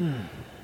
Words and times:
Hmm. 0.00 0.59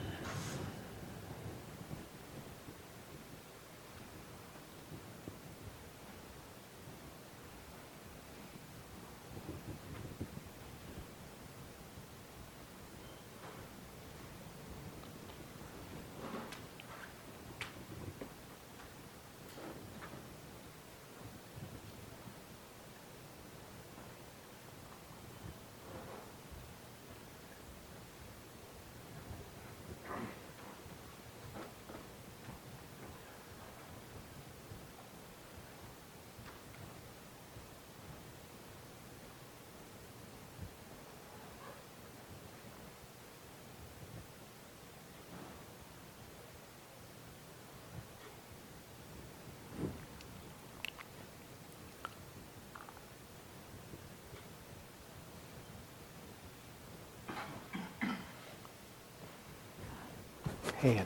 Hey, 60.78 61.02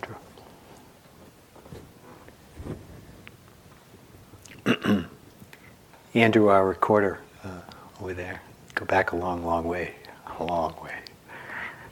Andrew. 4.67 5.05
Andrew, 6.15 6.49
our 6.49 6.67
recorder 6.67 7.21
uh, 7.45 7.61
over 8.01 8.13
there. 8.13 8.43
Go 8.75 8.85
back 8.85 9.13
a 9.13 9.17
long, 9.17 9.45
long 9.45 9.65
way. 9.65 9.95
A 10.41 10.43
long 10.43 10.75
way. 10.83 10.97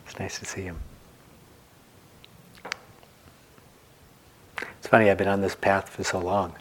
It's 0.05 0.19
nice 0.19 0.39
to 0.39 0.45
see 0.45 0.63
him. 0.63 0.77
It's 4.79 4.87
funny, 4.87 5.09
I've 5.09 5.17
been 5.17 5.29
on 5.29 5.39
this 5.39 5.55
path 5.55 5.87
for 5.87 6.03
so 6.03 6.19
long. 6.19 6.55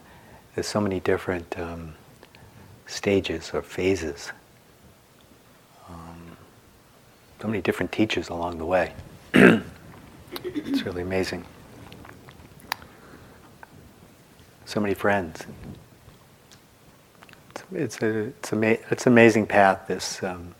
There's 0.54 0.68
so 0.68 0.80
many 0.80 1.00
different 1.00 1.58
um, 1.58 1.94
stages 2.86 3.50
or 3.52 3.62
phases. 3.62 4.30
Um, 5.88 6.36
so 7.42 7.48
many 7.48 7.60
different 7.60 7.90
teachers 7.90 8.28
along 8.28 8.58
the 8.58 8.66
way. 8.66 8.92
Really 10.88 11.02
amazing. 11.02 11.44
So 14.64 14.80
many 14.80 14.94
friends. 14.94 15.44
It's, 17.50 17.62
it's 17.72 18.02
a 18.02 18.18
it's 18.20 18.52
ama- 18.54 18.78
it's 18.90 19.04
an 19.04 19.12
amazing 19.12 19.46
path. 19.46 19.86
This 19.86 20.22
um, 20.22 20.54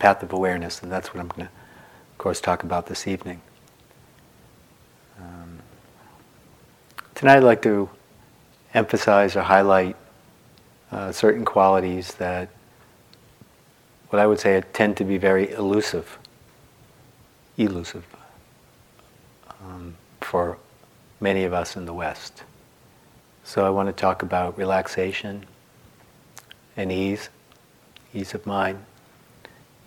path 0.00 0.24
of 0.24 0.32
awareness, 0.32 0.82
and 0.82 0.90
that's 0.90 1.14
what 1.14 1.20
I'm 1.20 1.28
going 1.28 1.46
to, 1.46 1.52
of 1.52 2.18
course, 2.18 2.40
talk 2.40 2.64
about 2.64 2.86
this 2.86 3.06
evening. 3.06 3.40
Um, 5.16 5.60
tonight, 7.14 7.36
I'd 7.36 7.44
like 7.44 7.62
to 7.62 7.88
emphasize 8.74 9.36
or 9.36 9.42
highlight 9.42 9.94
uh, 10.90 11.12
certain 11.12 11.44
qualities 11.44 12.14
that, 12.14 12.48
what 14.08 14.18
I 14.18 14.26
would 14.26 14.40
say, 14.40 14.60
tend 14.72 14.96
to 14.96 15.04
be 15.04 15.18
very 15.18 15.52
elusive. 15.52 16.18
Elusive 17.56 18.17
um, 19.68 19.94
for 20.20 20.58
many 21.20 21.44
of 21.44 21.52
us 21.52 21.76
in 21.76 21.84
the 21.84 21.92
West. 21.92 22.42
So 23.44 23.66
I 23.66 23.70
want 23.70 23.88
to 23.88 23.92
talk 23.92 24.22
about 24.22 24.56
relaxation 24.58 25.46
and 26.76 26.92
ease, 26.92 27.28
ease 28.14 28.34
of 28.34 28.46
mind, 28.46 28.84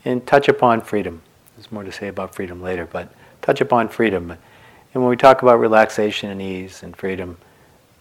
and 0.03 0.25
touch 0.25 0.47
upon 0.50 0.81
freedom. 0.81 1.22
There's 1.56 1.72
more 1.72 1.84
to 1.84 1.91
say 1.91 2.08
about 2.08 2.34
freedom 2.34 2.62
later, 2.62 2.88
but 2.91 3.14
touch 3.41 3.62
upon 3.62 3.90
freedom. 3.90 4.31
And 4.31 5.03
when 5.03 5.09
we 5.09 5.18
talk 5.18 5.41
about 5.41 5.59
relaxation 5.59 6.30
and 6.30 6.41
ease 6.41 6.84
and 6.84 6.96
freedom, 6.96 7.38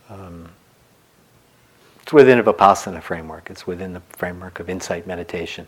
um, 0.08 0.48
it's 2.02 2.12
within 2.12 2.38
a 2.38 2.42
Vipassana 2.42 3.02
framework. 3.02 3.50
It's 3.50 3.66
within 3.66 3.92
the 3.92 4.00
framework 4.10 4.60
of 4.60 4.68
insight 4.68 5.06
meditation. 5.06 5.66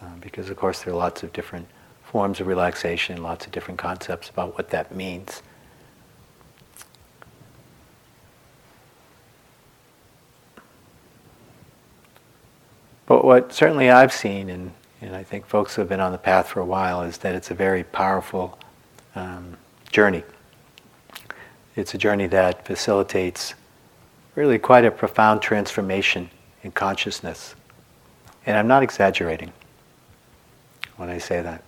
Uh, 0.00 0.14
because, 0.20 0.50
of 0.50 0.56
course, 0.56 0.82
there 0.82 0.94
are 0.94 0.96
lots 0.96 1.22
of 1.24 1.32
different 1.32 1.66
forms 2.10 2.40
of 2.40 2.46
relaxation, 2.46 3.22
lots 3.22 3.44
of 3.44 3.52
different 3.52 3.78
concepts 3.78 4.30
about 4.30 4.56
what 4.56 4.70
that 4.70 4.94
means. 4.94 5.42
But 13.04 13.26
what 13.26 13.52
certainly 13.52 13.90
I've 13.90 14.12
seen, 14.12 14.48
and, 14.48 14.72
and 15.02 15.14
I 15.14 15.22
think 15.22 15.46
folks 15.46 15.74
who 15.74 15.82
have 15.82 15.88
been 15.90 16.00
on 16.00 16.12
the 16.12 16.18
path 16.18 16.48
for 16.48 16.60
a 16.60 16.64
while, 16.64 17.02
is 17.02 17.18
that 17.18 17.34
it's 17.34 17.50
a 17.50 17.54
very 17.54 17.84
powerful 17.84 18.58
um, 19.14 19.58
journey. 19.92 20.22
It's 21.76 21.92
a 21.92 21.98
journey 21.98 22.26
that 22.28 22.66
facilitates 22.66 23.54
really 24.34 24.58
quite 24.58 24.86
a 24.86 24.90
profound 24.90 25.42
transformation 25.42 26.30
in 26.62 26.72
consciousness. 26.72 27.54
And 28.46 28.56
I'm 28.56 28.66
not 28.66 28.82
exaggerating 28.82 29.52
when 30.96 31.10
I 31.10 31.18
say 31.18 31.42
that. 31.42 31.62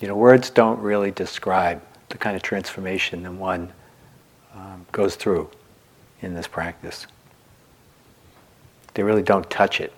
You 0.00 0.08
know, 0.08 0.16
words 0.16 0.50
don't 0.50 0.80
really 0.80 1.10
describe 1.10 1.82
the 2.08 2.18
kind 2.18 2.36
of 2.36 2.42
transformation 2.42 3.22
that 3.22 3.32
one 3.32 3.72
um, 4.54 4.86
goes 4.92 5.16
through 5.16 5.50
in 6.20 6.34
this 6.34 6.46
practice. 6.46 7.06
They 8.94 9.02
really 9.02 9.22
don't 9.22 9.48
touch 9.48 9.80
it. 9.80 9.92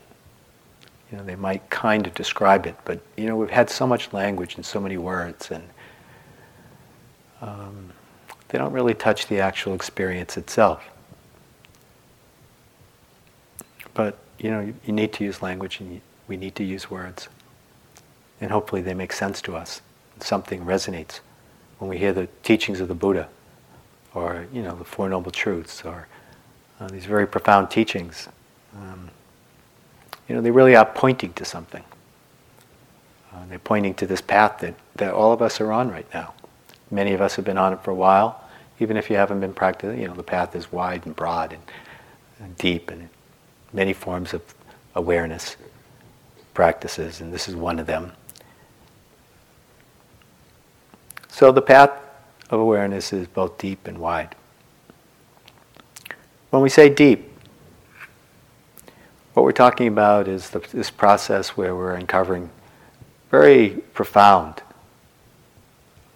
You 1.11 1.19
know, 1.19 1.25
they 1.25 1.37
might 1.37 1.69
kind 1.71 2.07
of 2.07 2.15
describe 2.15 2.67
it, 2.67 2.77
but 2.85 3.01
you 3.17 3.27
know, 3.27 3.37
we've 3.37 3.51
had 3.51 3.71
so 3.71 3.87
much 3.87 4.13
language 4.13 4.57
and 4.57 4.65
so 4.65 4.81
many 4.81 4.97
words, 4.97 5.51
and 5.51 5.63
um, 7.41 7.93
they 8.49 8.59
don't 8.59 8.73
really 8.73 8.95
touch 8.95 9.27
the 9.27 9.41
actual 9.41 9.75
experience 9.75 10.37
itself. 10.37 10.83
But 13.93 14.19
you 14.39 14.51
know, 14.51 14.61
you, 14.61 14.75
you 14.87 14.93
need 14.93 15.13
to 15.15 15.25
use 15.25 15.43
language, 15.43 15.81
and 15.81 15.95
you, 15.95 16.01
we 16.27 16.37
need 16.37 16.55
to 16.57 16.65
use 16.65 16.91
words, 16.91 17.29
and 18.45 18.53
hopefully 18.53 18.83
they 18.83 18.93
make 18.93 19.11
sense 19.11 19.41
to 19.41 19.57
us 19.57 19.81
something 20.21 20.67
resonates 20.67 21.21
when 21.79 21.89
we 21.89 21.97
hear 21.97 22.13
the 22.13 22.29
teachings 22.43 22.79
of 22.79 22.89
the 22.89 22.95
Buddha, 22.95 23.27
or 24.13 24.47
you 24.53 24.63
know 24.63 24.77
the 24.77 24.85
Four 24.85 25.09
Noble 25.09 25.31
Truths, 25.31 25.83
or 25.83 26.07
uh, 26.79 26.89
these 26.89 27.07
very 27.07 27.27
profound 27.27 27.71
teachings. 27.71 28.29
Um, 28.77 29.09
you 30.29 30.35
know, 30.35 30.43
they 30.43 30.51
really 30.51 30.77
are 30.77 30.85
pointing 30.85 31.33
to 31.33 31.45
something. 31.47 31.83
Uh, 33.33 33.47
they're 33.49 33.59
pointing 33.59 33.95
to 33.95 34.07
this 34.07 34.21
path 34.21 34.59
that, 34.59 34.75
that 34.97 35.15
all 35.15 35.33
of 35.33 35.41
us 35.41 35.59
are 35.59 35.73
on 35.73 35.91
right 35.91 36.07
now. 36.13 36.35
Many 36.91 37.15
of 37.15 37.23
us 37.23 37.37
have 37.37 37.47
been 37.47 37.59
on 37.59 37.73
it 37.73 37.83
for 37.83 37.93
a 37.93 37.95
while. 37.95 38.45
Even 38.79 38.99
if 38.99 39.09
you 39.09 39.17
haven't 39.17 39.41
been 39.41 39.55
practicing, 39.55 40.03
you 40.03 40.07
know, 40.07 40.15
the 40.15 40.23
path 40.23 40.55
is 40.55 40.71
wide 40.71 41.07
and 41.07 41.17
broad 41.17 41.55
and, 41.55 41.63
and 42.41 42.57
deep 42.59 42.91
and 42.91 43.09
many 43.73 43.95
forms 43.95 44.35
of 44.35 44.43
awareness 44.95 45.57
practices, 46.53 47.23
and 47.23 47.33
this 47.33 47.49
is 47.49 47.57
one 47.57 47.79
of 47.79 47.87
them. 47.87 48.13
So 51.35 51.51
the 51.51 51.63
path 51.63 51.91
of 52.49 52.61
awareness 52.61 53.13
is 53.13 53.27
both 53.27 53.59
deep 53.59 53.89
and 53.89 53.99
wide. 53.99 54.37
When 56.51 56.63
we 56.63 56.69
say 56.69 56.89
deep, 56.89 57.29
what 59.33 59.43
we're 59.43 59.51
talking 59.51 59.89
about 59.89 60.29
is 60.29 60.51
the, 60.51 60.61
this 60.73 60.91
process 60.91 61.57
where 61.57 61.75
we're 61.75 61.97
uncovering 61.97 62.51
very 63.33 63.83
profound 63.95 64.63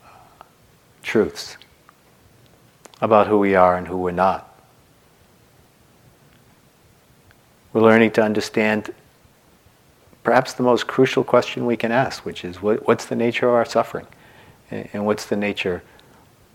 uh, 0.05 0.45
truths 1.03 1.57
about 3.01 3.27
who 3.27 3.41
we 3.41 3.57
are 3.57 3.77
and 3.77 3.89
who 3.89 3.97
we're 3.97 4.13
not. 4.13 4.57
We're 7.73 7.83
learning 7.83 8.13
to 8.13 8.23
understand 8.23 8.95
perhaps 10.23 10.53
the 10.53 10.63
most 10.63 10.87
crucial 10.87 11.25
question 11.25 11.67
we 11.67 11.77
can 11.77 11.91
ask, 11.91 12.25
which 12.25 12.45
is 12.45 12.63
what, 12.63 12.87
what's 12.87 13.07
the 13.07 13.17
nature 13.17 13.49
of 13.49 13.55
our 13.55 13.65
suffering? 13.65 14.07
And 14.71 15.07
what's 15.07 15.27
the 15.27 15.37
nature? 15.37 15.83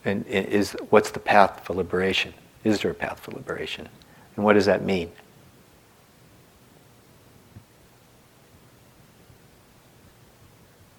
And 0.05 0.25
is 0.27 0.75
what's 0.89 1.11
the 1.11 1.19
path 1.19 1.61
for 1.63 1.73
liberation? 1.73 2.33
Is 2.63 2.81
there 2.81 2.91
a 2.91 2.95
path 2.95 3.19
for 3.19 3.31
liberation? 3.31 3.89
And 4.35 4.45
what 4.45 4.53
does 4.53 4.65
that 4.65 4.83
mean? 4.83 5.11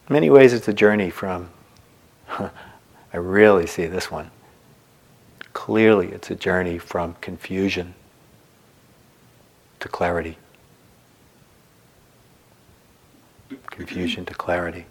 In 0.08 0.12
many 0.12 0.31
ways 0.31 0.52
it's 0.52 0.69
a 0.69 0.72
journey 0.72 1.11
from 1.11 1.50
i 2.28 2.50
really 3.17 3.67
see 3.67 3.87
this 3.87 4.10
one. 4.10 4.31
Clearly 5.52 6.08
it's 6.08 6.31
a 6.31 6.34
journey 6.34 6.78
from 6.78 7.14
confusion 7.20 7.94
to 9.81 9.88
clarity. 9.88 10.37
Confusion 13.67 14.25
to 14.26 14.34
clarity. 14.34 14.87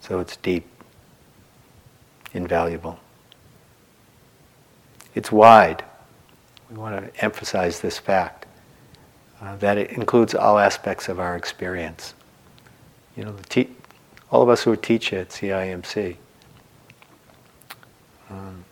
So 0.00 0.18
it's 0.18 0.36
deep 0.36 0.66
invaluable. 2.32 2.98
It's 5.14 5.32
wide. 5.32 5.84
We 6.70 6.76
want 6.76 7.02
to 7.02 7.24
emphasize 7.24 7.80
this 7.80 7.98
fact 7.98 8.46
uh, 9.40 9.56
that 9.56 9.78
it 9.78 9.90
includes 9.92 10.34
all 10.34 10.58
aspects 10.58 11.08
of 11.08 11.18
our 11.18 11.36
experience. 11.36 12.14
You 13.16 13.24
know, 13.24 13.36
te- 13.48 13.70
all 14.30 14.42
of 14.42 14.48
us 14.48 14.62
who 14.62 14.76
teach 14.76 15.12
at 15.12 15.30
CIMC, 15.30 16.16
um, 18.30 18.64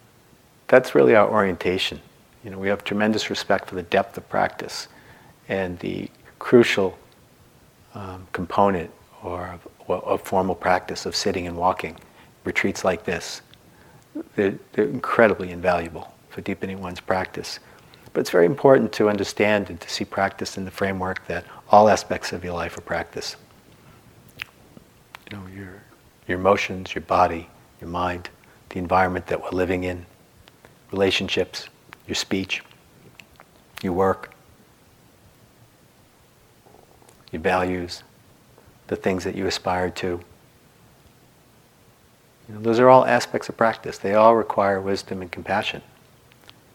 that's 0.69 0.95
really 0.95 1.17
our 1.17 1.29
orientation. 1.29 2.01
You 2.45 2.51
know, 2.51 2.59
we 2.59 2.69
have 2.69 2.85
tremendous 2.85 3.31
respect 3.31 3.69
for 3.69 3.75
the 3.75 3.83
depth 3.83 4.17
of 4.17 4.29
practice 4.29 4.89
and 5.49 5.79
the 5.81 6.09
crucial 6.39 6.97
um, 7.95 8.27
component 8.33 8.91
or 9.23 9.59
of, 9.89 10.05
of, 10.05 10.23
formal 10.23 10.55
practice 10.55 11.07
of 11.07 11.17
sitting 11.17 11.47
and 11.47 11.57
walking. 11.57 11.97
Retreats 12.45 12.85
like 12.85 13.05
this, 13.05 13.43
they're, 14.37 14.59
they're 14.73 14.87
incredibly 14.87 15.51
invaluable 15.51 16.13
for 16.31 16.41
deepening 16.41 16.81
one's 16.81 17.01
practice. 17.01 17.59
But 18.13 18.21
it's 18.21 18.31
very 18.31 18.47
important 18.47 18.93
to 18.95 19.09
understand 19.09 19.71
and 19.71 19.81
to 19.81 19.89
see 19.89 20.05
practice 20.05 20.57
in 20.57 20.65
the 20.65 20.71
framework 20.71 21.27
that 21.27 21.45
all 21.71 21.89
aspects 21.89 22.33
of 22.33 22.45
your 22.45 22.55
life 22.55 22.77
are 22.79 22.83
practice. 22.83 23.37
You 25.31 25.37
know, 25.37 25.47
your, 25.55 25.83
your 26.27 26.39
emotions, 26.39 26.95
your 26.95 27.03
body, 27.03 27.49
your 27.81 27.91
mind, 27.91 28.31
the 28.71 28.79
environment 28.79 29.27
that 29.27 29.43
we're 29.43 29.51
living 29.51 29.85
in, 29.85 30.07
relationships, 30.91 31.69
your 32.07 32.15
speech, 32.15 32.63
your 33.83 33.93
work, 33.93 34.35
your 37.31 37.43
values, 37.43 38.03
the 38.87 38.97
things 38.97 39.25
that 39.25 39.35
you 39.35 39.47
aspire 39.47 39.91
to. 39.91 40.21
You 42.49 42.55
know, 42.55 42.61
those 42.61 42.79
are 42.79 42.89
all 42.89 43.05
aspects 43.05 43.49
of 43.49 43.57
practice. 43.57 43.99
They 43.99 44.15
all 44.15 44.35
require 44.35 44.81
wisdom 44.81 45.21
and 45.21 45.31
compassion. 45.31 45.83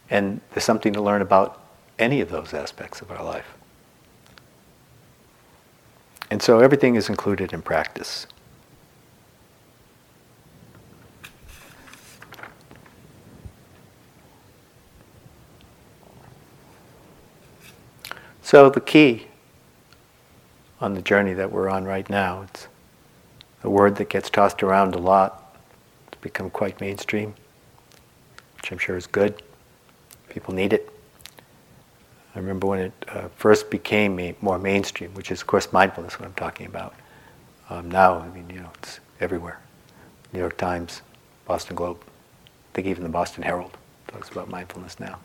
And 0.09 0.41
there's 0.51 0.63
something 0.63 0.93
to 0.93 1.01
learn 1.01 1.21
about 1.21 1.59
any 1.97 2.21
of 2.21 2.29
those 2.29 2.53
aspects 2.53 3.01
of 3.01 3.09
our 3.09 3.23
life. 3.23 3.55
And 6.29 6.41
so 6.41 6.59
everything 6.59 6.95
is 6.95 7.09
included 7.09 7.53
in 7.53 7.61
practice. 7.61 8.27
So 18.41 18.69
the 18.69 18.81
key 18.81 19.27
on 20.79 20.93
the 20.93 21.01
journey 21.01 21.33
that 21.33 21.51
we're 21.51 21.69
on 21.69 21.85
right 21.85 22.07
now, 22.07 22.43
it's 22.43 22.67
a 23.63 23.69
word 23.69 23.95
that 23.95 24.09
gets 24.09 24.29
tossed 24.29 24.61
around 24.61 24.93
a 24.93 24.99
lot. 24.99 25.42
Become 26.23 26.51
quite 26.51 26.79
mainstream, 26.79 27.33
which 28.55 28.71
I'm 28.71 28.77
sure 28.77 28.95
is 28.95 29.07
good. 29.07 29.43
People 30.29 30.53
need 30.53 30.71
it. 30.71 30.89
I 32.33 32.39
remember 32.39 32.65
when 32.65 32.79
it 32.79 32.93
uh, 33.09 33.27
first 33.35 33.69
became 33.69 34.33
more 34.39 34.57
mainstream, 34.57 35.13
which 35.15 35.31
is, 35.31 35.41
of 35.41 35.47
course, 35.47 35.73
mindfulness, 35.73 36.17
what 36.17 36.25
I'm 36.25 36.33
talking 36.35 36.65
about. 36.65 36.95
Um, 37.69 37.91
now, 37.91 38.19
I 38.19 38.29
mean, 38.29 38.49
you 38.49 38.61
know, 38.61 38.71
it's 38.75 39.01
everywhere. 39.19 39.59
New 40.31 40.39
York 40.39 40.57
Times, 40.57 41.01
Boston 41.45 41.75
Globe, 41.75 41.97
I 42.01 42.73
think 42.73 42.87
even 42.87 43.03
the 43.03 43.09
Boston 43.09 43.43
Herald 43.43 43.77
talks 44.07 44.29
about 44.29 44.49
mindfulness 44.49 45.01
now. 45.01 45.19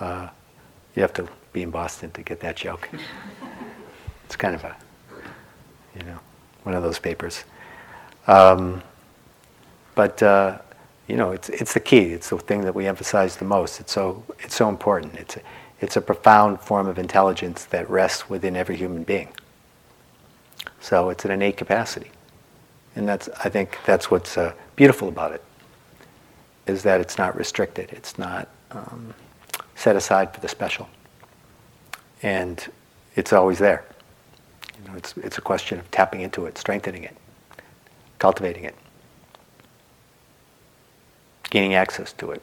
Uh, 0.00 0.28
you 0.94 1.00
have 1.00 1.14
to 1.14 1.26
be 1.54 1.62
in 1.62 1.70
Boston 1.70 2.10
to 2.10 2.22
get 2.22 2.40
that 2.40 2.56
joke. 2.56 2.90
it's 4.26 4.36
kind 4.36 4.54
of 4.54 4.64
a, 4.64 4.76
you 5.96 6.04
know, 6.04 6.18
one 6.64 6.74
of 6.74 6.82
those 6.82 6.98
papers. 6.98 7.44
Um, 8.26 8.82
but 9.94 10.22
uh, 10.22 10.58
you 11.08 11.16
know, 11.16 11.32
it's 11.32 11.48
it's 11.48 11.74
the 11.74 11.80
key. 11.80 12.12
It's 12.12 12.30
the 12.30 12.38
thing 12.38 12.62
that 12.62 12.74
we 12.74 12.86
emphasize 12.86 13.36
the 13.36 13.44
most. 13.44 13.80
It's 13.80 13.92
so 13.92 14.22
it's 14.40 14.54
so 14.54 14.68
important. 14.68 15.14
It's 15.14 15.36
a, 15.36 15.40
it's 15.80 15.96
a 15.96 16.00
profound 16.00 16.60
form 16.60 16.86
of 16.86 16.98
intelligence 16.98 17.64
that 17.66 17.88
rests 17.88 18.28
within 18.28 18.56
every 18.56 18.76
human 18.76 19.02
being. 19.02 19.28
So 20.80 21.10
it's 21.10 21.24
an 21.24 21.30
innate 21.30 21.56
capacity, 21.56 22.10
and 22.96 23.08
that's 23.08 23.28
I 23.44 23.48
think 23.48 23.78
that's 23.86 24.10
what's 24.10 24.36
uh, 24.36 24.52
beautiful 24.76 25.08
about 25.08 25.32
it. 25.32 25.44
Is 26.66 26.82
that 26.82 27.00
it's 27.00 27.18
not 27.18 27.36
restricted. 27.36 27.90
It's 27.92 28.18
not. 28.18 28.48
Um, 28.70 29.14
set 29.80 29.96
aside 29.96 30.34
for 30.34 30.40
the 30.40 30.48
special. 30.48 30.86
And 32.22 32.70
it's 33.16 33.32
always 33.32 33.58
there. 33.58 33.86
You 34.78 34.90
know, 34.90 34.96
it's, 34.96 35.16
it's 35.16 35.38
a 35.38 35.40
question 35.40 35.78
of 35.78 35.90
tapping 35.90 36.20
into 36.20 36.44
it, 36.44 36.58
strengthening 36.58 37.04
it, 37.04 37.16
cultivating 38.18 38.64
it, 38.64 38.74
gaining 41.50 41.74
access 41.74 42.12
to 42.14 42.30
it. 42.30 42.42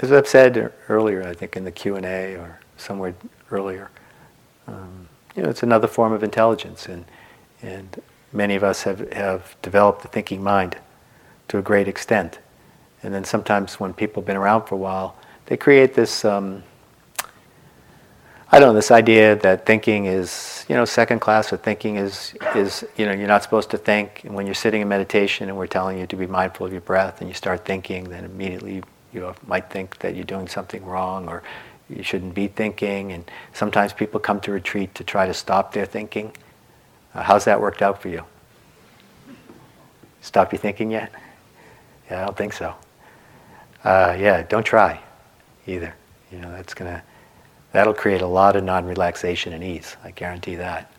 As 0.00 0.12
I've 0.12 0.28
said 0.28 0.72
earlier, 0.88 1.22
I 1.26 1.34
think 1.34 1.56
in 1.56 1.64
the 1.64 1.70
Q 1.70 1.96
and 1.96 2.06
A 2.06 2.36
or 2.36 2.60
somewhere 2.76 3.14
earlier, 3.50 3.90
um, 4.66 5.08
you 5.36 5.42
know, 5.42 5.50
it's 5.50 5.62
another 5.62 5.86
form 5.86 6.12
of 6.12 6.22
intelligence, 6.22 6.86
and 6.86 7.04
and 7.62 8.00
many 8.32 8.54
of 8.54 8.64
us 8.64 8.82
have, 8.82 9.12
have 9.12 9.56
developed 9.62 10.02
the 10.02 10.08
thinking 10.08 10.42
mind 10.42 10.76
to 11.48 11.58
a 11.58 11.62
great 11.62 11.88
extent. 11.88 12.38
And 13.02 13.12
then 13.12 13.24
sometimes 13.24 13.80
when 13.80 13.92
people 13.92 14.22
have 14.22 14.26
been 14.26 14.36
around 14.36 14.66
for 14.66 14.74
a 14.74 14.78
while, 14.78 15.16
they 15.46 15.56
create 15.56 15.94
this, 15.94 16.24
um, 16.24 16.62
I 18.52 18.58
don't 18.58 18.70
know, 18.70 18.74
this 18.74 18.90
idea 18.90 19.36
that 19.36 19.64
thinking 19.64 20.06
is, 20.06 20.66
you 20.68 20.74
know, 20.74 20.84
second 20.84 21.20
class 21.20 21.52
or 21.52 21.56
thinking 21.56 21.96
is, 21.96 22.34
is, 22.56 22.84
you 22.96 23.06
know, 23.06 23.12
you're 23.12 23.28
not 23.28 23.44
supposed 23.44 23.70
to 23.70 23.78
think. 23.78 24.24
And 24.24 24.34
when 24.34 24.44
you're 24.44 24.56
sitting 24.56 24.82
in 24.82 24.88
meditation 24.88 25.48
and 25.48 25.56
we're 25.56 25.68
telling 25.68 25.98
you 25.98 26.06
to 26.08 26.16
be 26.16 26.26
mindful 26.26 26.66
of 26.66 26.72
your 26.72 26.80
breath 26.80 27.20
and 27.20 27.30
you 27.30 27.34
start 27.34 27.64
thinking, 27.64 28.08
then 28.08 28.24
immediately 28.24 28.82
you 29.12 29.32
might 29.46 29.70
think 29.70 29.98
that 29.98 30.16
you're 30.16 30.24
doing 30.24 30.48
something 30.48 30.84
wrong 30.84 31.28
or 31.28 31.44
you 31.88 32.02
shouldn't 32.02 32.34
be 32.34 32.48
thinking. 32.48 33.12
And 33.12 33.30
sometimes 33.52 33.92
people 33.92 34.18
come 34.18 34.40
to 34.40 34.50
retreat 34.50 34.96
to 34.96 35.04
try 35.04 35.28
to 35.28 35.34
stop 35.34 35.72
their 35.72 35.86
thinking. 35.86 36.32
Uh, 37.14 37.22
how's 37.22 37.44
that 37.44 37.60
worked 37.60 37.82
out 37.82 38.02
for 38.02 38.08
you? 38.08 38.24
Stop 40.22 40.50
your 40.50 40.58
thinking 40.58 40.90
yet? 40.90 41.12
Yeah, 42.10 42.22
I 42.22 42.24
don't 42.24 42.36
think 42.36 42.52
so. 42.52 42.74
Uh, 43.84 44.16
yeah, 44.18 44.42
don't 44.42 44.64
try 44.64 45.00
either. 45.68 45.94
You 46.32 46.38
know, 46.38 46.50
that's 46.50 46.74
gonna 46.74 47.02
that'll 47.72 47.94
create 47.94 48.20
a 48.20 48.26
lot 48.26 48.56
of 48.56 48.64
non-relaxation 48.64 49.52
and 49.52 49.62
ease. 49.62 49.96
I 50.02 50.10
guarantee 50.10 50.56
that. 50.56 50.92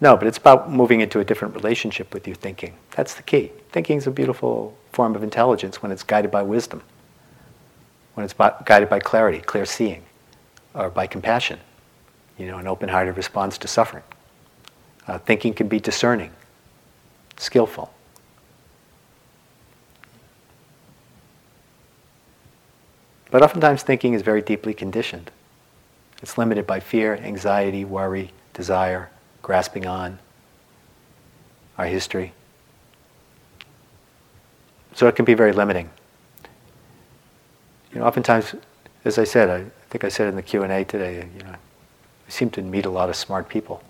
No, 0.00 0.16
but 0.16 0.26
it's 0.26 0.38
about 0.38 0.70
moving 0.70 1.00
into 1.02 1.20
a 1.20 1.24
different 1.24 1.54
relationship 1.54 2.14
with 2.14 2.26
your 2.26 2.36
thinking. 2.36 2.74
That's 2.92 3.14
the 3.14 3.22
key. 3.22 3.52
Thinking 3.70 3.98
is 3.98 4.06
a 4.06 4.10
beautiful 4.10 4.76
form 4.92 5.14
of 5.14 5.22
intelligence 5.22 5.82
when 5.82 5.92
it's 5.92 6.02
guided 6.02 6.30
by 6.30 6.42
wisdom, 6.42 6.82
when 8.14 8.24
it's 8.24 8.32
by, 8.32 8.54
guided 8.64 8.88
by 8.88 8.98
clarity, 8.98 9.40
clear 9.40 9.66
seeing, 9.66 10.02
or 10.74 10.88
by 10.88 11.06
compassion. 11.06 11.60
You 12.38 12.46
know, 12.46 12.56
an 12.56 12.66
open-hearted 12.66 13.16
response 13.16 13.58
to 13.58 13.68
suffering. 13.68 14.02
Uh, 15.06 15.18
thinking 15.18 15.52
can 15.52 15.68
be 15.68 15.80
discerning, 15.80 16.30
skillful. 17.36 17.92
But 23.30 23.42
oftentimes 23.42 23.82
thinking 23.82 24.14
is 24.14 24.22
very 24.22 24.42
deeply 24.42 24.74
conditioned. 24.74 25.30
It's 26.22 26.36
limited 26.36 26.66
by 26.66 26.80
fear, 26.80 27.16
anxiety, 27.16 27.84
worry, 27.84 28.32
desire, 28.52 29.10
grasping 29.42 29.86
on, 29.86 30.18
our 31.78 31.86
history. 31.86 32.32
So 34.94 35.06
it 35.06 35.16
can 35.16 35.24
be 35.24 35.34
very 35.34 35.52
limiting. 35.52 35.88
You 37.92 38.00
know, 38.00 38.06
oftentimes, 38.06 38.54
as 39.04 39.18
I 39.18 39.24
said, 39.24 39.48
I 39.48 39.64
think 39.88 40.04
I 40.04 40.08
said 40.08 40.28
in 40.28 40.36
the 40.36 40.42
Q 40.42 40.62
and 40.62 40.72
A 40.72 40.84
today, 40.84 41.26
you 41.36 41.42
know, 41.42 41.52
I 41.52 42.30
seem 42.30 42.50
to 42.50 42.62
meet 42.62 42.86
a 42.86 42.90
lot 42.90 43.08
of 43.08 43.16
smart 43.16 43.48
people 43.48 43.82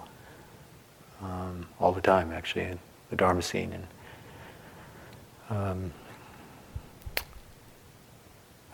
um, 1.22 1.66
all 1.78 1.92
the 1.92 2.00
time, 2.00 2.32
actually, 2.32 2.64
in 2.64 2.78
the 3.10 3.16
Dharma 3.16 3.42
scene, 3.42 3.72
and 3.72 3.86
um, 5.50 5.92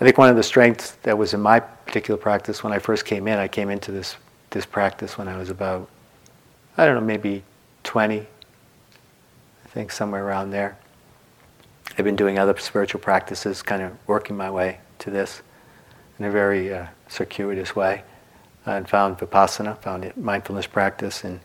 I 0.00 0.04
think 0.04 0.18
one 0.18 0.28
of 0.28 0.36
the 0.36 0.42
strengths 0.42 0.92
that 1.02 1.16
was 1.16 1.32
in 1.32 1.40
my 1.40 1.60
particular 1.60 2.18
practice 2.18 2.62
when 2.62 2.72
I 2.72 2.78
first 2.78 3.04
came 3.04 3.26
in, 3.26 3.38
I 3.38 3.48
came 3.48 3.70
into 3.70 3.92
this 3.92 4.16
this 4.50 4.66
practice 4.66 5.18
when 5.18 5.28
I 5.28 5.36
was 5.36 5.50
about, 5.50 5.88
I 6.76 6.86
don't 6.86 6.94
know, 6.94 7.00
maybe 7.00 7.42
20, 7.84 8.20
I 8.20 9.68
think 9.68 9.90
somewhere 9.90 10.24
around 10.24 10.50
there. 10.50 10.76
I've 11.98 12.04
been 12.04 12.16
doing 12.16 12.38
other 12.38 12.56
spiritual 12.58 13.00
practices, 13.00 13.62
kind 13.62 13.82
of 13.82 13.92
working 14.06 14.36
my 14.36 14.50
way 14.50 14.78
to 15.00 15.10
this 15.10 15.42
in 16.18 16.24
a 16.24 16.30
very 16.30 16.72
uh, 16.72 16.86
circuitous 17.08 17.74
way, 17.76 18.02
and 18.64 18.88
found 18.88 19.18
vipassana, 19.18 19.78
found 19.78 20.04
it 20.04 20.16
mindfulness 20.16 20.66
practice, 20.66 21.24
and 21.24 21.40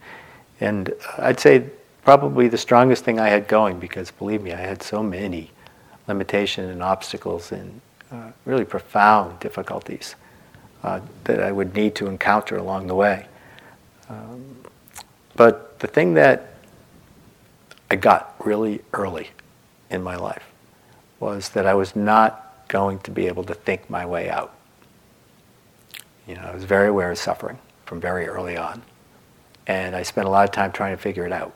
and 0.60 0.94
I'd 1.18 1.40
say 1.40 1.70
probably 2.04 2.48
the 2.48 2.58
strongest 2.58 3.04
thing 3.04 3.20
I 3.20 3.30
had 3.30 3.48
going 3.48 3.80
because 3.80 4.12
believe 4.12 4.42
me, 4.42 4.54
I 4.54 4.62
had 4.62 4.84
so 4.84 5.02
many 5.04 5.52
limitations 6.08 6.70
and 6.70 6.84
obstacles 6.84 7.52
and 7.52 7.82
uh, 8.12 8.32
really 8.46 8.66
profound 8.66 9.40
difficulties 9.40 10.16
uh, 10.84 11.00
that 11.24 11.42
I 11.42 11.52
would 11.52 11.76
need 11.76 11.96
to 11.96 12.08
encounter 12.08 12.58
along 12.58 12.88
the 12.88 12.96
way. 12.96 13.26
Um, 14.10 14.64
but 15.36 15.80
the 15.80 15.88
thing 15.88 16.14
that 16.16 16.54
I 17.90 17.96
got 17.96 18.36
really 18.44 18.82
early 18.94 19.30
in 19.90 20.02
my 20.04 20.16
life 20.16 20.44
was 21.20 21.50
that 21.50 21.66
I 21.66 21.74
was 21.74 21.96
not 21.96 22.68
going 22.68 23.00
to 23.00 23.12
be 23.12 23.28
able 23.28 23.44
to 23.44 23.54
think 23.54 23.90
my 23.90 24.06
way 24.06 24.30
out. 24.30 24.54
You 26.28 26.36
know, 26.36 26.42
I 26.42 26.54
was 26.54 26.64
very 26.64 26.88
aware 26.88 27.12
of 27.12 27.18
suffering 27.18 27.60
from 27.86 28.00
very 28.00 28.28
early 28.28 28.58
on. 28.58 28.82
And 29.68 29.96
I 29.96 30.04
spent 30.04 30.28
a 30.28 30.30
lot 30.30 30.46
of 30.46 30.52
time 30.52 30.72
trying 30.72 30.96
to 30.96 31.02
figure 31.02 31.26
it 31.26 31.32
out 31.32 31.54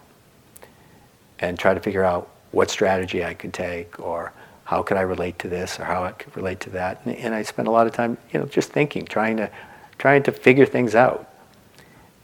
and 1.39 1.57
try 1.57 1.74
to 1.74 1.79
figure 1.79 2.03
out 2.03 2.29
what 2.51 2.69
strategy 2.69 3.24
I 3.24 3.33
could 3.33 3.53
take 3.53 4.00
or 4.00 4.31
how 4.65 4.81
could 4.81 4.98
I 4.98 5.01
relate 5.01 5.39
to 5.39 5.48
this 5.48 5.79
or 5.79 5.86
how 5.86 6.03
I 6.03 6.12
could 6.12 6.36
relate 6.36 6.60
to 6.62 6.69
that. 6.72 7.01
And, 7.05 7.15
and 7.15 7.34
I 7.34 7.43
spent 7.43 7.67
a 7.67 7.72
lot 7.72 7.88
of 7.88 7.93
time, 7.93 8.17
you 8.34 8.39
know, 8.39 8.45
just 8.48 8.72
thinking, 8.72 9.05
trying 9.05 9.38
to, 9.38 9.50
trying 9.98 10.24
to 10.24 10.31
figure 10.31 10.65
things 10.65 10.95
out. 10.95 11.31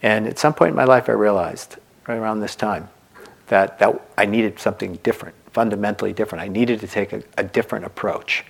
And 0.02 0.28
at 0.28 0.40
some 0.40 0.54
point 0.54 0.72
in 0.72 0.76
my 0.76 0.84
life, 0.84 1.08
I 1.08 1.14
realized, 1.14 1.78
right 2.08 2.18
around 2.18 2.40
this 2.40 2.56
time, 2.56 2.90
that, 3.48 3.78
that 3.80 4.02
I 4.18 4.26
needed 4.26 4.60
something 4.60 4.96
different, 5.04 5.36
fundamentally 5.52 6.14
different. 6.14 6.44
I 6.44 6.48
needed 6.48 6.80
to 6.80 6.88
take 6.88 7.14
a, 7.14 7.22
a 7.38 7.44
different 7.44 7.86
approach. 7.86 8.44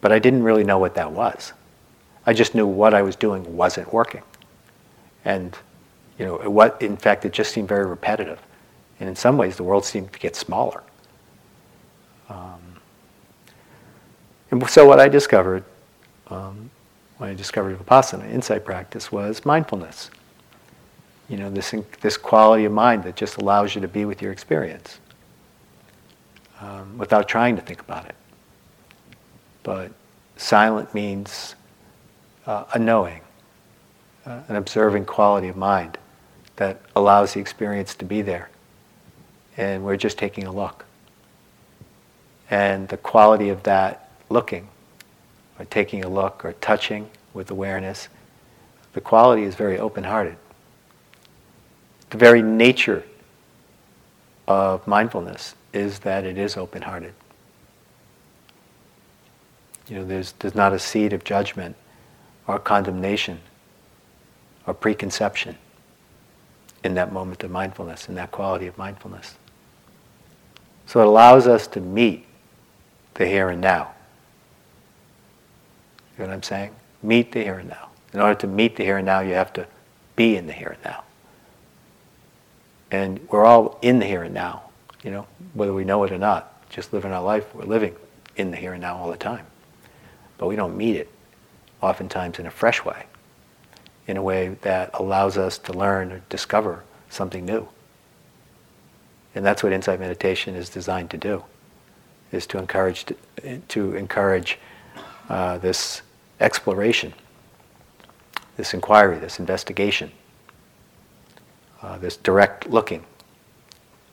But 0.00 0.10
I 0.10 0.18
didn't 0.18 0.42
really 0.42 0.64
know 0.64 0.78
what 0.78 0.94
that 0.94 1.12
was. 1.12 1.52
I 2.24 2.32
just 2.32 2.54
knew 2.54 2.66
what 2.66 2.94
I 2.94 3.02
was 3.02 3.16
doing 3.16 3.56
wasn't 3.56 3.92
working. 3.92 4.22
And, 5.24 5.56
you 6.18 6.24
know, 6.24 6.36
what, 6.48 6.80
in 6.80 6.96
fact, 6.96 7.26
it 7.26 7.32
just 7.32 7.52
seemed 7.52 7.68
very 7.68 7.84
repetitive. 7.84 8.40
And 9.00 9.08
in 9.08 9.16
some 9.16 9.36
ways, 9.36 9.56
the 9.56 9.64
world 9.64 9.84
seemed 9.84 10.12
to 10.14 10.18
get 10.18 10.34
smaller. 10.34 10.82
Um, 12.30 12.60
and 14.50 14.68
so 14.68 14.86
what 14.86 15.00
I 15.00 15.08
discovered 15.08 15.64
um, 16.28 16.70
when 17.18 17.30
I 17.30 17.34
discovered 17.34 17.78
Vipassana, 17.78 18.30
insight 18.30 18.64
practice, 18.64 19.10
was 19.10 19.44
mindfulness. 19.44 20.10
You 21.28 21.36
know, 21.36 21.50
this, 21.50 21.74
this 22.00 22.16
quality 22.16 22.64
of 22.64 22.72
mind 22.72 23.04
that 23.04 23.16
just 23.16 23.36
allows 23.36 23.74
you 23.74 23.80
to 23.80 23.88
be 23.88 24.04
with 24.04 24.22
your 24.22 24.32
experience 24.32 24.98
um, 26.60 26.96
without 26.96 27.28
trying 27.28 27.56
to 27.56 27.62
think 27.62 27.80
about 27.80 28.06
it. 28.06 28.14
But 29.62 29.92
silent 30.36 30.94
means 30.94 31.56
uh, 32.46 32.64
a 32.72 32.78
knowing, 32.78 33.20
uh, 34.24 34.40
an 34.48 34.56
observing 34.56 35.04
quality 35.04 35.48
of 35.48 35.56
mind 35.56 35.98
that 36.56 36.80
allows 36.96 37.34
the 37.34 37.40
experience 37.40 37.94
to 37.96 38.04
be 38.04 38.22
there. 38.22 38.48
And 39.56 39.84
we're 39.84 39.96
just 39.96 40.18
taking 40.18 40.46
a 40.46 40.52
look. 40.52 40.84
And 42.48 42.88
the 42.88 42.96
quality 42.96 43.48
of 43.48 43.64
that 43.64 44.07
looking, 44.28 44.68
or 45.58 45.64
taking 45.64 46.04
a 46.04 46.08
look, 46.08 46.44
or 46.44 46.52
touching 46.54 47.10
with 47.34 47.50
awareness, 47.50 48.08
the 48.92 49.00
quality 49.00 49.42
is 49.42 49.54
very 49.54 49.78
open 49.78 50.04
hearted. 50.04 50.36
The 52.10 52.18
very 52.18 52.42
nature 52.42 53.04
of 54.46 54.86
mindfulness 54.86 55.54
is 55.72 56.00
that 56.00 56.24
it 56.24 56.38
is 56.38 56.56
open 56.56 56.82
hearted. 56.82 57.12
You 59.88 59.96
know, 59.96 60.04
there's, 60.04 60.32
there's 60.38 60.54
not 60.54 60.72
a 60.72 60.78
seed 60.78 61.12
of 61.12 61.24
judgment 61.24 61.76
or 62.46 62.58
condemnation 62.58 63.40
or 64.66 64.74
preconception 64.74 65.56
in 66.84 66.94
that 66.94 67.12
moment 67.12 67.42
of 67.42 67.50
mindfulness, 67.50 68.08
in 68.08 68.14
that 68.14 68.30
quality 68.30 68.66
of 68.66 68.76
mindfulness. 68.78 69.36
So 70.86 71.00
it 71.00 71.06
allows 71.06 71.46
us 71.46 71.66
to 71.68 71.80
meet 71.80 72.26
the 73.14 73.26
here 73.26 73.50
and 73.50 73.60
now. 73.60 73.92
You 76.18 76.24
know 76.24 76.30
what 76.30 76.34
I'm 76.34 76.42
saying? 76.42 76.74
Meet 77.02 77.32
the 77.32 77.44
here 77.44 77.58
and 77.58 77.68
now. 77.68 77.88
In 78.12 78.20
order 78.20 78.34
to 78.40 78.48
meet 78.48 78.74
the 78.76 78.84
here 78.84 78.96
and 78.96 79.06
now, 79.06 79.20
you 79.20 79.34
have 79.34 79.52
to 79.52 79.66
be 80.16 80.36
in 80.36 80.48
the 80.48 80.52
here 80.52 80.70
and 80.70 80.84
now. 80.84 81.04
And 82.90 83.20
we're 83.30 83.44
all 83.44 83.78
in 83.82 84.00
the 84.00 84.06
here 84.06 84.24
and 84.24 84.34
now, 84.34 84.64
you 85.04 85.10
know, 85.10 85.26
whether 85.54 85.72
we 85.72 85.84
know 85.84 86.02
it 86.04 86.12
or 86.12 86.18
not. 86.18 86.68
Just 86.70 86.92
living 86.92 87.12
our 87.12 87.22
life, 87.22 87.54
we're 87.54 87.64
living 87.64 87.94
in 88.36 88.50
the 88.50 88.56
here 88.56 88.72
and 88.72 88.80
now 88.80 88.96
all 88.96 89.10
the 89.10 89.16
time. 89.16 89.46
But 90.38 90.48
we 90.48 90.56
don't 90.56 90.76
meet 90.76 90.96
it 90.96 91.10
oftentimes 91.80 92.38
in 92.38 92.46
a 92.46 92.50
fresh 92.50 92.84
way, 92.84 93.06
in 94.06 94.16
a 94.16 94.22
way 94.22 94.56
that 94.62 94.90
allows 94.94 95.38
us 95.38 95.58
to 95.58 95.72
learn 95.72 96.10
or 96.10 96.22
discover 96.28 96.82
something 97.10 97.44
new. 97.44 97.68
And 99.34 99.44
that's 99.44 99.62
what 99.62 99.72
insight 99.72 100.00
meditation 100.00 100.56
is 100.56 100.68
designed 100.68 101.10
to 101.10 101.16
do, 101.16 101.44
is 102.32 102.46
to 102.48 102.58
encourage, 102.58 103.06
to, 103.68 103.94
encourage 103.94 104.58
uh, 105.28 105.58
this 105.58 106.02
exploration, 106.40 107.12
this 108.56 108.74
inquiry, 108.74 109.18
this 109.18 109.38
investigation, 109.38 110.10
uh, 111.82 111.98
this 111.98 112.16
direct 112.16 112.68
looking. 112.68 113.04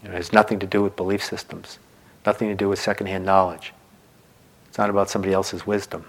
You 0.01 0.09
know, 0.09 0.15
it 0.15 0.17
has 0.17 0.33
nothing 0.33 0.59
to 0.59 0.67
do 0.67 0.81
with 0.81 0.95
belief 0.95 1.23
systems, 1.23 1.79
nothing 2.25 2.49
to 2.49 2.55
do 2.55 2.69
with 2.69 2.79
secondhand 2.79 3.25
knowledge. 3.25 3.73
It's 4.67 4.77
not 4.77 4.89
about 4.89 5.09
somebody 5.09 5.33
else's 5.33 5.65
wisdom. 5.65 6.05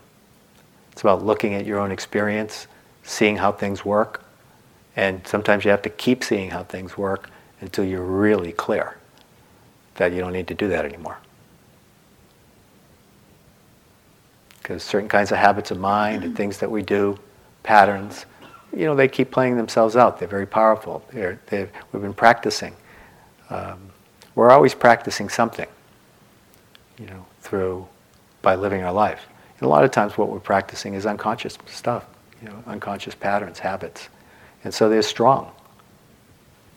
It's 0.92 1.02
about 1.02 1.24
looking 1.24 1.54
at 1.54 1.66
your 1.66 1.78
own 1.78 1.92
experience, 1.92 2.66
seeing 3.02 3.36
how 3.36 3.52
things 3.52 3.84
work, 3.84 4.24
and 4.96 5.26
sometimes 5.26 5.64
you 5.64 5.70
have 5.70 5.82
to 5.82 5.90
keep 5.90 6.24
seeing 6.24 6.50
how 6.50 6.64
things 6.64 6.96
work 6.96 7.30
until 7.60 7.84
you're 7.84 8.02
really 8.02 8.52
clear 8.52 8.96
that 9.96 10.12
you 10.12 10.20
don't 10.20 10.32
need 10.32 10.48
to 10.48 10.54
do 10.54 10.68
that 10.68 10.84
anymore. 10.84 11.18
Because 14.66 14.82
certain 14.82 15.08
kinds 15.08 15.30
of 15.30 15.38
habits 15.38 15.70
of 15.70 15.78
mind 15.78 16.24
and 16.24 16.36
things 16.36 16.58
that 16.58 16.68
we 16.68 16.82
do, 16.82 17.16
patterns, 17.62 18.26
you 18.76 18.84
know, 18.84 18.96
they 18.96 19.06
keep 19.06 19.30
playing 19.30 19.56
themselves 19.56 19.94
out. 19.94 20.18
They're 20.18 20.26
very 20.26 20.44
powerful. 20.44 21.04
They're, 21.12 21.40
they're, 21.46 21.70
we've 21.92 22.02
been 22.02 22.12
practicing. 22.12 22.74
Um, 23.48 23.78
we're 24.34 24.50
always 24.50 24.74
practicing 24.74 25.28
something, 25.28 25.68
you 26.98 27.06
know, 27.06 27.24
through 27.42 27.86
by 28.42 28.56
living 28.56 28.82
our 28.82 28.92
life. 28.92 29.28
And 29.60 29.66
a 29.66 29.68
lot 29.68 29.84
of 29.84 29.92
times, 29.92 30.18
what 30.18 30.30
we're 30.30 30.40
practicing 30.40 30.94
is 30.94 31.06
unconscious 31.06 31.56
stuff, 31.66 32.04
you 32.42 32.48
know, 32.48 32.64
unconscious 32.66 33.14
patterns, 33.14 33.60
habits, 33.60 34.08
and 34.64 34.74
so 34.74 34.88
they're 34.88 35.00
strong, 35.02 35.52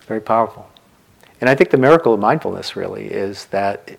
very 0.02 0.22
powerful. 0.22 0.70
And 1.42 1.50
I 1.50 1.56
think 1.56 1.72
the 1.72 1.78
miracle 1.78 2.14
of 2.14 2.20
mindfulness 2.20 2.76
really 2.76 3.08
is 3.08 3.46
that 3.46 3.98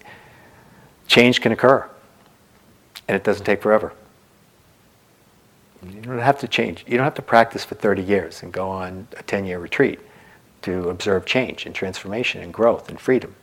change 1.09 1.41
can 1.41 1.51
occur, 1.51 1.90
and 3.11 3.17
it 3.17 3.25
doesn't 3.25 3.45
take 3.45 3.61
forever. 3.61 3.93
You 5.85 6.01
don't 6.01 6.21
have 6.21 6.39
to 6.39 6.49
change. 6.49 6.85
You 6.87 6.97
don't 6.97 7.03
have 7.03 7.15
to 7.15 7.23
practice 7.23 7.65
for 7.65 7.75
30 7.75 8.03
years 8.03 8.45
and 8.45 8.53
go 8.53 8.69
on 8.69 9.09
a 9.17 9.23
10 9.25 9.47
year 9.47 9.59
retreat 9.59 9.99
to 10.63 10.89
observe 10.91 11.27
change 11.27 11.67
and 11.67 11.75
transformation 11.75 12.41
and 12.41 12.55
growth 12.55 12.89
and 12.89 13.01
freedom. 13.01 13.35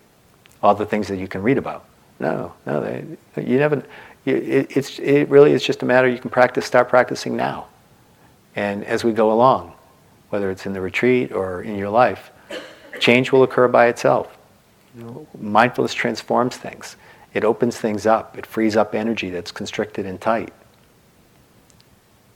All 0.63 0.74
the 0.74 0.86
things 0.86 1.09
that 1.09 1.17
you 1.17 1.27
can 1.27 1.43
read 1.43 1.57
about. 1.57 1.83
No, 2.17 2.53
no, 2.65 2.79
they, 2.79 3.43
you 3.43 3.57
never. 3.57 3.83
It, 4.25 4.77
it's, 4.77 5.00
it 5.00 5.27
really 5.27 5.51
is 5.51 5.65
just 5.65 5.83
a 5.83 5.86
matter 5.86 6.07
you 6.07 6.17
can 6.17 6.29
practice, 6.29 6.65
start 6.65 6.88
practicing 6.88 7.36
now. 7.36 7.67
And 8.55 8.86
as 8.86 9.03
we 9.03 9.12
go 9.12 9.33
along, 9.33 9.74
whether 10.29 10.50
it's 10.50 10.65
in 10.65 10.71
the 10.71 10.81
retreat 10.81 11.33
or 11.33 11.62
in 11.62 11.75
your 11.75 11.89
life, 11.89 12.31
change 13.01 13.33
will 13.33 13.43
occur 13.43 13.67
by 13.67 13.88
itself. 13.88 14.38
Mindfulness 15.38 15.93
transforms 15.93 16.55
things. 16.55 16.95
It 17.34 17.43
opens 17.43 17.77
things 17.77 18.05
up. 18.05 18.38
It 18.38 18.46
frees 18.46 18.75
up 18.75 18.96
energy 18.96 19.29
that's 19.29 19.51
constricted 19.51 20.05
and 20.05 20.19
tight. 20.19 20.53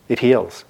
It 0.08 0.20
heals. 0.20 0.66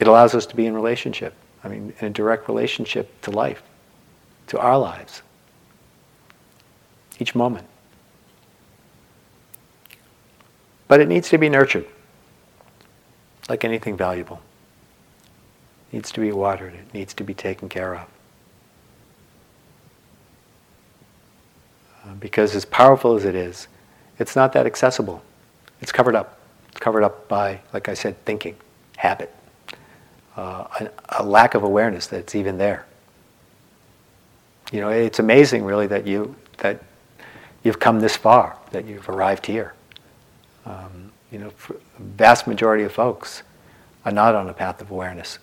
It 0.00 0.08
allows 0.08 0.34
us 0.34 0.46
to 0.46 0.56
be 0.56 0.66
in 0.66 0.74
relationship. 0.74 1.34
I 1.62 1.68
mean, 1.68 1.92
in 2.00 2.06
a 2.06 2.10
direct 2.10 2.48
relationship 2.48 3.20
to 3.22 3.30
life, 3.30 3.62
to 4.48 4.58
our 4.58 4.76
lives, 4.76 5.22
each 7.20 7.34
moment. 7.34 7.66
But 10.88 11.00
it 11.00 11.08
needs 11.08 11.28
to 11.30 11.38
be 11.38 11.48
nurtured, 11.48 11.86
like 13.48 13.64
anything 13.64 13.96
valuable. 13.96 14.40
It 15.90 15.96
needs 15.96 16.10
to 16.12 16.20
be 16.20 16.32
watered, 16.32 16.74
it 16.74 16.92
needs 16.92 17.14
to 17.14 17.24
be 17.24 17.32
taken 17.32 17.68
care 17.68 17.94
of. 17.94 18.08
Uh, 21.88 21.91
because 22.20 22.54
as 22.54 22.64
powerful 22.64 23.16
as 23.16 23.24
it 23.24 23.34
is, 23.34 23.68
it's 24.18 24.36
not 24.36 24.52
that 24.52 24.66
accessible. 24.66 25.22
It's 25.80 25.92
covered 25.92 26.14
up 26.14 26.38
It's 26.68 26.80
covered 26.80 27.02
up 27.02 27.28
by, 27.28 27.60
like 27.72 27.88
I 27.88 27.94
said, 27.94 28.22
thinking, 28.24 28.56
habit, 28.96 29.34
uh, 30.36 30.64
a, 30.80 30.90
a, 31.20 31.22
lack 31.24 31.54
of 31.54 31.62
awareness 31.62 32.06
that 32.08 32.18
it's 32.18 32.34
even 32.34 32.56
there. 32.58 32.86
You 34.72 34.80
know, 34.80 34.88
it's 34.88 35.18
amazing, 35.18 35.64
really, 35.64 35.86
that 35.88 36.06
you 36.06 36.34
that 36.58 36.82
you've 37.62 37.78
come 37.78 38.00
this 38.00 38.16
far, 38.16 38.56
that 38.70 38.86
you've 38.86 39.08
arrived 39.08 39.46
here. 39.46 39.74
Um, 40.64 41.12
you 41.30 41.38
know, 41.38 41.52
vast 41.98 42.46
majority 42.46 42.84
of 42.84 42.92
folks 42.92 43.42
are 44.04 44.12
not 44.12 44.34
on 44.34 44.48
a 44.48 44.54
path 44.54 44.80
of 44.80 44.90
awareness. 44.90 45.38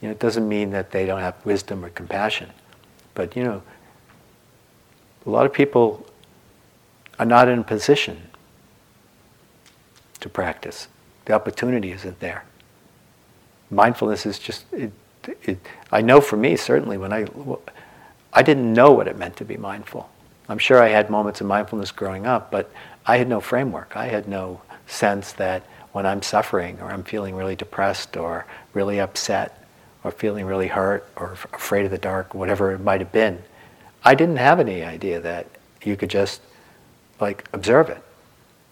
You 0.00 0.08
know, 0.08 0.12
it 0.12 0.18
doesn't 0.18 0.46
mean 0.48 0.70
that 0.70 0.90
they 0.90 1.06
don't 1.06 1.20
have 1.20 1.34
wisdom 1.44 1.84
or 1.84 1.90
compassion, 1.90 2.50
but 3.14 3.36
you 3.36 3.44
know, 3.44 3.62
a 5.26 5.30
lot 5.30 5.44
of 5.46 5.52
people 5.52 6.06
are 7.18 7.26
not 7.26 7.48
in 7.48 7.58
a 7.58 7.64
position 7.64 8.30
to 10.20 10.28
practice. 10.28 10.88
The 11.24 11.32
opportunity 11.32 11.92
isn't 11.92 12.20
there. 12.20 12.44
Mindfulness 13.70 14.24
is 14.26 14.38
just, 14.38 14.64
it, 14.72 14.92
it, 15.42 15.58
I 15.90 16.00
know 16.02 16.20
for 16.20 16.36
me, 16.36 16.56
certainly, 16.56 16.96
when 16.96 17.12
I, 17.12 17.26
I 18.32 18.42
didn't 18.42 18.72
know 18.72 18.92
what 18.92 19.08
it 19.08 19.16
meant 19.16 19.36
to 19.38 19.44
be 19.44 19.56
mindful. 19.56 20.08
I'm 20.48 20.58
sure 20.58 20.80
I 20.80 20.88
had 20.88 21.10
moments 21.10 21.40
of 21.40 21.48
mindfulness 21.48 21.90
growing 21.90 22.26
up, 22.26 22.50
but 22.52 22.70
I 23.04 23.16
had 23.16 23.28
no 23.28 23.40
framework. 23.40 23.96
I 23.96 24.06
had 24.06 24.28
no 24.28 24.60
sense 24.86 25.32
that 25.32 25.64
when 25.90 26.06
I'm 26.06 26.22
suffering 26.22 26.78
or 26.80 26.90
I'm 26.90 27.02
feeling 27.02 27.34
really 27.34 27.56
depressed 27.56 28.16
or 28.16 28.46
really 28.72 29.00
upset 29.00 29.64
or 30.04 30.12
feeling 30.12 30.46
really 30.46 30.68
hurt 30.68 31.08
or 31.16 31.32
afraid 31.32 31.84
of 31.84 31.90
the 31.90 31.98
dark, 31.98 32.34
whatever 32.34 32.72
it 32.72 32.78
might 32.78 33.00
have 33.00 33.10
been, 33.10 33.42
I 34.06 34.14
didn't 34.14 34.36
have 34.36 34.60
any 34.60 34.84
idea 34.84 35.20
that 35.20 35.48
you 35.82 35.96
could 35.96 36.10
just 36.10 36.40
like 37.18 37.44
observe 37.52 37.88
it. 37.90 38.00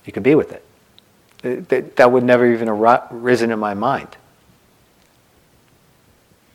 You 0.05 0.13
could 0.13 0.23
be 0.23 0.37
with 0.37 0.53
it. 0.53 1.69
That, 1.69 1.97
that 1.97 2.13
would 2.13 2.23
never 2.23 2.51
even 2.51 2.69
arisen 2.69 3.51
in 3.51 3.59
my 3.59 3.75
mind. 3.75 4.17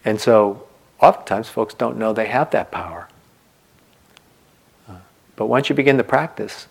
And 0.05 0.19
so 0.19 0.65
oftentimes 1.01 1.50
folks 1.50 1.74
don't 1.74 1.98
know 1.98 2.13
they 2.13 2.27
have 2.27 2.51
that 2.51 2.71
power. 2.71 3.09
Uh, 4.88 4.95
but 5.36 5.48
once 5.48 5.67
you 5.67 5.75
begin 5.75 5.98
to 5.98 6.03
practice, 6.05 6.67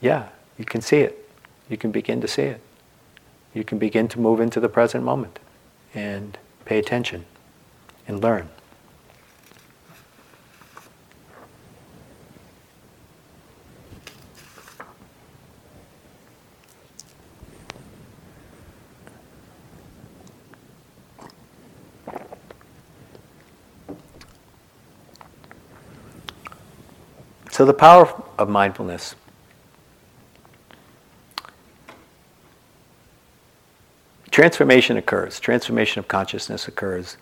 yeah, 0.00 0.28
you 0.58 0.64
can 0.64 0.80
see 0.80 0.98
it. 0.98 1.28
You 1.68 1.76
can 1.76 1.90
begin 1.90 2.20
to 2.20 2.28
see 2.28 2.42
it. 2.42 2.60
You 3.52 3.64
can 3.64 3.78
begin 3.78 4.06
to 4.08 4.20
move 4.20 4.38
into 4.40 4.60
the 4.60 4.68
present 4.68 5.02
moment 5.02 5.40
and 5.92 6.38
pay 6.64 6.78
attention 6.78 7.24
and 8.06 8.22
learn. 8.22 8.48
So, 27.60 27.66
the 27.66 27.74
power 27.74 28.08
of 28.38 28.48
mindfulness. 28.48 29.14
Transformation 34.30 34.96
occurs, 34.96 35.38
transformation 35.38 35.98
of 35.98 36.08
consciousness 36.08 36.68
occurs 36.68 37.18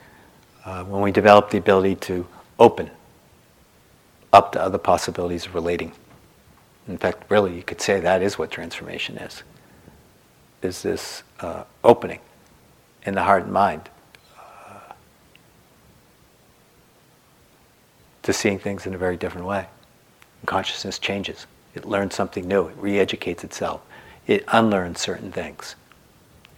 uh, 0.64 0.85
when 0.85 1.02
we 1.02 1.11
develop 1.11 1.50
the 1.50 1.59
ability 1.59 1.97
to 1.97 2.25
open 2.61 2.88
up 4.33 4.52
to 4.52 4.62
other 4.62 4.78
possibilities 4.78 5.45
of 5.45 5.57
relating. 5.57 5.90
In 6.87 6.99
fact, 6.99 7.28
really, 7.28 7.57
you 7.57 7.64
could 7.64 7.80
say 7.80 7.99
that 7.99 8.23
is 8.23 8.38
what 8.38 8.52
transformation 8.52 9.16
is. 9.16 9.42
Is 10.62 10.83
this 10.83 11.25
uh, 11.40 11.64
opening 11.83 12.21
in 13.02 13.16
the 13.16 13.25
heart 13.25 13.42
and 13.42 13.52
mind 13.52 13.90
uh, 14.38 14.92
to 18.23 18.33
seeing 18.33 18.61
things 18.61 18.87
in 18.87 18.95
a 18.95 18.99
very 18.99 19.16
different 19.16 19.45
way 19.45 19.66
consciousness 20.47 20.99
changes. 20.99 21.47
It 21.75 21.85
learns 21.85 22.14
something 22.14 22.47
new. 22.47 22.68
It 22.68 22.76
re-educates 22.78 23.45
itself. 23.45 23.83
It 24.26 24.45
unlearns 24.49 25.00
certain 25.00 25.33
things. 25.33 25.75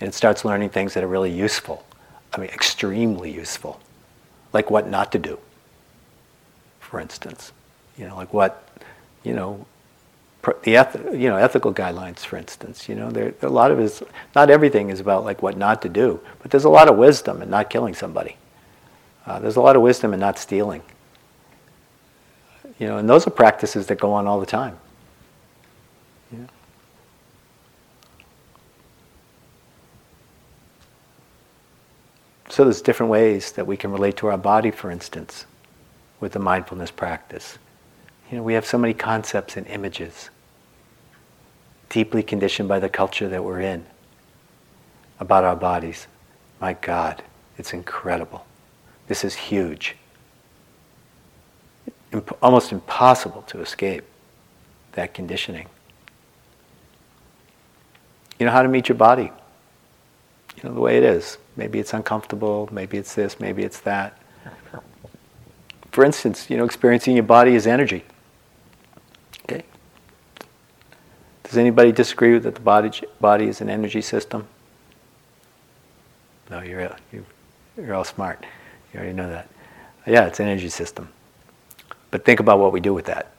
And 0.01 0.09
it 0.09 0.15
starts 0.15 0.45
learning 0.45 0.71
things 0.71 0.95
that 0.95 1.05
are 1.05 1.09
really 1.09 1.31
useful. 1.31 1.85
I 2.33 2.41
mean, 2.41 2.51
extremely 2.51 3.31
useful. 3.31 3.81
Like 4.53 4.71
what 4.71 4.89
not 4.89 5.13
to 5.13 5.19
do, 5.19 5.39
for 6.81 7.01
instance. 7.01 7.53
You 7.97 8.07
know, 8.09 8.17
like 8.17 8.33
what, 8.33 8.67
you 9.23 9.35
know, 9.35 9.67
the 10.63 10.77
eth- 10.77 10.97
you 11.13 11.29
know 11.29 11.37
ethical 11.37 11.73
guidelines, 11.73 12.21
for 12.21 12.37
instance. 12.37 12.89
You 12.89 12.95
know, 12.95 13.11
there, 13.11 13.35
a 13.43 13.49
lot 13.49 13.71
of 13.71 13.79
is 13.79 14.03
not 14.35 14.51
everything 14.51 14.91
is 14.91 14.99
about 14.99 15.25
like 15.25 15.43
what 15.43 15.57
not 15.57 15.83
to 15.83 15.89
do, 15.89 16.21
but 16.41 16.51
there's 16.51 16.65
a 16.65 16.71
lot 16.71 16.89
of 16.89 16.97
wisdom 16.97 17.43
in 17.43 17.51
not 17.51 17.71
killing 17.71 17.95
somebody. 17.95 18.37
Uh, 19.27 19.39
there's 19.39 19.57
a 19.57 19.61
lot 19.61 19.77
of 19.77 19.83
wisdom 19.83 20.15
in 20.15 20.21
not 20.21 20.39
stealing. 20.39 20.83
You 22.81 22.87
know, 22.87 22.97
and 22.97 23.09
those 23.09 23.27
are 23.27 23.31
practices 23.31 23.87
that 23.89 24.01
go 24.01 24.15
on 24.15 24.27
all 24.27 24.41
the 24.41 24.47
time. 24.47 24.79
Yeah. 26.33 26.47
So 32.49 32.65
there's 32.65 32.81
different 32.81 33.13
ways 33.13 33.53
that 33.53 33.67
we 33.67 33.77
can 33.77 33.93
relate 33.93 34.17
to 34.17 34.29
our 34.29 34.39
body, 34.39 34.71
for 34.71 34.91
instance, 34.91 35.45
with 36.21 36.33
the 36.33 36.39
mindfulness 36.39 36.91
practice. 36.91 37.59
You 38.31 38.39
know, 38.39 38.43
we 38.43 38.55
have 38.55 38.65
so 38.65 38.79
many 38.79 38.95
concepts 38.95 39.59
and 39.59 39.67
images, 39.67 40.31
deeply 41.91 42.23
conditioned 42.23 42.71
by 42.71 42.79
the 42.79 42.89
culture 42.89 43.29
that 43.29 43.45
we're 43.45 43.61
in, 43.61 43.85
about 45.19 45.45
our 45.45 45.57
bodies. 45.57 46.07
My 46.63 46.73
God, 46.73 47.23
it's 47.59 47.75
incredible. 47.75 48.47
This 49.07 49.23
is 49.23 49.35
huge 49.35 49.97
imp- 52.13 52.39
almost 52.43 52.73
impossible 52.73 53.43
to 53.43 53.61
escape 53.61 54.05
that 54.93 55.15
conditioning. 55.15 55.67
You 58.39 58.47
know 58.47 58.53
how 58.53 58.63
to 58.63 58.69
meet 58.69 58.89
your 58.89 58.97
body. 58.97 59.31
You 60.57 60.69
know 60.69 60.75
the 60.75 60.81
way 60.81 60.97
it 60.97 61.05
is. 61.05 61.39
Maybe 61.57 61.79
it's 61.79 61.93
uncomfortable, 61.93 62.69
maybe 62.73 62.97
it's 62.99 63.15
this, 63.15 63.39
maybe 63.39 63.63
it's 63.63 63.81
that. 63.81 64.19
For 65.93 66.05
instance, 66.05 66.49
you 66.49 66.57
know, 66.57 66.65
experiencing 66.65 67.17
your 67.17 67.25
body 67.25 67.55
as 67.57 67.67
energy. 67.67 68.05
Okay? 69.45 69.65
Does 71.43 71.59
anybody 71.59 71.93
disagree 71.93 72.33
with 72.35 72.45
that 72.45 72.55
the 72.55 72.61
body, 72.61 72.91
body 73.21 73.49
is 73.49 73.61
an 73.61 73.69
energy 73.69 74.01
system? 74.01 74.47
No, 76.51 76.61
you're, 76.63 76.91
you're 77.77 77.95
all 77.95 78.05
smart. 78.05 78.45
You 78.93 79.01
already 79.01 79.15
know 79.15 79.29
that. 79.29 79.49
Yeah, 80.07 80.27
it's 80.27 80.41
an 80.41 80.47
energy 80.47 80.69
system. 80.69 81.09
But 82.11 82.25
think 82.25 82.41
about 82.41 82.59
what 82.59 82.73
we 82.73 82.81
do 82.81 82.93
with 82.93 83.07
that 83.07 83.33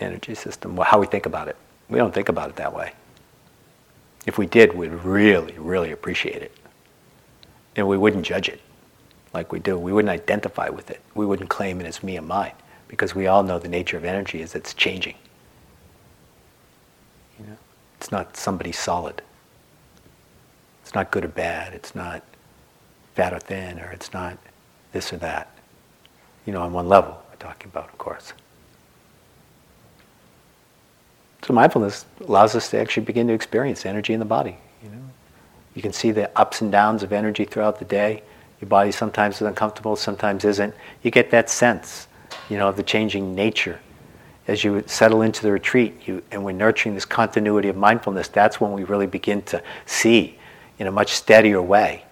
energy 0.00 0.34
system, 0.34 0.76
how 0.76 0.98
we 0.98 1.06
think 1.06 1.26
about 1.26 1.48
it. 1.48 1.56
We 1.88 1.98
don't 1.98 2.12
think 2.12 2.28
about 2.28 2.50
it 2.50 2.56
that 2.56 2.74
way. 2.74 2.92
If 4.26 4.36
we 4.36 4.46
did, 4.46 4.74
we'd 4.74 4.92
really, 4.92 5.54
really 5.58 5.92
appreciate 5.92 6.42
it. 6.42 6.52
And 7.76 7.86
we 7.88 7.96
wouldn't 7.96 8.26
judge 8.26 8.48
it 8.48 8.60
like 9.32 9.52
we 9.52 9.60
do. 9.60 9.78
We 9.78 9.92
wouldn't 9.92 10.10
identify 10.10 10.68
with 10.68 10.90
it. 10.90 11.00
We 11.14 11.24
wouldn't 11.24 11.48
claim 11.48 11.80
it 11.80 11.86
as 11.86 12.02
me 12.02 12.16
and 12.16 12.26
mine 12.26 12.52
because 12.88 13.14
we 13.14 13.26
all 13.26 13.42
know 13.42 13.58
the 13.58 13.68
nature 13.68 13.96
of 13.96 14.04
energy 14.04 14.42
is 14.42 14.54
it's 14.54 14.74
changing. 14.74 15.14
You 17.38 17.46
know? 17.46 17.56
It's 17.96 18.10
not 18.10 18.36
somebody 18.36 18.72
solid. 18.72 19.22
It's 20.82 20.94
not 20.94 21.10
good 21.10 21.24
or 21.24 21.28
bad. 21.28 21.74
It's 21.74 21.94
not 21.94 22.22
fat 23.14 23.32
or 23.32 23.38
thin, 23.38 23.78
or 23.78 23.90
it's 23.90 24.12
not 24.12 24.38
this 24.92 25.12
or 25.12 25.18
that. 25.18 25.50
You 26.46 26.52
know, 26.52 26.62
on 26.62 26.72
one 26.72 26.88
level 26.88 27.22
talking 27.38 27.68
about, 27.68 27.88
of 27.88 27.98
course. 27.98 28.32
So 31.42 31.54
mindfulness 31.54 32.04
allows 32.26 32.54
us 32.54 32.70
to 32.70 32.78
actually 32.78 33.06
begin 33.06 33.28
to 33.28 33.32
experience 33.32 33.86
energy 33.86 34.12
in 34.12 34.18
the 34.18 34.26
body. 34.26 34.56
You 34.82 34.90
know, 34.90 35.02
you 35.74 35.82
can 35.82 35.92
see 35.92 36.10
the 36.10 36.30
ups 36.38 36.60
and 36.60 36.70
downs 36.70 37.02
of 37.02 37.12
energy 37.12 37.44
throughout 37.44 37.78
the 37.78 37.84
day. 37.84 38.22
Your 38.60 38.68
body 38.68 38.90
sometimes 38.90 39.36
is 39.36 39.42
uncomfortable, 39.42 39.94
sometimes 39.96 40.44
isn't. 40.44 40.74
You 41.02 41.10
get 41.10 41.30
that 41.30 41.48
sense, 41.48 42.08
you 42.48 42.58
know, 42.58 42.68
of 42.68 42.76
the 42.76 42.82
changing 42.82 43.34
nature. 43.34 43.78
As 44.48 44.64
you 44.64 44.82
settle 44.86 45.22
into 45.22 45.42
the 45.42 45.52
retreat, 45.52 46.08
you, 46.08 46.22
and 46.32 46.44
we're 46.44 46.52
nurturing 46.52 46.94
this 46.94 47.04
continuity 47.04 47.68
of 47.68 47.76
mindfulness, 47.76 48.28
that's 48.28 48.60
when 48.60 48.72
we 48.72 48.82
really 48.84 49.06
begin 49.06 49.42
to 49.42 49.62
see 49.86 50.38
in 50.78 50.86
a 50.86 50.90
much 50.90 51.12
steadier 51.12 51.62
way 51.62 52.04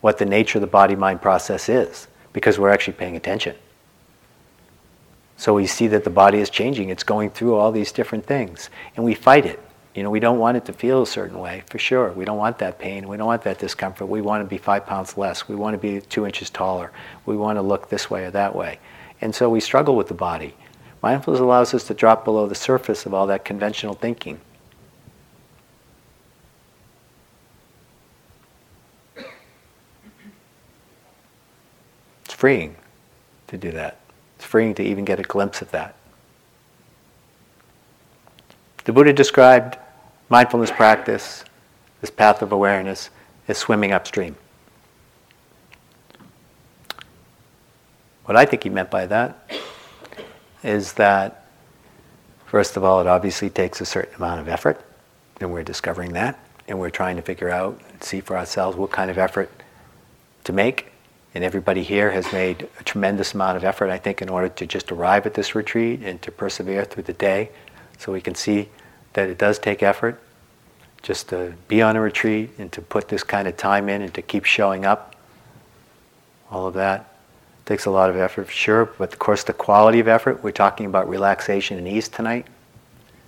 what 0.00 0.18
the 0.18 0.26
nature 0.26 0.58
of 0.58 0.60
the 0.60 0.66
body 0.66 0.94
mind 0.94 1.20
process 1.20 1.68
is, 1.68 2.06
because 2.32 2.58
we're 2.58 2.70
actually 2.70 2.94
paying 2.94 3.16
attention. 3.16 3.56
So 5.40 5.54
we 5.54 5.66
see 5.66 5.86
that 5.86 6.04
the 6.04 6.10
body 6.10 6.40
is 6.40 6.50
changing. 6.50 6.90
It's 6.90 7.02
going 7.02 7.30
through 7.30 7.54
all 7.54 7.72
these 7.72 7.92
different 7.92 8.26
things. 8.26 8.68
And 8.94 9.06
we 9.06 9.14
fight 9.14 9.46
it. 9.46 9.58
You 9.94 10.02
know, 10.02 10.10
we 10.10 10.20
don't 10.20 10.38
want 10.38 10.58
it 10.58 10.66
to 10.66 10.74
feel 10.74 11.00
a 11.00 11.06
certain 11.06 11.38
way, 11.38 11.62
for 11.70 11.78
sure. 11.78 12.12
We 12.12 12.26
don't 12.26 12.36
want 12.36 12.58
that 12.58 12.78
pain. 12.78 13.08
We 13.08 13.16
don't 13.16 13.26
want 13.26 13.44
that 13.44 13.58
discomfort. 13.58 14.06
We 14.06 14.20
want 14.20 14.44
to 14.44 14.46
be 14.46 14.58
five 14.58 14.84
pounds 14.84 15.16
less. 15.16 15.48
We 15.48 15.54
want 15.54 15.72
to 15.72 15.78
be 15.78 16.02
two 16.02 16.26
inches 16.26 16.50
taller. 16.50 16.92
We 17.24 17.38
want 17.38 17.56
to 17.56 17.62
look 17.62 17.88
this 17.88 18.10
way 18.10 18.26
or 18.26 18.30
that 18.32 18.54
way. 18.54 18.80
And 19.22 19.34
so 19.34 19.48
we 19.48 19.60
struggle 19.60 19.96
with 19.96 20.08
the 20.08 20.14
body. 20.14 20.54
Mindfulness 21.02 21.40
allows 21.40 21.72
us 21.72 21.84
to 21.84 21.94
drop 21.94 22.22
below 22.22 22.46
the 22.46 22.54
surface 22.54 23.06
of 23.06 23.14
all 23.14 23.26
that 23.28 23.42
conventional 23.42 23.94
thinking. 23.94 24.42
It's 32.26 32.34
freeing 32.34 32.76
to 33.46 33.56
do 33.56 33.70
that. 33.70 34.00
It's 34.40 34.46
freeing 34.46 34.72
to 34.76 34.82
even 34.82 35.04
get 35.04 35.20
a 35.20 35.22
glimpse 35.22 35.60
of 35.60 35.70
that. 35.72 35.94
The 38.84 38.92
Buddha 38.94 39.12
described 39.12 39.76
mindfulness 40.30 40.70
practice, 40.70 41.44
this 42.00 42.08
path 42.08 42.40
of 42.40 42.50
awareness, 42.50 43.10
as 43.48 43.58
swimming 43.58 43.92
upstream. 43.92 44.36
What 48.24 48.34
I 48.34 48.46
think 48.46 48.62
he 48.62 48.70
meant 48.70 48.90
by 48.90 49.04
that 49.04 49.52
is 50.64 50.94
that, 50.94 51.44
first 52.46 52.78
of 52.78 52.82
all, 52.82 53.02
it 53.02 53.06
obviously 53.06 53.50
takes 53.50 53.82
a 53.82 53.84
certain 53.84 54.14
amount 54.14 54.40
of 54.40 54.48
effort, 54.48 54.82
and 55.42 55.52
we're 55.52 55.64
discovering 55.64 56.14
that, 56.14 56.38
and 56.66 56.80
we're 56.80 56.88
trying 56.88 57.16
to 57.16 57.22
figure 57.22 57.50
out 57.50 57.78
see 58.00 58.22
for 58.22 58.38
ourselves 58.38 58.74
what 58.74 58.90
kind 58.90 59.10
of 59.10 59.18
effort 59.18 59.50
to 60.44 60.54
make 60.54 60.89
And 61.34 61.44
everybody 61.44 61.82
here 61.82 62.10
has 62.10 62.32
made 62.32 62.68
a 62.80 62.84
tremendous 62.84 63.34
amount 63.34 63.56
of 63.56 63.64
effort, 63.64 63.88
I 63.88 63.98
think, 63.98 64.20
in 64.20 64.28
order 64.28 64.48
to 64.48 64.66
just 64.66 64.90
arrive 64.90 65.26
at 65.26 65.34
this 65.34 65.54
retreat 65.54 66.00
and 66.02 66.20
to 66.22 66.32
persevere 66.32 66.84
through 66.84 67.04
the 67.04 67.12
day. 67.12 67.50
So 67.98 68.12
we 68.12 68.20
can 68.20 68.34
see 68.34 68.68
that 69.12 69.28
it 69.28 69.38
does 69.38 69.58
take 69.58 69.82
effort 69.82 70.20
just 71.02 71.28
to 71.28 71.54
be 71.68 71.82
on 71.82 71.96
a 71.96 72.00
retreat 72.00 72.50
and 72.58 72.70
to 72.72 72.82
put 72.82 73.08
this 73.08 73.22
kind 73.22 73.46
of 73.46 73.56
time 73.56 73.88
in 73.88 74.02
and 74.02 74.12
to 74.14 74.22
keep 74.22 74.44
showing 74.44 74.84
up. 74.84 75.14
All 76.50 76.66
of 76.66 76.74
that 76.74 77.14
takes 77.64 77.86
a 77.86 77.90
lot 77.90 78.10
of 78.10 78.16
effort, 78.16 78.46
for 78.46 78.52
sure. 78.52 78.84
But 78.86 79.12
of 79.12 79.18
course, 79.20 79.44
the 79.44 79.52
quality 79.52 80.00
of 80.00 80.08
effort, 80.08 80.42
we're 80.42 80.50
talking 80.50 80.86
about 80.86 81.08
relaxation 81.08 81.78
and 81.78 81.86
ease 81.86 82.08
tonight. 82.08 82.46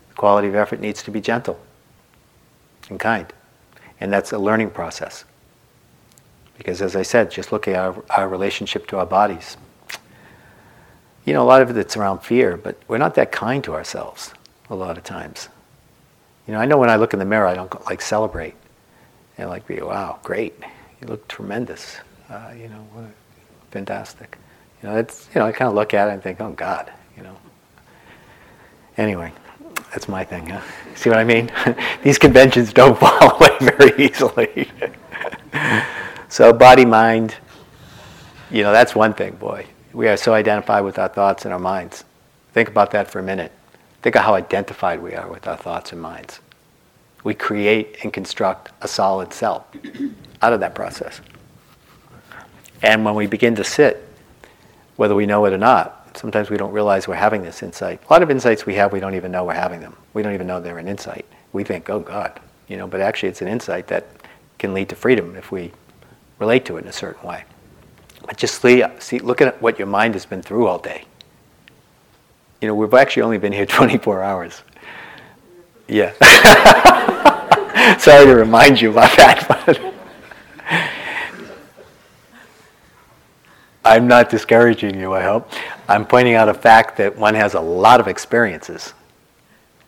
The 0.08 0.14
quality 0.14 0.48
of 0.48 0.56
effort 0.56 0.80
needs 0.80 1.02
to 1.04 1.12
be 1.12 1.20
gentle 1.20 1.60
and 2.90 2.98
kind. 2.98 3.32
And 4.00 4.12
that's 4.12 4.32
a 4.32 4.38
learning 4.38 4.70
process. 4.70 5.24
Because 6.62 6.80
as 6.80 6.94
I 6.94 7.02
said, 7.02 7.28
just 7.28 7.50
look 7.50 7.66
at 7.66 7.74
our, 7.74 8.04
our 8.10 8.28
relationship 8.28 8.86
to 8.86 8.98
our 8.98 9.04
bodies. 9.04 9.56
You 11.24 11.32
know, 11.32 11.42
a 11.42 11.48
lot 11.48 11.60
of 11.60 11.76
it's 11.76 11.96
around 11.96 12.20
fear, 12.20 12.56
but 12.56 12.78
we're 12.86 12.98
not 12.98 13.16
that 13.16 13.32
kind 13.32 13.64
to 13.64 13.74
ourselves 13.74 14.32
a 14.70 14.76
lot 14.76 14.96
of 14.96 15.02
times. 15.02 15.48
You 16.46 16.54
know, 16.54 16.60
I 16.60 16.66
know 16.66 16.78
when 16.78 16.88
I 16.88 16.94
look 16.94 17.14
in 17.14 17.18
the 17.18 17.24
mirror, 17.24 17.48
I 17.48 17.54
don't 17.54 17.84
like 17.86 18.00
celebrate 18.00 18.54
and 19.38 19.50
like 19.50 19.66
be, 19.66 19.80
wow, 19.80 20.20
great, 20.22 20.54
you 21.00 21.08
look 21.08 21.26
tremendous. 21.26 21.96
Uh, 22.30 22.52
you 22.56 22.68
know, 22.68 22.86
fantastic. 23.72 24.38
You 24.80 24.88
know, 24.88 24.98
it's 24.98 25.28
you 25.34 25.40
know, 25.40 25.46
I 25.48 25.50
kind 25.50 25.68
of 25.68 25.74
look 25.74 25.94
at 25.94 26.10
it 26.10 26.12
and 26.12 26.22
think, 26.22 26.40
oh 26.40 26.52
God, 26.52 26.92
you 27.16 27.24
know. 27.24 27.36
Anyway, 28.96 29.32
that's 29.90 30.08
my 30.08 30.22
thing. 30.22 30.46
Huh? 30.46 30.60
See 30.94 31.10
what 31.10 31.18
I 31.18 31.24
mean? 31.24 31.50
These 32.04 32.18
conventions 32.18 32.72
don't 32.72 32.96
fall 33.00 33.36
away 33.36 33.56
very 33.62 34.04
easily. 34.06 34.70
so 36.32 36.50
body, 36.50 36.86
mind, 36.86 37.34
you 38.50 38.62
know, 38.62 38.72
that's 38.72 38.94
one 38.94 39.12
thing, 39.12 39.34
boy. 39.34 39.66
We 39.92 40.08
are 40.08 40.16
so 40.16 40.32
identified 40.32 40.82
with 40.82 40.98
our 40.98 41.08
thoughts 41.08 41.44
and 41.44 41.52
our 41.52 41.60
minds. 41.60 42.04
Think 42.54 42.70
about 42.70 42.90
that 42.92 43.10
for 43.10 43.18
a 43.18 43.22
minute. 43.22 43.52
Think 44.00 44.16
of 44.16 44.22
how 44.22 44.34
identified 44.34 45.02
we 45.02 45.14
are 45.14 45.28
with 45.28 45.46
our 45.46 45.58
thoughts 45.58 45.92
and 45.92 46.00
minds. 46.00 46.40
We 47.22 47.34
create 47.34 47.98
and 48.02 48.14
construct 48.14 48.72
a 48.80 48.88
solid 48.88 49.34
self 49.34 49.66
out 50.40 50.54
of 50.54 50.60
that 50.60 50.74
process. 50.74 51.20
And 52.80 53.04
when 53.04 53.14
we 53.14 53.26
begin 53.26 53.54
to 53.56 53.62
sit, 53.64 54.02
whether 54.96 55.14
we 55.14 55.26
know 55.26 55.44
it 55.44 55.52
or 55.52 55.58
not, 55.58 56.16
sometimes 56.16 56.48
we 56.48 56.56
don't 56.56 56.72
realize 56.72 57.06
we're 57.06 57.14
having 57.14 57.42
this 57.42 57.62
insight. 57.62 58.00
A 58.08 58.10
lot 58.10 58.22
of 58.22 58.30
insights 58.30 58.64
we 58.64 58.72
have, 58.76 58.90
we 58.90 59.00
don't 59.00 59.16
even 59.16 59.32
know 59.32 59.44
we're 59.44 59.52
having 59.52 59.80
them. 59.80 59.94
We 60.14 60.22
don't 60.22 60.32
even 60.32 60.46
know 60.46 60.62
they're 60.62 60.78
an 60.78 60.88
insight. 60.88 61.26
We 61.52 61.62
think, 61.62 61.90
oh 61.90 62.00
God, 62.00 62.40
you 62.68 62.78
know, 62.78 62.86
but 62.86 63.02
actually 63.02 63.28
it's 63.28 63.42
an 63.42 63.48
insight 63.48 63.86
that 63.88 64.06
can 64.58 64.72
lead 64.72 64.88
to 64.88 64.96
freedom 64.96 65.36
if 65.36 65.52
we 65.52 65.72
relate 66.42 66.64
to 66.66 66.76
it 66.76 66.82
in 66.82 66.88
a 66.88 66.92
certain 66.92 67.26
way. 67.26 67.44
But 68.26 68.36
just 68.36 68.60
see, 68.60 68.84
see 68.98 69.18
look 69.18 69.40
at 69.40 69.60
what 69.62 69.78
your 69.78 69.88
mind 69.88 70.14
has 70.14 70.26
been 70.26 70.42
through 70.42 70.66
all 70.66 70.78
day 70.78 71.06
you 72.62 72.68
know, 72.68 72.76
we've 72.76 72.94
actually 72.94 73.22
only 73.22 73.38
been 73.38 73.52
here 73.52 73.66
24 73.66 74.22
hours. 74.22 74.62
Yeah. 75.88 76.12
Sorry 77.98 78.24
to 78.24 78.34
remind 78.34 78.80
you 78.80 78.92
about 78.92 79.14
that, 79.16 79.44
but 79.66 79.80
I'm 83.84 84.06
not 84.06 84.30
discouraging 84.30 84.98
you, 84.98 85.12
I 85.12 85.22
hope. 85.22 85.50
I'm 85.88 86.06
pointing 86.06 86.34
out 86.34 86.48
a 86.48 86.54
fact 86.54 86.96
that 86.98 87.16
one 87.16 87.34
has 87.34 87.54
a 87.54 87.60
lot 87.60 87.98
of 87.98 88.06
experiences 88.06 88.94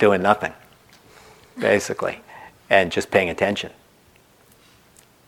doing 0.00 0.20
nothing, 0.20 0.52
basically, 1.58 2.20
and 2.68 2.90
just 2.90 3.12
paying 3.12 3.30
attention 3.30 3.70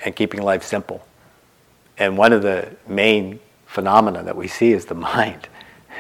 and 0.05 0.17
keeping 0.17 0.43
life 0.43 0.65
simple. 0.65 1.07
And 1.99 2.19
one 2.19 2.33
of 2.33 2.43
the 2.43 2.77
main 2.87 3.41
phenomena 3.67 4.23
that 4.23 4.37
we 4.37 4.49
see 4.49 4.73
is 4.73 4.87
the 4.87 4.95
mind 5.13 5.49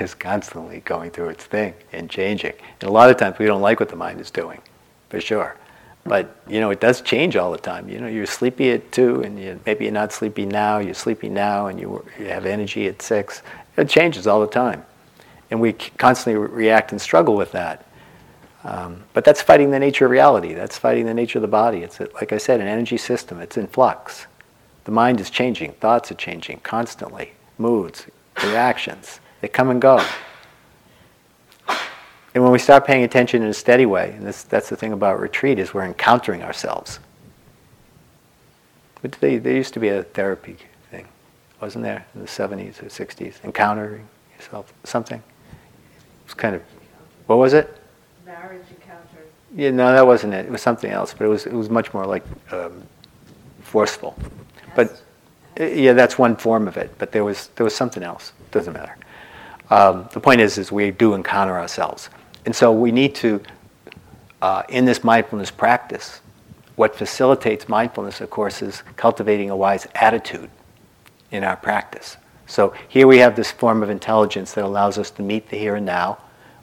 is 0.00 0.14
constantly 0.14 0.80
going 0.80 1.10
through 1.10 1.30
its 1.30 1.44
thing 1.44 1.74
and 1.92 2.10
changing. 2.10 2.52
And 2.80 2.88
a 2.88 2.92
lot 2.92 3.10
of 3.10 3.16
times 3.16 3.38
we 3.38 3.46
don't 3.46 3.62
like 3.62 3.80
what 3.80 3.88
the 3.88 3.96
mind 3.96 4.20
is 4.20 4.30
doing, 4.30 4.60
for 5.08 5.20
sure. 5.20 5.56
But 6.04 6.36
you 6.46 6.60
know, 6.60 6.70
it 6.70 6.80
does 6.80 7.00
change 7.00 7.36
all 7.36 7.50
the 7.50 7.58
time. 7.58 7.88
You 7.88 7.98
know, 8.00 8.06
you're 8.06 8.26
sleepy 8.26 8.70
at 8.70 8.92
two, 8.92 9.22
and 9.22 9.40
you, 9.40 9.58
maybe 9.66 9.84
you're 9.84 9.92
not 9.92 10.12
sleepy 10.12 10.46
now. 10.46 10.78
You're 10.78 10.94
sleepy 10.94 11.28
now, 11.28 11.66
and 11.66 11.80
you, 11.80 12.04
you 12.18 12.26
have 12.26 12.46
energy 12.46 12.86
at 12.86 13.02
six. 13.02 13.42
It 13.76 13.88
changes 13.88 14.26
all 14.26 14.40
the 14.40 14.46
time, 14.46 14.84
and 15.50 15.60
we 15.60 15.72
constantly 15.72 16.38
react 16.38 16.92
and 16.92 17.00
struggle 17.00 17.34
with 17.34 17.52
that. 17.52 17.84
Um, 18.64 19.04
but 19.14 19.24
that's 19.24 19.42
fighting 19.42 19.70
the 19.70 19.78
nature 19.78 20.06
of 20.06 20.10
reality. 20.10 20.52
That's 20.52 20.78
fighting 20.78 21.06
the 21.06 21.14
nature 21.14 21.38
of 21.38 21.42
the 21.42 21.48
body. 21.48 21.82
It's 21.82 22.00
like 22.00 22.32
I 22.32 22.38
said, 22.38 22.60
an 22.60 22.66
energy 22.66 22.96
system. 22.96 23.40
It's 23.40 23.56
in 23.56 23.66
flux. 23.66 24.26
The 24.86 24.92
mind 24.92 25.20
is 25.20 25.30
changing. 25.30 25.72
Thoughts 25.72 26.12
are 26.12 26.14
changing 26.14 26.60
constantly. 26.60 27.32
Moods, 27.58 28.06
reactions. 28.44 29.18
They 29.40 29.48
come 29.48 29.68
and 29.68 29.82
go. 29.82 30.02
And 32.34 32.44
when 32.44 32.52
we 32.52 32.60
start 32.60 32.86
paying 32.86 33.02
attention 33.02 33.42
in 33.42 33.48
a 33.48 33.54
steady 33.54 33.84
way, 33.84 34.12
and 34.12 34.24
this, 34.24 34.44
that's 34.44 34.68
the 34.68 34.76
thing 34.76 34.92
about 34.92 35.18
retreat, 35.18 35.58
is 35.58 35.74
we're 35.74 35.84
encountering 35.84 36.44
ourselves. 36.44 37.00
But 39.02 39.12
they, 39.12 39.38
there 39.38 39.54
used 39.54 39.74
to 39.74 39.80
be 39.80 39.88
a 39.88 40.04
therapy 40.04 40.56
thing, 40.92 41.08
wasn't 41.60 41.82
there, 41.82 42.06
in 42.14 42.20
the 42.20 42.28
70s 42.28 42.80
or 42.80 42.86
60s? 42.86 43.42
Encountering 43.42 44.06
yourself, 44.36 44.72
something. 44.84 45.18
It 45.18 46.26
was 46.26 46.34
kind 46.34 46.54
of, 46.54 46.62
what 47.26 47.38
was 47.38 47.54
it? 47.54 47.76
Marriage 48.24 48.66
encounter. 48.70 49.24
Yeah, 49.52 49.72
no, 49.72 49.92
that 49.92 50.06
wasn't 50.06 50.34
it. 50.34 50.46
It 50.46 50.52
was 50.52 50.62
something 50.62 50.92
else, 50.92 51.12
but 51.12 51.24
it 51.24 51.28
was, 51.28 51.46
it 51.46 51.54
was 51.54 51.70
much 51.70 51.92
more 51.92 52.06
like 52.06 52.22
um, 52.52 52.84
forceful. 53.62 54.16
But 54.76 55.02
yeah, 55.58 55.94
that's 55.94 56.16
one 56.16 56.36
form 56.36 56.68
of 56.68 56.76
it. 56.76 56.94
But 56.98 57.10
there 57.10 57.24
was, 57.24 57.48
there 57.56 57.64
was 57.64 57.74
something 57.74 58.04
else. 58.04 58.32
Doesn't 58.52 58.74
matter. 58.74 58.96
Um, 59.70 60.08
the 60.12 60.20
point 60.20 60.40
is, 60.40 60.58
is 60.58 60.70
we 60.70 60.92
do 60.92 61.14
encounter 61.14 61.58
ourselves. 61.58 62.08
And 62.44 62.54
so 62.54 62.70
we 62.70 62.92
need 62.92 63.16
to, 63.16 63.42
uh, 64.40 64.62
in 64.68 64.84
this 64.84 65.02
mindfulness 65.02 65.50
practice, 65.50 66.20
what 66.76 66.94
facilitates 66.94 67.68
mindfulness, 67.68 68.20
of 68.20 68.30
course, 68.30 68.62
is 68.62 68.82
cultivating 68.96 69.50
a 69.50 69.56
wise 69.56 69.88
attitude 69.94 70.50
in 71.32 71.42
our 71.42 71.56
practice. 71.56 72.18
So 72.46 72.74
here 72.86 73.08
we 73.08 73.18
have 73.18 73.34
this 73.34 73.50
form 73.50 73.82
of 73.82 73.90
intelligence 73.90 74.52
that 74.52 74.64
allows 74.64 74.98
us 74.98 75.10
to 75.12 75.22
meet 75.22 75.48
the 75.48 75.56
here 75.56 75.74
and 75.74 75.86
now 75.86 76.18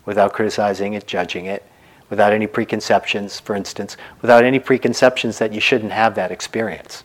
without 0.05 0.31
criticizing 0.31 0.93
it, 0.93 1.07
judging 1.07 1.47
it, 1.47 1.65
without 2.09 2.31
any 2.31 2.47
preconceptions, 2.47 3.39
for 3.39 3.55
instance, 3.55 3.97
without 4.21 4.45
any 4.45 4.59
preconceptions 4.59 5.39
that 5.39 5.51
you 5.51 5.59
shouldn't 5.59 5.91
have 5.91 6.15
that 6.15 6.31
experience. 6.31 7.03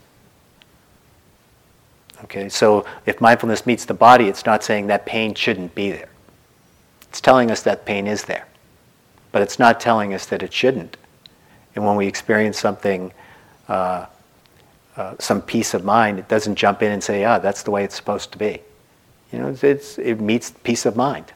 Okay, 2.25 2.49
so 2.49 2.85
if 3.07 3.21
mindfulness 3.21 3.65
meets 3.67 3.85
the 3.85 3.95
body, 3.95 4.27
it's 4.27 4.45
not 4.45 4.65
saying 4.65 4.89
that 4.89 5.07
pain 5.07 5.35
shouldn't 5.35 5.75
be 5.75 5.91
there. 5.91 6.09
It's 7.03 7.21
telling 7.21 7.51
us 7.51 7.63
that 7.63 7.87
pain 7.87 8.07
is 8.07 8.25
there, 8.25 8.47
but 9.33 9.43
it's 9.43 9.59
not 9.59 9.81
telling 9.81 10.13
us 10.13 10.27
that 10.27 10.43
it 10.43 10.53
shouldn't. 10.53 10.97
And 11.75 11.87
when 11.87 11.97
we 11.97 12.07
experience 12.07 12.59
something, 12.59 13.13
uh, 13.69 14.07
uh, 14.97 15.15
some 15.21 15.41
peace 15.41 15.75
of 15.75 15.85
mind, 15.85 16.19
it 16.19 16.29
doesn't 16.29 16.57
jump 16.57 16.83
in 16.83 16.91
and 16.91 17.03
say, 17.03 17.25
"Ah, 17.25 17.39
that's 17.39 17.63
the 17.63 17.71
way 17.71 17.85
it's 17.85 17.95
supposed 17.95 18.33
to 18.33 18.39
be." 18.39 18.61
You 19.33 19.39
know, 19.39 19.49
it's, 19.49 19.63
it's, 19.63 19.99
it 19.99 20.21
meets 20.21 20.51
peace 20.51 20.87
of 20.87 20.97
mind, 20.97 21.33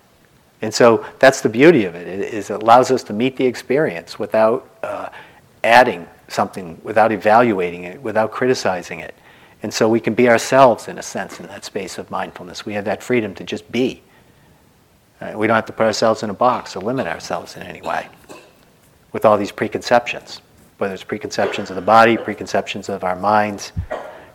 and 0.61 0.75
so 0.75 1.07
that's 1.21 1.43
the 1.43 1.49
beauty 1.49 1.85
of 1.85 1.95
it. 1.95 2.09
It, 2.09 2.35
is, 2.35 2.51
it 2.51 2.61
allows 2.61 2.91
us 2.91 3.05
to 3.05 3.13
meet 3.13 3.37
the 3.37 3.47
experience 3.47 4.19
without 4.19 4.69
uh, 4.83 5.11
adding 5.63 6.09
something, 6.27 6.81
without 6.83 7.13
evaluating 7.13 7.85
it, 7.85 8.03
without 8.03 8.33
criticizing 8.33 8.99
it. 8.99 9.15
And 9.63 9.73
so 9.73 9.89
we 9.89 10.01
can 10.01 10.15
be 10.15 10.29
ourselves 10.29 10.89
in 10.89 10.99
a 10.99 11.03
sense 11.03 11.39
in 11.39 11.47
that 11.47 11.65
space 11.65 11.97
of 11.97 12.11
mindfulness. 12.11 12.67
We 12.67 12.75
have 12.75 12.85
that 12.87 13.03
freedom 13.03 13.35
to 13.37 13.45
just 13.45 13.71
be. 13.71 14.03
Uh, 15.21 15.35
we 15.37 15.47
don't 15.47 15.55
have 15.55 15.67
to 15.67 15.73
put 15.73 15.87
ourselves 15.87 16.25
in 16.25 16.31
a 16.31 16.35
box 16.35 16.75
or 16.75 16.81
limit 16.81 17.07
ourselves 17.07 17.57
in 17.57 17.63
any 17.63 17.81
way 17.81 18.09
with 19.13 19.25
all 19.25 19.37
these 19.37 19.53
preconceptions, 19.53 20.41
whether 20.79 20.95
it's 20.95 21.05
preconceptions 21.05 21.71
of 21.71 21.77
the 21.77 21.83
body, 21.83 22.17
preconceptions 22.17 22.89
of 22.89 23.05
our 23.05 23.15
minds, 23.15 23.73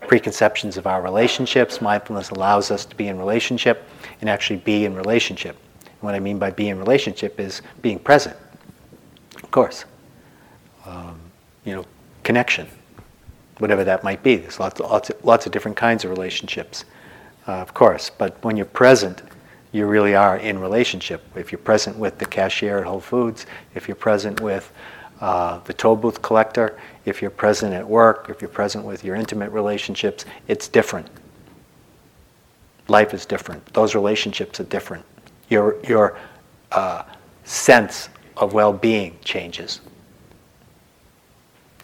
preconceptions 0.07 0.77
of 0.77 0.87
our 0.87 1.01
relationships. 1.01 1.81
Mindfulness 1.81 2.29
allows 2.29 2.71
us 2.71 2.85
to 2.85 2.95
be 2.95 3.07
in 3.07 3.17
relationship 3.17 3.83
and 4.21 4.29
actually 4.29 4.59
be 4.59 4.85
in 4.85 4.95
relationship. 4.95 5.57
And 5.83 6.01
what 6.01 6.15
I 6.15 6.19
mean 6.19 6.39
by 6.39 6.51
be 6.51 6.69
in 6.69 6.79
relationship 6.79 7.37
is 7.37 7.61
being 7.81 7.99
present, 7.99 8.37
of 9.43 9.51
course. 9.51 9.83
Um, 10.85 11.19
you 11.65 11.75
know, 11.75 11.83
connection 12.23 12.67
whatever 13.60 13.84
that 13.84 14.04
might 14.04 14.24
be. 14.24 14.36
There's 14.38 14.60
lots, 14.60 14.80
lots, 14.80 15.12
lots 15.24 15.46
of 15.46 15.52
different 15.52 15.78
kinds 15.78 16.04
of 16.04 16.12
relationships, 16.12 16.86
uh, 17.48 17.54
of 17.54 17.74
course. 17.74 18.10
But 18.10 18.43
when 18.43 18.58
you're 18.58 18.65
present, 18.65 19.24
you 19.72 19.86
really 19.86 20.15
are 20.15 20.38
in 20.38 20.60
relationship. 20.60 21.24
If 21.36 21.52
you're 21.52 21.60
present 21.60 21.98
with 21.98 22.20
the 22.20 22.26
cashier 22.26 22.80
at 22.80 22.86
Whole 22.86 23.00
Foods, 23.00 23.46
if 23.76 23.88
you're 23.88 23.96
present 23.96 24.41
with 24.41 24.72
uh, 25.20 25.60
the 25.60 25.74
toll 25.74 25.96
booth 25.96 26.22
collector, 26.22 26.78
if 27.06 27.22
you're 27.22 27.32
present 27.32 27.74
at 27.74 27.88
work, 27.88 28.28
if 28.30 28.41
you're 28.41 28.50
present 28.50 28.86
with 28.86 29.04
your 29.04 29.15
intimate 29.15 29.52
relationships, 29.52 30.26
it's 30.48 30.67
different. 30.67 31.08
Life 32.88 33.13
is 33.13 33.26
different. 33.26 33.65
Those 33.74 33.96
relationships 33.96 34.60
are 34.60 34.65
different. 34.65 35.04
Your, 35.50 35.76
your 35.86 36.17
uh, 36.72 37.04
sense 37.43 38.10
of 38.38 38.54
well 38.54 38.72
being 38.72 39.17
changes 39.24 39.82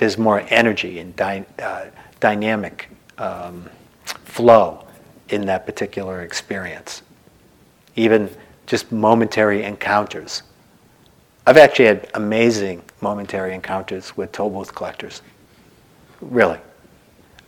there's 0.03 0.17
more 0.17 0.43
energy 0.49 0.99
and 0.99 1.15
dy- 1.15 1.45
uh, 1.59 1.85
dynamic 2.19 2.89
um, 3.17 3.69
flow 4.03 4.85
in 5.29 5.45
that 5.45 5.65
particular 5.65 6.23
experience, 6.23 7.03
even 7.95 8.29
just 8.67 8.91
momentary 8.91 9.63
encounters. 9.63 10.43
I've 11.47 11.55
actually 11.55 11.85
had 11.85 12.09
amazing 12.15 12.81
momentary 12.99 13.53
encounters 13.53 14.17
with 14.17 14.33
toll 14.33 14.49
booth 14.49 14.75
collectors. 14.75 15.21
Really. 16.19 16.59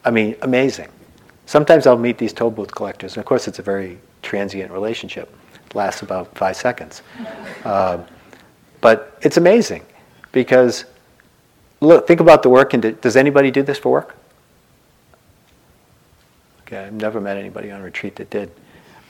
I 0.06 0.12
mean, 0.12 0.38
amazing. 0.41 0.88
Sometimes 1.48 1.86
I'll 1.86 1.98
meet 1.98 2.18
these 2.18 2.32
toll 2.32 2.52
booth 2.52 2.74
collectors, 2.74 3.15
and 3.15 3.20
of 3.20 3.26
course, 3.26 3.50
it's 3.50 3.60
a 3.60 3.63
very 3.63 4.00
transient 4.22 4.72
relationship. 4.72 5.36
It 5.65 5.76
lasts 5.76 6.04
about 6.04 6.34
five 6.38 6.56
seconds. 6.56 7.02
Uh, 7.65 7.98
but 8.82 9.18
it's 9.24 9.38
amazing 9.38 9.84
because, 10.32 10.86
look, 11.82 12.08
think 12.08 12.20
about 12.20 12.44
the 12.44 12.50
work. 12.50 12.74
And 12.74 13.00
does 13.02 13.16
anybody 13.16 13.52
do 13.52 13.64
this 13.64 13.78
for 13.78 13.92
work? 13.92 14.16
Okay, 16.62 16.86
I've 16.86 16.94
never 16.94 17.22
met 17.22 17.38
anybody 17.38 17.72
on 17.72 17.82
retreat 17.82 18.16
that 18.16 18.30
did. 18.30 18.52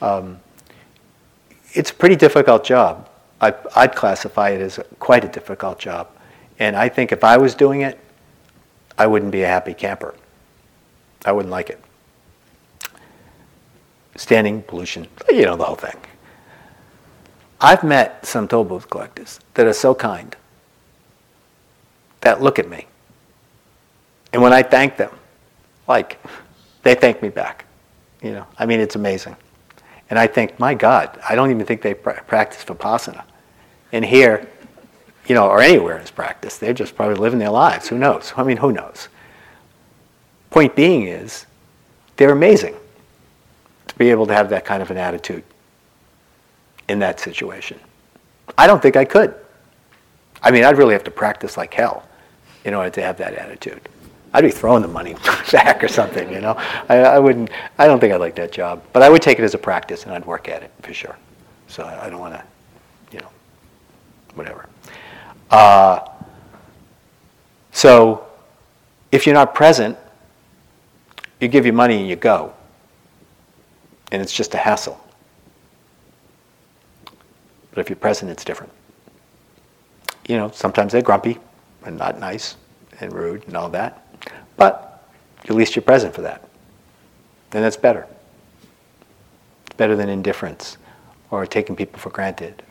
Um, 0.02 0.40
it's 1.74 1.92
a 1.92 1.94
pretty 1.94 2.16
difficult 2.16 2.64
job. 2.64 3.10
I, 3.40 3.54
I'd 3.76 3.96
classify 3.96 4.50
it 4.50 4.62
as 4.62 4.80
quite 5.00 5.24
a 5.24 5.28
difficult 5.28 5.80
job. 5.80 6.10
And 6.60 6.76
I 6.76 6.90
think 6.90 7.12
if 7.12 7.24
I 7.24 7.38
was 7.38 7.56
doing 7.56 7.82
it, 7.82 8.00
I 8.98 9.08
wouldn't 9.08 9.32
be 9.32 9.44
a 9.44 9.48
happy 9.48 9.74
camper. 9.74 10.16
I 11.26 11.32
wouldn't 11.32 11.52
like 11.52 11.70
it. 11.70 11.82
Standing 14.16 14.62
pollution, 14.62 15.08
you 15.30 15.44
know, 15.44 15.58
the 15.58 15.66
whole 15.66 15.76
thing. 15.76 15.98
I've 17.60 17.84
met 17.84 18.26
some 18.26 18.48
toll 18.48 18.64
booth 18.64 18.90
collectors 18.90 19.40
that 19.56 19.66
are 19.66 19.74
so 19.74 19.96
kind 19.96 20.36
that 22.26 22.42
look 22.42 22.60
at 22.60 22.68
me. 22.68 22.86
And 24.34 24.42
when 24.42 24.52
I 24.52 24.64
thank 24.64 24.98
them, 24.98 25.12
like, 25.88 26.20
they 26.84 26.96
thank 26.96 27.22
me 27.22 27.30
back. 27.30 27.66
You 28.22 28.32
know, 28.32 28.46
I 28.60 28.66
mean, 28.66 28.80
it's 28.80 28.96
amazing. 28.96 29.36
And 30.10 30.20
I 30.20 30.28
think, 30.28 30.60
my 30.60 30.74
God, 30.74 31.20
I 31.28 31.36
don't 31.36 31.52
even 31.52 31.66
think 31.66 31.82
they 31.82 31.94
pra- 31.94 32.24
practice 32.28 32.64
Vipassana. 32.66 33.24
And 33.92 34.04
here, 34.04 34.48
you 35.28 35.36
know, 35.36 35.48
or 35.48 35.62
anywhere 35.62 36.00
is 36.00 36.12
practice. 36.12 36.58
They're 36.58 36.74
just 36.74 36.96
probably 36.96 37.16
living 37.16 37.40
their 37.40 37.52
lives. 37.52 37.88
Who 37.88 37.98
knows? 37.98 38.34
I 38.36 38.44
mean, 38.44 38.58
who 38.58 38.72
knows? 38.72 39.08
Point 40.50 40.76
being 40.76 41.08
is, 41.08 41.46
they're 42.18 42.32
amazing 42.32 42.76
to 43.88 43.96
be 43.96 44.10
able 44.10 44.26
to 44.28 44.34
have 44.34 44.50
that 44.50 44.66
kind 44.66 44.82
of 44.82 44.90
an 44.92 44.98
attitude 44.98 45.44
in 46.90 47.00
that 47.00 47.20
situation. 47.20 47.80
I 48.58 48.68
don't 48.68 48.82
think 48.82 48.96
I 48.96 49.06
could. 49.06 49.34
I 50.42 50.52
mean, 50.52 50.64
I'd 50.64 50.78
really 50.78 50.94
have 50.94 51.04
to 51.06 51.12
practice 51.12 51.58
like 51.58 51.74
hell 51.74 52.08
in 52.66 52.74
order 52.74 52.90
to 52.90 53.02
have 53.02 53.18
that 53.18 53.36
attitude. 53.36 53.88
I'd 54.34 54.44
be 54.44 54.52
throwing 54.52 54.82
the 54.82 54.90
money 54.90 55.16
back 55.52 55.82
or 55.84 55.88
something, 55.88 56.30
you 56.32 56.42
know. 56.42 56.56
I, 56.90 56.98
I, 56.98 57.20
wouldn't. 57.20 57.52
I 57.78 57.86
don't 57.86 58.00
think 58.00 58.12
I'd 58.12 58.20
like 58.20 58.36
that 58.36 58.52
job, 58.52 58.84
but 58.92 59.02
I 59.02 59.10
would 59.10 59.22
take 59.22 59.40
it 59.40 59.44
as 59.44 59.54
a 59.54 59.58
practice 59.58 60.04
and 60.04 60.14
I'd 60.14 60.26
work 60.26 60.50
at 60.50 60.62
it 60.62 60.72
for 60.82 60.94
sure. 60.94 61.16
So 61.68 61.84
I, 61.84 62.08
I 62.08 62.10
don't 62.10 62.20
want 62.20 62.34
to, 62.34 62.44
you 63.14 63.20
know, 63.20 63.30
whatever. 64.34 64.68
Uh, 65.50 66.00
so 67.72 68.28
if 69.12 69.26
you're 69.26 69.36
not 69.36 69.56
present, 69.56 69.98
you 71.40 71.48
give 71.48 71.66
your 71.66 71.76
money 71.76 71.98
and 71.98 72.10
you 72.10 72.16
go, 72.16 72.54
and 74.12 74.22
it's 74.22 74.34
just 74.34 74.54
a 74.54 74.58
hassle. 74.58 75.00
But 77.72 77.80
if 77.80 77.90
you're 77.90 77.96
present, 77.96 78.32
it's 78.32 78.44
different. 78.44 78.74
You 80.28 80.38
know, 80.38 80.52
sometimes 80.52 80.92
they're 80.92 81.02
grumpy 81.02 81.38
and 81.86 81.98
not 81.98 82.20
nice 82.20 82.56
and 83.00 83.14
rude 83.14 83.46
and 83.48 83.56
all 83.56 83.70
that. 83.70 84.06
But 84.58 85.08
at 85.44 85.52
least 85.52 85.76
you're 85.76 85.84
present 85.84 86.14
for 86.14 86.22
that. 86.22 86.48
And 87.52 87.64
that's 87.64 87.78
better. 87.78 88.06
It's 89.68 89.76
better 89.78 89.96
than 89.96 90.10
indifference 90.10 90.78
or 91.32 91.46
taking 91.46 91.76
people 91.76 92.00
for 92.00 92.10
granted 92.10 92.64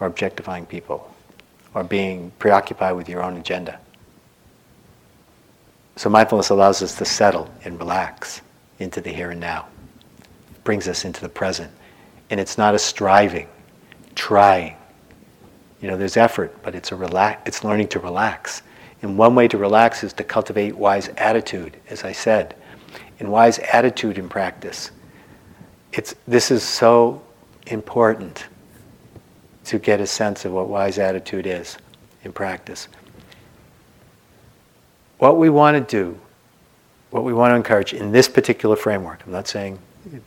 or 0.00 0.06
objectifying 0.06 0.66
people 0.66 1.14
or 1.72 1.84
being 1.84 2.30
preoccupied 2.38 2.96
with 2.96 3.08
your 3.08 3.22
own 3.22 3.36
agenda. 3.36 3.80
So 5.96 6.10
mindfulness 6.10 6.50
allows 6.50 6.82
us 6.82 6.96
to 6.96 7.04
settle 7.04 7.48
and 7.64 7.78
relax 7.78 8.42
into 8.78 9.00
the 9.00 9.10
here 9.10 9.30
and 9.30 9.40
now. 9.40 9.66
It 10.50 10.64
brings 10.64 10.88
us 10.88 11.04
into 11.04 11.20
the 11.20 11.28
present. 11.28 11.70
And 12.30 12.40
it's 12.40 12.58
not 12.58 12.74
a 12.74 12.78
striving, 12.78 13.48
trying. 14.14 14.76
You 15.84 15.90
know, 15.90 15.98
there's 15.98 16.16
effort, 16.16 16.56
but 16.62 16.74
it's 16.74 16.92
a 16.92 16.96
relax 16.96 17.42
it's 17.44 17.62
learning 17.62 17.88
to 17.88 17.98
relax. 17.98 18.62
And 19.02 19.18
one 19.18 19.34
way 19.34 19.48
to 19.48 19.58
relax 19.58 20.02
is 20.02 20.14
to 20.14 20.24
cultivate 20.24 20.74
wise 20.74 21.08
attitude, 21.18 21.76
as 21.90 22.04
I 22.04 22.12
said. 22.12 22.56
And 23.20 23.30
wise 23.30 23.58
attitude 23.58 24.16
in 24.16 24.30
practice. 24.30 24.92
It's, 25.92 26.14
this 26.26 26.50
is 26.50 26.62
so 26.62 27.22
important 27.66 28.46
to 29.66 29.78
get 29.78 30.00
a 30.00 30.06
sense 30.06 30.46
of 30.46 30.52
what 30.52 30.68
wise 30.68 30.98
attitude 30.98 31.46
is 31.46 31.76
in 32.22 32.32
practice. 32.32 32.88
What 35.18 35.36
we 35.36 35.50
want 35.50 35.76
to 35.76 35.82
do, 35.82 36.18
what 37.10 37.24
we 37.24 37.34
want 37.34 37.50
to 37.50 37.56
encourage 37.56 37.92
in 37.92 38.10
this 38.10 38.26
particular 38.26 38.76
framework, 38.76 39.22
I'm 39.26 39.32
not 39.32 39.48
saying 39.48 39.78
it's 40.14 40.24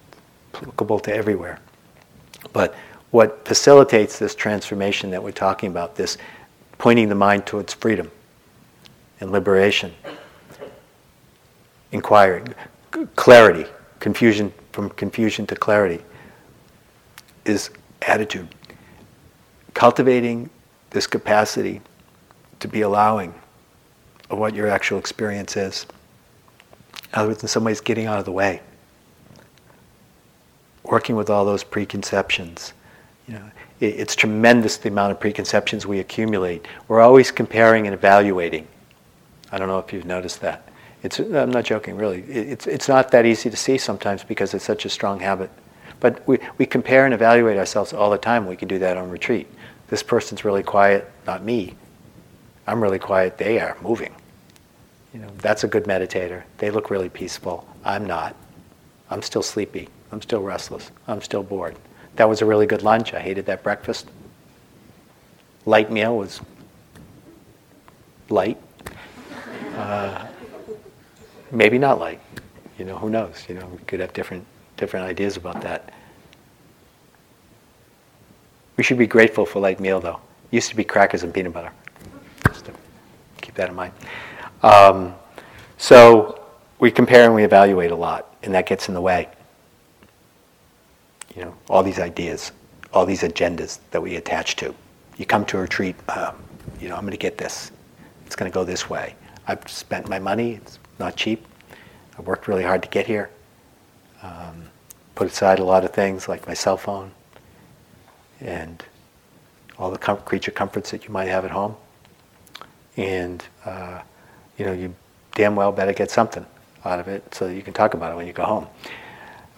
applicable 0.54 1.00
to 1.00 1.16
everywhere, 1.16 1.58
but 2.54 2.76
what 3.12 3.46
facilitates 3.46 4.20
this 4.20 4.36
transformation 4.36 5.10
that 5.12 5.24
we're 5.24 5.32
talking 5.32 5.70
about, 5.70 5.96
this 5.96 6.18
pointing 6.78 7.10
the 7.10 7.16
mind 7.16 7.46
towards 7.46 7.74
freedom, 7.74 8.12
and 9.20 9.32
liberation. 9.32 9.94
Inquiry, 11.92 12.44
clarity, 13.16 13.66
confusion 14.00 14.54
from 14.72 14.90
confusion 14.92 15.48
to 15.48 15.56
clarity 15.56 16.04
is 17.46 17.72
attitude. 18.04 18.48
Cultivating 19.74 20.50
this 20.92 21.08
capacity 21.08 21.82
to 22.60 22.68
be 22.68 22.82
allowing 22.82 23.34
of 24.30 24.38
what 24.38 24.54
your 24.54 24.68
actual 24.68 25.00
experience 25.00 25.56
is. 25.56 25.86
Uh, 25.90 27.04
in 27.14 27.20
other 27.20 27.28
words, 27.30 27.42
in 27.44 27.48
some 27.48 27.64
ways, 27.64 27.82
getting 27.82 28.06
out 28.06 28.20
of 28.20 28.26
the 28.26 28.32
way. 28.32 28.62
Working 30.84 31.16
with 31.16 31.30
all 31.30 31.46
those 31.46 31.64
preconceptions. 31.64 32.74
You 33.28 33.36
know, 33.36 33.52
it, 33.80 34.00
it's 34.00 34.16
tremendous 34.16 34.78
the 34.78 34.90
amount 34.90 35.12
of 35.12 35.20
preconceptions 35.20 35.86
we 35.86 36.00
accumulate. 36.00 36.66
We're 36.88 37.02
always 37.02 37.32
comparing 37.32 37.86
and 37.86 37.94
evaluating. 37.94 38.68
I 39.52 39.58
don't 39.58 39.68
know 39.68 39.80
if 39.80 39.94
you've 39.94 40.06
noticed 40.06 40.42
that. 40.42 40.68
It's, 41.04 41.20
I'm 41.20 41.52
not 41.52 41.64
joking, 41.64 41.96
really. 41.96 42.22
It's, 42.24 42.68
it's 42.68 42.88
not 42.88 43.12
that 43.12 43.26
easy 43.26 43.50
to 43.50 43.58
see 43.58 43.78
sometimes 43.78 44.24
because 44.24 44.54
it's 44.54 44.66
such 44.66 44.86
a 44.86 44.90
strong 44.90 45.20
habit. 45.20 45.50
But 46.00 46.28
we, 46.28 46.40
we 46.58 46.66
compare 46.66 47.06
and 47.06 47.14
evaluate 47.14 47.58
ourselves 47.58 47.94
all 47.94 48.10
the 48.10 48.18
time. 48.18 48.48
We 48.48 48.56
can 48.56 48.68
do 48.68 48.80
that 48.80 48.98
on 48.98 49.10
retreat. 49.10 49.48
This 49.88 50.04
person's 50.04 50.44
really 50.44 50.64
quiet, 50.64 51.10
not 51.26 51.44
me. 51.44 51.76
I'm 52.66 52.82
really 52.82 53.00
quiet, 53.00 53.38
they 53.38 53.60
are 53.60 53.78
moving. 53.82 54.14
You 55.14 55.22
know, 55.22 55.30
that's 55.38 55.64
a 55.64 55.68
good 55.68 55.86
meditator. 55.86 56.44
They 56.58 56.70
look 56.70 56.90
really 56.90 57.10
peaceful. 57.10 57.68
I'm 57.86 58.06
not. 58.06 58.36
I'm 59.10 59.22
still 59.22 59.42
sleepy. 59.42 59.88
I'm 60.12 60.22
still 60.22 60.42
restless. 60.42 60.92
I'm 61.08 61.22
still 61.22 61.44
bored. 61.44 61.78
That 62.18 62.28
was 62.28 62.42
a 62.42 62.46
really 62.46 62.66
good 62.66 62.82
lunch. 62.84 63.14
I 63.14 63.20
hated 63.20 63.46
that 63.46 63.64
breakfast. 63.64 64.10
Light 65.66 65.92
meal 65.92 66.18
was 66.18 66.42
light. 68.30 68.58
Uh, 69.76 70.28
maybe 71.52 71.78
not 71.78 72.00
light. 72.00 72.20
You 72.78 72.86
know, 72.86 72.98
who 72.98 73.10
knows? 73.10 73.46
You 73.48 73.56
know, 73.56 73.68
we 73.68 73.78
could 73.86 74.00
have 74.00 74.14
different 74.14 74.46
different 74.78 75.06
ideas 75.06 75.38
about 75.38 75.62
that. 75.62 75.94
We 78.78 78.84
should 78.84 78.98
be 78.98 79.08
grateful 79.08 79.46
for 79.46 79.60
light 79.60 79.80
meal, 79.80 80.00
though. 80.00 80.20
Used 80.52 80.70
to 80.70 80.76
be 80.76 80.84
crackers 80.84 81.24
and 81.24 81.34
peanut 81.34 81.54
butter. 81.54 81.72
Just 82.48 82.66
to 82.66 82.74
keep 83.42 83.56
that 83.56 83.70
in 83.70 83.76
mind. 83.76 83.94
Um, 84.62 85.16
so 85.78 86.44
we 86.80 86.92
compare 86.92 87.26
and 87.26 87.34
we 87.34 87.44
evaluate 87.44 87.92
a 87.92 87.96
lot, 87.96 88.36
and 88.44 88.54
that 88.54 88.68
gets 88.68 88.88
in 88.88 88.94
the 88.94 89.02
way. 89.02 89.30
You 91.38 91.46
know, 91.46 91.54
all 91.70 91.84
these 91.84 92.00
ideas, 92.00 92.52
all 92.94 93.06
these 93.06 93.22
agendas 93.22 93.78
that 93.92 94.02
we 94.02 94.16
attach 94.16 94.56
to. 94.56 94.74
You 95.18 95.26
come 95.28 95.46
to 95.46 95.60
a 95.60 95.62
retreat, 95.62 95.96
um, 96.10 96.36
you 96.82 96.90
know, 96.90 96.96
I'm 96.96 97.02
going 97.02 97.12
to 97.12 97.18
get 97.18 97.38
this. 97.38 97.72
It's 98.26 98.36
going 98.36 98.52
to 98.52 98.54
go 98.54 98.64
this 98.64 98.90
way. 98.90 99.16
I've 99.48 99.70
spent 99.70 100.10
my 100.10 100.18
money. 100.18 100.54
It's 100.56 100.80
not 100.98 101.16
cheap. 101.16 101.46
I 102.18 102.22
worked 102.24 102.48
really 102.48 102.64
hard 102.64 102.82
to 102.82 102.90
get 102.90 103.06
here. 103.06 103.30
Um, 104.24 104.64
put 105.14 105.28
aside 105.28 105.60
a 105.60 105.64
lot 105.64 105.86
of 105.86 105.92
things 105.92 106.28
like 106.28 106.48
my 106.48 106.56
cell 106.56 106.76
phone 106.76 107.12
and 108.42 108.84
all 109.78 109.92
the 109.92 109.98
com- 110.00 110.18
creature 110.22 110.52
comforts 110.52 110.90
that 110.90 111.06
you 111.06 111.12
might 111.12 111.28
have 111.28 111.46
at 111.46 111.52
home. 111.52 111.76
And, 112.96 113.46
uh, 113.64 114.02
you 114.58 114.66
know, 114.66 114.74
you 114.74 114.96
damn 115.36 115.56
well 115.56 115.72
better 115.72 115.94
get 115.94 116.10
something 116.10 116.48
out 116.84 117.00
of 117.00 117.08
it 117.08 117.36
so 117.36 117.48
that 117.48 117.54
you 117.54 117.62
can 117.62 117.74
talk 117.74 117.94
about 117.94 118.12
it 118.12 118.16
when 118.16 118.26
you 118.26 118.34
go 118.34 118.44
home. 118.44 118.68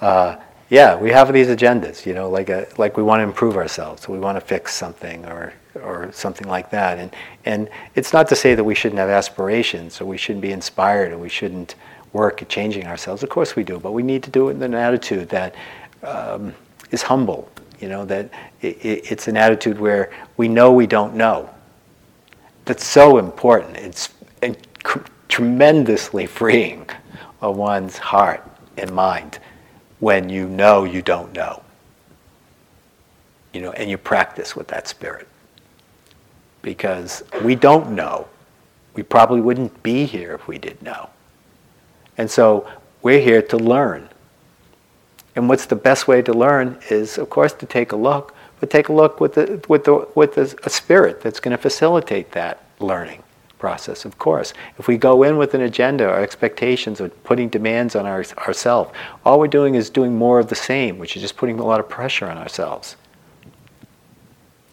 Uh, 0.01 0.35
yeah, 0.69 0.95
we 0.95 1.09
have 1.09 1.33
these 1.33 1.47
agendas, 1.47 2.05
you 2.05 2.13
know, 2.13 2.29
like 2.29 2.49
a, 2.49 2.67
like 2.77 2.95
we 2.95 3.01
want 3.01 3.21
to 3.21 3.23
improve 3.23 3.57
ourselves, 3.57 4.07
we 4.07 4.19
want 4.19 4.35
to 4.35 4.41
fix 4.41 4.73
something 4.73 5.25
or 5.25 5.53
or 5.75 6.11
something 6.11 6.47
like 6.47 6.69
that. 6.69 6.99
And 6.99 7.15
and 7.45 7.69
it's 7.95 8.13
not 8.13 8.27
to 8.29 8.35
say 8.35 8.53
that 8.53 8.63
we 8.63 8.75
shouldn't 8.75 8.99
have 8.99 9.09
aspirations 9.09 9.99
or 9.99 10.05
we 10.05 10.17
shouldn't 10.17 10.43
be 10.43 10.51
inspired 10.51 11.11
or 11.11 11.17
we 11.17 11.29
shouldn't 11.29 11.73
work 12.13 12.41
at 12.43 12.49
changing 12.49 12.85
ourselves. 12.85 13.23
Of 13.23 13.29
course 13.29 13.55
we 13.55 13.63
do, 13.63 13.79
but 13.79 13.93
we 13.93 14.03
need 14.03 14.21
to 14.23 14.29
do 14.29 14.49
it 14.49 14.53
in 14.53 14.61
an 14.63 14.75
attitude 14.75 15.29
that 15.29 15.55
um, 16.03 16.53
is 16.91 17.01
humble. 17.01 17.49
You 17.79 17.89
know 17.89 18.05
that 18.05 18.29
it, 18.61 18.85
it, 18.85 19.11
it's 19.11 19.27
an 19.27 19.37
attitude 19.37 19.79
where 19.79 20.11
we 20.37 20.47
know 20.47 20.71
we 20.71 20.85
don't 20.85 21.15
know. 21.15 21.49
That's 22.65 22.85
so 22.85 23.17
important. 23.17 23.75
It's 23.75 24.09
tremendously 25.29 26.27
freeing 26.27 26.87
of 27.41 27.55
one's 27.55 27.97
heart 27.97 28.43
and 28.77 28.91
mind 28.91 29.39
when 29.99 30.29
you 30.29 30.47
know 30.47 30.83
you 30.83 31.01
don't 31.01 31.33
know. 31.33 31.63
You 33.53 33.61
know, 33.61 33.71
and 33.71 33.89
you 33.89 33.97
practice 33.97 34.55
with 34.55 34.67
that 34.67 34.87
spirit. 34.87 35.27
Because 36.61 37.23
we 37.43 37.55
don't 37.55 37.91
know. 37.91 38.27
We 38.93 39.03
probably 39.03 39.41
wouldn't 39.41 39.81
be 39.81 40.05
here 40.05 40.33
if 40.33 40.47
we 40.47 40.57
did 40.57 40.81
know. 40.81 41.09
And 42.17 42.29
so 42.29 42.69
we're 43.01 43.21
here 43.21 43.41
to 43.43 43.57
learn. 43.57 44.09
And 45.35 45.47
what's 45.47 45.65
the 45.65 45.75
best 45.75 46.07
way 46.07 46.21
to 46.21 46.33
learn 46.33 46.77
is, 46.89 47.17
of 47.17 47.29
course, 47.29 47.53
to 47.53 47.65
take 47.65 47.91
a 47.91 47.95
look, 47.95 48.35
but 48.59 48.69
take 48.69 48.89
a 48.89 48.93
look 48.93 49.21
with, 49.21 49.35
the, 49.35 49.63
with, 49.69 49.85
the, 49.85 50.07
with 50.15 50.35
the, 50.35 50.59
a 50.63 50.69
spirit 50.69 51.21
that's 51.21 51.39
going 51.39 51.55
to 51.55 51.61
facilitate 51.61 52.31
that 52.31 52.63
learning 52.79 53.23
process, 53.59 54.05
of 54.05 54.17
course. 54.17 54.53
If 54.79 54.87
we 54.87 54.97
go 54.97 55.23
in 55.23 55.37
with 55.37 55.53
an 55.53 55.61
agenda 55.61 56.07
or 56.07 56.19
expectations 56.19 56.99
or 56.99 57.09
putting 57.09 57.49
demands 57.49 57.95
on 57.95 58.05
our, 58.05 58.23
ourselves, 58.39 58.91
all 59.25 59.39
we're 59.39 59.47
doing 59.47 59.75
is 59.75 59.89
doing 59.89 60.15
more 60.15 60.39
of 60.39 60.47
the 60.47 60.55
same, 60.55 60.97
which 60.97 61.15
is 61.15 61.21
just 61.21 61.37
putting 61.37 61.59
a 61.59 61.65
lot 61.65 61.79
of 61.79 61.87
pressure 61.87 62.25
on 62.25 62.37
ourselves. 62.37 62.95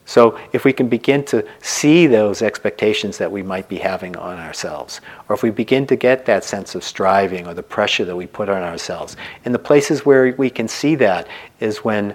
So 0.07 0.39
if 0.53 0.65
we 0.65 0.73
can 0.73 0.89
begin 0.89 1.25
to 1.27 1.45
see 1.61 2.07
those 2.07 2.41
expectations 2.41 3.19
that 3.19 3.31
we 3.31 3.43
might 3.43 3.69
be 3.69 3.77
having 3.77 4.17
on 4.17 4.39
ourselves, 4.39 5.01
or 5.29 5.35
if 5.35 5.43
we 5.43 5.51
begin 5.51 5.85
to 5.89 5.97
get 5.97 6.25
that 6.27 6.45
sense 6.45 6.77
of 6.77 6.85
striving 6.85 7.47
or 7.47 7.55
the 7.55 7.63
pressure 7.63 8.05
that 8.05 8.15
we 8.15 8.29
put 8.29 8.49
on 8.49 8.63
ourselves, 8.63 9.17
and 9.45 9.53
the 9.53 9.59
places 9.59 10.07
where 10.07 10.33
we 10.39 10.49
can 10.49 10.69
see 10.69 10.95
that 10.95 11.27
is 11.59 11.79
when 11.79 12.15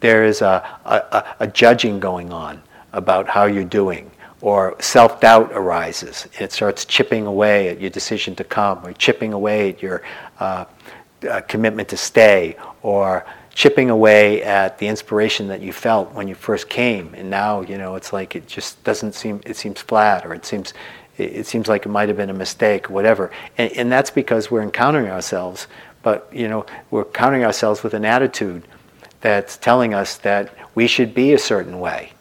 there 0.00 0.24
is 0.24 0.42
a, 0.42 0.62
a, 0.84 1.24
a 1.40 1.46
judging 1.46 1.98
going 1.98 2.30
on 2.30 2.62
about 2.92 3.26
how 3.26 3.46
you're 3.46 3.64
doing, 3.64 4.10
or 4.40 4.76
self 4.80 5.20
doubt 5.20 5.52
arises. 5.52 6.26
It 6.38 6.52
starts 6.52 6.84
chipping 6.84 7.26
away 7.26 7.68
at 7.68 7.80
your 7.80 7.90
decision 7.90 8.34
to 8.36 8.44
come, 8.44 8.84
or 8.86 8.92
chipping 8.92 9.32
away 9.32 9.70
at 9.70 9.82
your 9.82 10.02
uh, 10.38 10.64
uh, 11.28 11.40
commitment 11.42 11.88
to 11.90 11.96
stay, 11.96 12.56
or 12.82 13.26
chipping 13.54 13.90
away 13.90 14.42
at 14.42 14.78
the 14.78 14.86
inspiration 14.86 15.48
that 15.48 15.60
you 15.60 15.72
felt 15.72 16.12
when 16.12 16.28
you 16.28 16.34
first 16.34 16.68
came. 16.68 17.14
And 17.14 17.28
now, 17.28 17.60
you 17.60 17.76
know, 17.76 17.96
it's 17.96 18.12
like 18.12 18.36
it 18.36 18.46
just 18.46 18.82
doesn't 18.84 19.14
seem, 19.14 19.40
it 19.44 19.56
seems 19.56 19.80
flat, 19.80 20.24
or 20.24 20.32
it 20.32 20.46
seems, 20.46 20.72
it 21.18 21.46
seems 21.46 21.68
like 21.68 21.84
it 21.84 21.90
might 21.90 22.08
have 22.08 22.16
been 22.16 22.30
a 22.30 22.34
mistake, 22.34 22.88
or 22.88 22.94
whatever. 22.94 23.30
And, 23.58 23.70
and 23.72 23.92
that's 23.92 24.10
because 24.10 24.50
we're 24.50 24.62
encountering 24.62 25.10
ourselves, 25.10 25.66
but, 26.02 26.30
you 26.32 26.48
know, 26.48 26.64
we're 26.90 27.04
encountering 27.04 27.44
ourselves 27.44 27.82
with 27.82 27.92
an 27.92 28.06
attitude 28.06 28.62
that's 29.20 29.58
telling 29.58 29.92
us 29.92 30.16
that 30.18 30.54
we 30.74 30.86
should 30.86 31.12
be 31.12 31.34
a 31.34 31.38
certain 31.38 31.78
way 31.78 32.12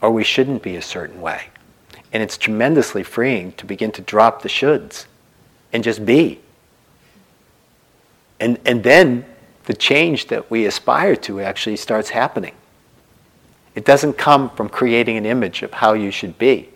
or 0.00 0.10
we 0.10 0.24
shouldn't 0.24 0.62
be 0.62 0.76
a 0.76 0.82
certain 0.82 1.20
way. 1.20 1.49
And 2.12 2.22
it's 2.22 2.36
tremendously 2.36 3.02
freeing 3.02 3.52
to 3.52 3.66
begin 3.66 3.92
to 3.92 4.02
drop 4.02 4.42
the 4.42 4.48
shoulds 4.48 5.06
and 5.72 5.84
just 5.84 6.04
be. 6.04 6.40
And, 8.40 8.58
and 8.64 8.82
then 8.82 9.24
the 9.64 9.74
change 9.74 10.28
that 10.28 10.50
we 10.50 10.66
aspire 10.66 11.14
to 11.16 11.40
actually 11.40 11.76
starts 11.76 12.10
happening. 12.10 12.54
It 13.74 13.84
doesn't 13.84 14.14
come 14.14 14.50
from 14.50 14.68
creating 14.68 15.16
an 15.16 15.26
image 15.26 15.62
of 15.62 15.72
how 15.72 15.92
you 15.92 16.10
should 16.10 16.38
be, 16.38 16.68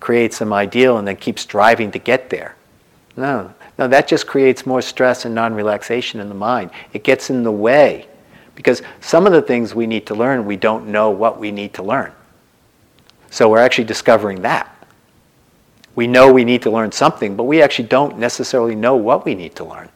create 0.00 0.32
some 0.32 0.52
ideal 0.52 0.96
and 0.96 1.06
then 1.06 1.16
keep 1.16 1.38
striving 1.38 1.90
to 1.90 1.98
get 1.98 2.30
there. 2.30 2.56
No, 3.16 3.52
no, 3.78 3.88
that 3.88 4.08
just 4.08 4.26
creates 4.26 4.64
more 4.64 4.80
stress 4.80 5.24
and 5.24 5.34
non 5.34 5.54
relaxation 5.54 6.20
in 6.20 6.28
the 6.28 6.34
mind. 6.34 6.70
It 6.92 7.04
gets 7.04 7.30
in 7.30 7.42
the 7.42 7.52
way 7.52 8.06
because 8.54 8.82
some 9.00 9.26
of 9.26 9.32
the 9.32 9.42
things 9.42 9.74
we 9.74 9.86
need 9.86 10.06
to 10.06 10.14
learn, 10.14 10.46
we 10.46 10.56
don't 10.56 10.86
know 10.86 11.10
what 11.10 11.38
we 11.38 11.50
need 11.50 11.74
to 11.74 11.82
learn. 11.82 12.12
So 13.30 13.48
we're 13.48 13.58
actually 13.58 13.84
discovering 13.84 14.42
that. 14.42 14.74
We 15.94 16.06
know 16.06 16.32
we 16.32 16.44
need 16.44 16.62
to 16.62 16.70
learn 16.70 16.92
something, 16.92 17.36
but 17.36 17.44
we 17.44 17.60
actually 17.60 17.88
don't 17.88 18.18
necessarily 18.18 18.74
know 18.74 18.96
what 18.96 19.24
we 19.24 19.34
need 19.34 19.56
to 19.56 19.64
learn. 19.64 19.88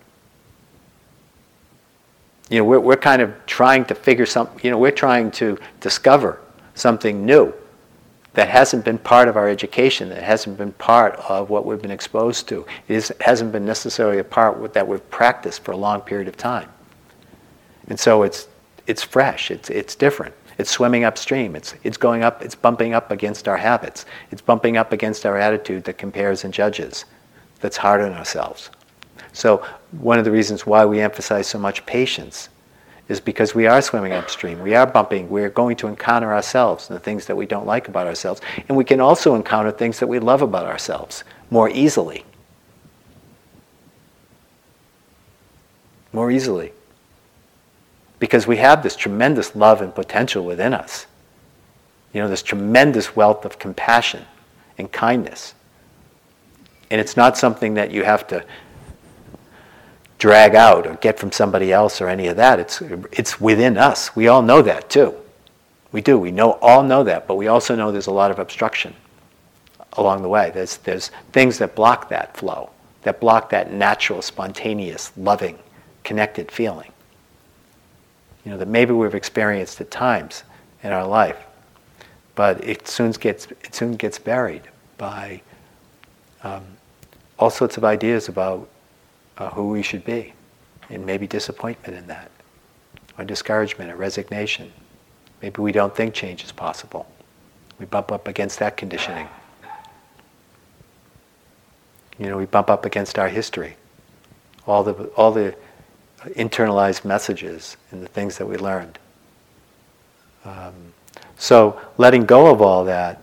You 2.50 2.58
know, 2.58 2.64
we're, 2.64 2.80
we're 2.80 2.96
kind 2.96 3.22
of 3.22 3.34
trying 3.46 3.84
to 3.86 3.94
figure 3.94 4.26
something, 4.26 4.60
you 4.62 4.70
know, 4.70 4.78
we're 4.78 4.90
trying 4.90 5.30
to 5.32 5.58
discover 5.80 6.40
something 6.74 7.24
new 7.24 7.54
that 8.34 8.48
hasn't 8.48 8.84
been 8.84 8.98
part 8.98 9.28
of 9.28 9.36
our 9.36 9.48
education, 9.48 10.08
that 10.08 10.22
hasn't 10.22 10.58
been 10.58 10.72
part 10.72 11.14
of 11.16 11.50
what 11.50 11.66
we've 11.66 11.82
been 11.82 11.90
exposed 11.90 12.48
to. 12.48 12.66
It 12.88 12.94
is, 12.94 13.12
hasn't 13.20 13.52
been 13.52 13.64
necessarily 13.64 14.18
a 14.18 14.24
part 14.24 14.72
that 14.72 14.86
we've 14.86 15.08
practiced 15.10 15.62
for 15.64 15.72
a 15.72 15.76
long 15.76 16.00
period 16.00 16.28
of 16.28 16.36
time. 16.36 16.68
And 17.88 17.98
so 17.98 18.22
it's, 18.22 18.48
it's 18.86 19.02
fresh, 19.02 19.50
it's, 19.50 19.70
it's 19.70 19.94
different. 19.94 20.34
It's 20.58 20.70
swimming 20.70 21.04
upstream. 21.04 21.56
It's, 21.56 21.74
it's 21.82 21.96
going 21.96 22.22
up, 22.22 22.42
it's 22.42 22.54
bumping 22.54 22.94
up 22.94 23.10
against 23.10 23.48
our 23.48 23.56
habits. 23.56 24.04
It's 24.30 24.42
bumping 24.42 24.76
up 24.76 24.92
against 24.92 25.24
our 25.26 25.36
attitude 25.36 25.84
that 25.84 25.98
compares 25.98 26.44
and 26.44 26.52
judges, 26.52 27.04
that's 27.60 27.76
hard 27.76 28.00
on 28.00 28.12
ourselves. 28.12 28.70
So, 29.32 29.64
one 29.92 30.18
of 30.18 30.24
the 30.24 30.30
reasons 30.30 30.66
why 30.66 30.84
we 30.84 31.00
emphasize 31.00 31.46
so 31.46 31.58
much 31.58 31.86
patience 31.86 32.48
is 33.08 33.20
because 33.20 33.54
we 33.54 33.66
are 33.66 33.80
swimming 33.80 34.12
upstream. 34.12 34.60
We 34.60 34.74
are 34.74 34.86
bumping. 34.86 35.28
We're 35.28 35.50
going 35.50 35.76
to 35.76 35.86
encounter 35.86 36.32
ourselves 36.32 36.88
and 36.88 36.96
the 36.96 37.02
things 37.02 37.26
that 37.26 37.36
we 37.36 37.46
don't 37.46 37.66
like 37.66 37.88
about 37.88 38.06
ourselves. 38.06 38.40
And 38.68 38.76
we 38.76 38.84
can 38.84 39.00
also 39.00 39.34
encounter 39.34 39.70
things 39.70 39.98
that 40.00 40.06
we 40.06 40.18
love 40.18 40.42
about 40.42 40.66
ourselves 40.66 41.24
more 41.50 41.68
easily. 41.70 42.24
More 46.12 46.30
easily 46.30 46.72
because 48.22 48.46
we 48.46 48.58
have 48.58 48.84
this 48.84 48.94
tremendous 48.94 49.56
love 49.56 49.82
and 49.82 49.92
potential 49.92 50.44
within 50.44 50.72
us. 50.72 51.06
You 52.12 52.22
know, 52.22 52.28
this 52.28 52.40
tremendous 52.40 53.16
wealth 53.16 53.44
of 53.44 53.58
compassion 53.58 54.24
and 54.78 54.92
kindness. 54.92 55.54
And 56.92 57.00
it's 57.00 57.16
not 57.16 57.36
something 57.36 57.74
that 57.74 57.90
you 57.90 58.04
have 58.04 58.28
to 58.28 58.44
drag 60.18 60.54
out 60.54 60.86
or 60.86 60.94
get 60.94 61.18
from 61.18 61.32
somebody 61.32 61.72
else 61.72 62.00
or 62.00 62.06
any 62.06 62.28
of 62.28 62.36
that. 62.36 62.60
It's, 62.60 62.80
it's 63.10 63.40
within 63.40 63.76
us. 63.76 64.14
We 64.14 64.28
all 64.28 64.40
know 64.40 64.62
that 64.62 64.88
too. 64.88 65.16
We 65.90 66.00
do. 66.00 66.16
We 66.16 66.30
know, 66.30 66.52
all 66.62 66.84
know 66.84 67.02
that, 67.02 67.26
but 67.26 67.34
we 67.34 67.48
also 67.48 67.74
know 67.74 67.90
there's 67.90 68.06
a 68.06 68.12
lot 68.12 68.30
of 68.30 68.38
obstruction 68.38 68.94
along 69.94 70.22
the 70.22 70.28
way. 70.28 70.52
There's, 70.54 70.76
there's 70.76 71.10
things 71.32 71.58
that 71.58 71.74
block 71.74 72.08
that 72.10 72.36
flow, 72.36 72.70
that 73.02 73.18
block 73.20 73.50
that 73.50 73.72
natural, 73.72 74.22
spontaneous, 74.22 75.10
loving, 75.16 75.58
connected 76.04 76.52
feeling 76.52 76.91
you 78.44 78.50
know, 78.50 78.58
that 78.58 78.68
maybe 78.68 78.92
we've 78.92 79.14
experienced 79.14 79.80
at 79.80 79.90
times 79.90 80.44
in 80.82 80.92
our 80.92 81.06
life, 81.06 81.38
but 82.34 82.62
it 82.64 82.88
soon 82.88 83.12
gets, 83.12 83.46
it 83.46 83.74
soon 83.74 83.96
gets 83.96 84.18
buried 84.18 84.62
by 84.98 85.40
um, 86.42 86.64
all 87.38 87.50
sorts 87.50 87.76
of 87.76 87.84
ideas 87.84 88.28
about 88.28 88.68
uh, 89.38 89.50
who 89.50 89.70
we 89.70 89.82
should 89.82 90.04
be, 90.04 90.32
and 90.90 91.06
maybe 91.06 91.26
disappointment 91.26 91.96
in 91.96 92.06
that, 92.08 92.30
or 93.18 93.24
discouragement, 93.24 93.90
or 93.90 93.96
resignation. 93.96 94.72
Maybe 95.40 95.60
we 95.60 95.72
don't 95.72 95.94
think 95.94 96.14
change 96.14 96.44
is 96.44 96.52
possible. 96.52 97.06
We 97.78 97.86
bump 97.86 98.12
up 98.12 98.28
against 98.28 98.58
that 98.58 98.76
conditioning. 98.76 99.28
You 102.18 102.26
know, 102.28 102.36
we 102.36 102.46
bump 102.46 102.70
up 102.70 102.84
against 102.84 103.18
our 103.18 103.28
history. 103.28 103.76
All 104.66 104.84
the, 104.84 104.92
all 105.16 105.32
the 105.32 105.56
internalized 106.36 107.04
messages 107.04 107.76
and 107.90 108.02
the 108.02 108.08
things 108.08 108.38
that 108.38 108.46
we 108.46 108.56
learned. 108.56 108.98
Um, 110.44 110.74
so 111.36 111.80
letting 111.98 112.24
go 112.24 112.50
of 112.50 112.60
all 112.60 112.84
that, 112.84 113.22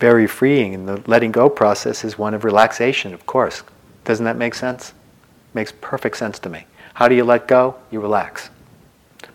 very 0.00 0.26
freeing, 0.26 0.74
and 0.74 0.88
the 0.88 1.02
letting 1.06 1.32
go 1.32 1.48
process 1.48 2.04
is 2.04 2.18
one 2.18 2.34
of 2.34 2.44
relaxation, 2.44 3.14
of 3.14 3.26
course. 3.26 3.62
Doesn't 4.04 4.24
that 4.24 4.36
make 4.36 4.54
sense? 4.54 4.92
Makes 5.54 5.72
perfect 5.80 6.16
sense 6.16 6.38
to 6.40 6.48
me. 6.48 6.66
How 6.94 7.08
do 7.08 7.14
you 7.14 7.24
let 7.24 7.48
go? 7.48 7.76
You 7.90 8.00
relax. 8.00 8.50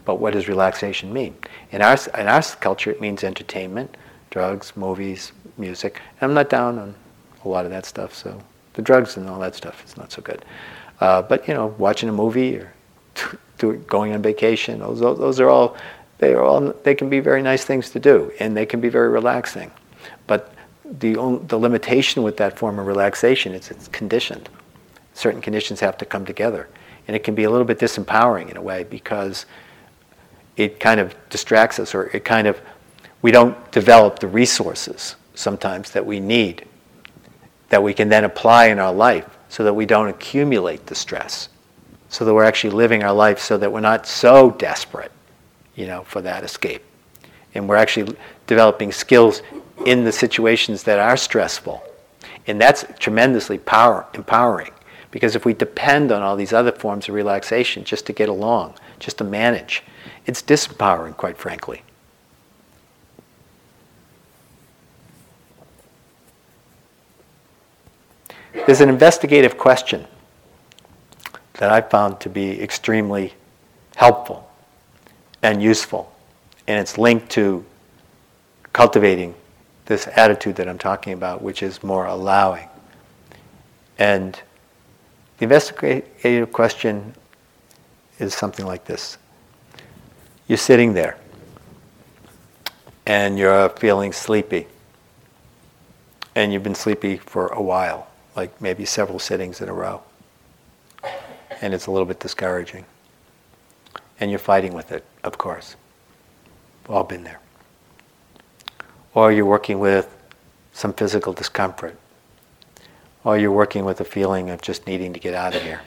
But 0.05 0.15
what 0.15 0.33
does 0.33 0.47
relaxation 0.47 1.11
mean? 1.13 1.35
In 1.71 1.81
our, 1.81 1.97
in 2.17 2.27
our 2.27 2.41
culture, 2.59 2.91
it 2.91 3.01
means 3.01 3.23
entertainment, 3.23 3.97
drugs, 4.29 4.73
movies, 4.75 5.31
music. 5.57 6.01
And 6.19 6.29
I'm 6.29 6.35
not 6.35 6.49
down 6.49 6.79
on 6.79 6.95
a 7.43 7.47
lot 7.47 7.65
of 7.65 7.71
that 7.71 7.85
stuff, 7.85 8.13
so 8.13 8.41
the 8.73 8.81
drugs 8.81 9.17
and 9.17 9.29
all 9.29 9.39
that 9.39 9.55
stuff 9.55 9.83
is 9.85 9.97
not 9.97 10.11
so 10.11 10.21
good. 10.21 10.43
Uh, 11.01 11.21
but 11.21 11.47
you 11.47 11.53
know, 11.53 11.75
watching 11.77 12.07
a 12.07 12.13
movie 12.13 12.57
or 12.57 12.71
going 13.87 14.13
on 14.13 14.21
vacation, 14.21 14.79
those, 14.79 14.99
those 14.99 15.39
are 15.39 15.49
all 15.49 15.75
they 16.19 16.33
are 16.33 16.43
all 16.43 16.71
they 16.83 16.93
can 16.93 17.09
be 17.09 17.19
very 17.19 17.41
nice 17.41 17.65
things 17.65 17.89
to 17.89 17.99
do, 17.99 18.31
and 18.39 18.55
they 18.55 18.65
can 18.65 18.79
be 18.79 18.89
very 18.89 19.09
relaxing. 19.09 19.71
But 20.27 20.53
the 20.85 21.15
the 21.47 21.57
limitation 21.57 22.21
with 22.21 22.37
that 22.37 22.57
form 22.57 22.77
of 22.77 22.85
relaxation 22.85 23.53
is 23.53 23.71
it's 23.71 23.87
conditioned. 23.87 24.47
Certain 25.15 25.41
conditions 25.41 25.79
have 25.79 25.97
to 25.97 26.05
come 26.05 26.23
together, 26.23 26.69
and 27.07 27.15
it 27.15 27.23
can 27.23 27.33
be 27.33 27.43
a 27.43 27.49
little 27.49 27.65
bit 27.65 27.79
disempowering 27.79 28.51
in 28.51 28.55
a 28.55 28.61
way 28.61 28.83
because 28.83 29.47
it 30.57 30.79
kind 30.79 30.99
of 30.99 31.15
distracts 31.31 31.79
us, 31.79 31.95
or 31.95 32.05
it 32.15 32.23
kind 32.23 32.47
of 32.47 32.61
we 33.23 33.31
don't 33.31 33.71
develop 33.71 34.19
the 34.19 34.27
resources 34.27 35.15
sometimes 35.33 35.89
that 35.91 36.05
we 36.05 36.19
need 36.19 36.67
that 37.69 37.81
we 37.81 37.93
can 37.93 38.09
then 38.09 38.25
apply 38.25 38.65
in 38.65 38.77
our 38.77 38.93
life 38.93 39.37
so 39.51 39.65
that 39.65 39.73
we 39.73 39.85
don't 39.85 40.07
accumulate 40.07 40.85
the 40.85 40.95
stress, 40.95 41.49
so 42.07 42.23
that 42.23 42.33
we're 42.33 42.45
actually 42.45 42.69
living 42.69 43.03
our 43.03 43.11
life 43.11 43.37
so 43.37 43.57
that 43.57 43.69
we're 43.69 43.81
not 43.81 44.07
so 44.07 44.51
desperate, 44.51 45.11
you 45.75 45.85
know, 45.85 46.03
for 46.05 46.21
that 46.21 46.45
escape. 46.45 46.81
And 47.53 47.67
we're 47.67 47.75
actually 47.75 48.15
developing 48.47 48.93
skills 48.93 49.41
in 49.85 50.05
the 50.05 50.11
situations 50.13 50.83
that 50.83 50.99
are 50.99 51.17
stressful. 51.17 51.83
And 52.47 52.61
that's 52.61 52.85
tremendously 52.97 53.57
power, 53.57 54.07
empowering 54.13 54.71
because 55.11 55.35
if 55.35 55.43
we 55.43 55.53
depend 55.53 56.13
on 56.13 56.21
all 56.21 56.37
these 56.37 56.53
other 56.53 56.71
forms 56.71 57.09
of 57.09 57.15
relaxation 57.15 57.83
just 57.83 58.05
to 58.05 58.13
get 58.13 58.29
along, 58.29 58.75
just 58.99 59.17
to 59.17 59.25
manage, 59.25 59.83
it's 60.25 60.41
disempowering, 60.41 61.17
quite 61.17 61.37
frankly. 61.37 61.81
There's 68.53 68.81
an 68.81 68.89
investigative 68.89 69.57
question 69.57 70.05
that 71.53 71.71
I 71.71 71.81
found 71.81 72.19
to 72.21 72.29
be 72.29 72.61
extremely 72.61 73.33
helpful 73.95 74.49
and 75.41 75.61
useful, 75.61 76.13
and 76.67 76.79
it's 76.79 76.97
linked 76.97 77.29
to 77.31 77.65
cultivating 78.73 79.35
this 79.85 80.07
attitude 80.15 80.55
that 80.55 80.67
I'm 80.67 80.77
talking 80.77 81.13
about, 81.13 81.41
which 81.41 81.63
is 81.63 81.83
more 81.83 82.05
allowing. 82.05 82.67
And 83.97 84.39
the 85.37 85.43
investigative 85.43 86.51
question 86.51 87.13
is 88.19 88.33
something 88.33 88.65
like 88.65 88.85
this 88.85 89.17
You're 90.47 90.57
sitting 90.57 90.93
there 90.93 91.17
and 93.05 93.37
you're 93.37 93.69
feeling 93.69 94.13
sleepy, 94.13 94.67
and 96.35 96.53
you've 96.53 96.63
been 96.63 96.75
sleepy 96.75 97.17
for 97.17 97.47
a 97.47 97.61
while, 97.61 98.07
like 98.35 98.61
maybe 98.61 98.85
several 98.85 99.19
sittings 99.19 99.61
in 99.61 99.69
a 99.69 99.73
row, 99.73 100.01
and 101.61 101.73
it's 101.73 101.87
a 101.87 101.91
little 101.91 102.05
bit 102.05 102.19
discouraging. 102.19 102.85
And 104.19 104.29
you're 104.29 104.39
fighting 104.39 104.73
with 104.73 104.91
it, 104.91 105.03
of 105.23 105.37
course. 105.37 105.75
We've 106.83 106.95
all 106.95 107.03
been 107.03 107.23
there. 107.23 107.39
Or 109.13 109.31
you're 109.31 109.45
working 109.45 109.79
with 109.79 110.15
some 110.73 110.93
physical 110.93 111.33
discomfort 111.33 111.97
or 113.23 113.37
you're 113.37 113.51
working 113.51 113.85
with 113.85 114.01
a 114.01 114.03
feeling 114.03 114.49
of 114.49 114.61
just 114.61 114.87
needing 114.87 115.13
to 115.13 115.19
get 115.19 115.33
out 115.33 115.55
of 115.55 115.61
here, 115.61 115.81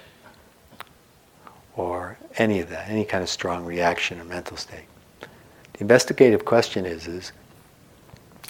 or 1.77 2.17
any 2.37 2.61
of 2.61 2.71
that, 2.71 2.89
any 2.89 3.05
kind 3.05 3.23
of 3.23 3.29
strong 3.29 3.65
reaction 3.65 4.21
or 4.21 4.25
mental 4.25 4.57
state. 4.57 4.87
The 5.21 5.81
investigative 5.81 6.45
question 6.45 6.87
is, 6.87 7.09
is 7.09 7.33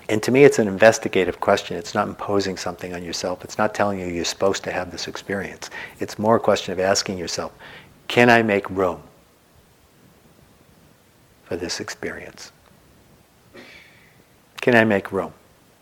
and 0.09 0.23
to 0.23 0.31
me 0.31 0.45
it's 0.45 0.59
an 0.59 0.69
investigative 0.69 1.41
question. 1.41 1.77
It's 1.77 1.95
not 1.95 2.09
imposing 2.09 2.57
something 2.57 2.95
on 2.95 3.03
yourself. 3.03 3.45
It's 3.45 3.59
not 3.59 3.75
telling 3.75 3.99
you 3.99 4.07
you're 4.07 4.25
supposed 4.25 4.63
to 4.65 4.73
have 4.73 4.91
this 4.91 5.09
experience. 5.09 5.71
It's 6.01 6.19
more 6.19 6.37
a 6.37 6.41
question 6.41 6.73
of 6.73 6.81
asking 6.81 7.19
yourself, 7.19 7.53
can 8.09 8.29
I 8.29 8.43
make 8.43 8.69
room 8.69 9.03
for 11.45 11.57
this 11.57 11.81
experience? 11.81 12.53
Can 14.61 14.75
I 14.75 14.85
make 14.85 15.13
room 15.13 15.33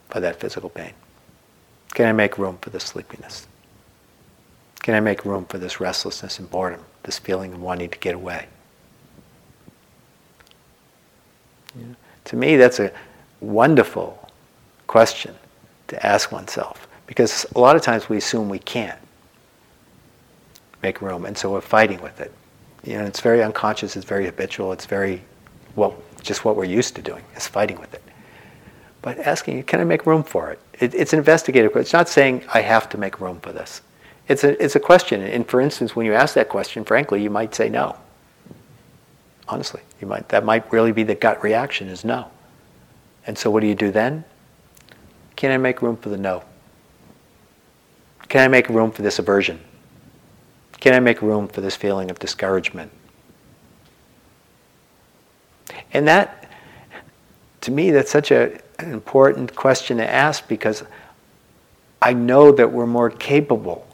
for 0.09 0.21
that 0.21 0.39
physical 0.39 0.71
pain? 0.71 0.93
Can 1.95 2.07
I 2.07 2.13
make 2.13 2.39
room 2.39 2.59
for 2.61 2.71
this 2.71 2.85
sleepiness? 2.85 3.47
Can 4.83 4.95
I 4.95 5.01
make 5.01 5.25
room 5.25 5.45
for 5.47 5.59
this 5.59 5.81
restlessness 5.81 6.39
and 6.39 6.51
boredom, 6.51 6.81
this 7.05 7.19
feeling 7.19 7.53
of 7.53 7.61
wanting 7.61 7.91
to 7.91 7.99
get 7.99 8.15
away? 8.15 8.47
Yeah. 11.79 11.95
To 12.25 12.37
me, 12.37 12.57
that's 12.57 12.81
a 12.81 12.93
wonderful 13.43 14.29
question 14.87 15.35
to 15.89 16.07
ask 16.07 16.33
oneself 16.33 16.89
because 17.07 17.47
a 17.55 17.61
lot 17.61 17.77
of 17.77 17.83
times 17.83 18.09
we 18.09 18.17
assume 18.17 18.49
we 18.49 18.59
can't 18.59 18.99
make 20.83 21.01
room, 21.01 21.25
and 21.27 21.37
so 21.37 21.53
we're 21.53 21.61
fighting 21.61 22.01
with 22.03 22.21
it. 22.21 22.33
You 22.83 22.99
know, 22.99 23.05
it's 23.05 23.21
very 23.21 23.43
unconscious, 23.43 23.95
it's 23.97 24.05
very 24.05 24.27
habitual, 24.27 24.73
it's 24.73 24.87
very, 24.87 25.23
well, 25.77 25.97
just 26.23 26.45
what 26.45 26.57
we're 26.57 26.65
used 26.65 26.97
to 26.97 27.03
doing, 27.03 27.25
is 27.37 27.47
fighting 27.47 27.79
with 27.79 27.95
it 27.95 28.03
but 29.03 29.19
asking, 29.19 29.65
can 29.65 29.81
I 29.81 29.85
make 29.85 30.07
room 30.07 30.23
for 30.23 30.51
it? 30.51 30.61
it 30.79 30.95
it's 30.95 31.13
an 31.13 31.19
investigative 31.19 31.73
question. 31.73 31.83
It's 31.83 31.93
not 31.93 32.09
saying 32.09 32.45
I 32.55 32.61
have 32.61 32.89
to 32.91 32.99
make 32.99 33.21
room 33.21 33.41
for 33.41 33.53
this. 33.53 33.83
It's 34.29 34.45
a, 34.45 34.65
it's 34.65 34.77
a 34.77 34.81
question. 34.81 35.21
And 35.21 35.47
for 35.47 35.61
instance, 35.61 35.95
when 35.95 36.07
you 36.07 36.15
ask 36.15 36.35
that 36.37 36.49
question, 36.49 36.85
frankly, 36.85 37.23
you 37.23 37.29
might 37.29 37.55
say 37.55 37.69
no. 37.69 37.97
Honestly, 39.49 39.83
you 40.01 40.07
might, 40.07 40.29
that 40.29 40.45
might 40.45 40.73
really 40.73 40.93
be 40.93 41.03
the 41.03 41.17
gut 41.17 41.43
reaction 41.43 41.89
is 41.89 42.05
no. 42.05 42.31
And 43.27 43.39
so 43.39 43.51
what 43.51 43.61
do 43.61 43.67
you 43.67 43.75
do 43.75 43.91
then? 43.91 44.25
Can 45.37 45.51
I 45.51 45.57
make 45.57 45.83
room 45.83 45.97
for 45.97 46.09
the 46.09 46.17
no? 46.17 46.43
Can 48.29 48.43
I 48.43 48.49
make 48.49 48.69
room 48.69 48.91
for 48.91 49.03
this 49.03 49.19
aversion? 49.19 49.61
Can 50.81 50.95
I 50.95 51.01
make 51.01 51.23
room 51.23 51.49
for 51.49 51.61
this 51.61 51.77
feeling 51.77 52.11
of 52.11 52.19
discouragement? 52.19 52.91
And 55.93 56.09
that, 56.09 56.51
to 57.61 57.71
me, 57.71 57.91
that's 57.91 58.11
such 58.11 58.31
a, 58.31 58.59
an 58.79 58.93
important 58.93 59.55
question 59.55 59.99
to 59.99 60.09
ask 60.09 60.47
because 60.49 60.83
I 62.01 62.15
know 62.15 62.51
that 62.53 62.73
we're 62.73 62.87
more 62.87 63.11
capable 63.11 63.87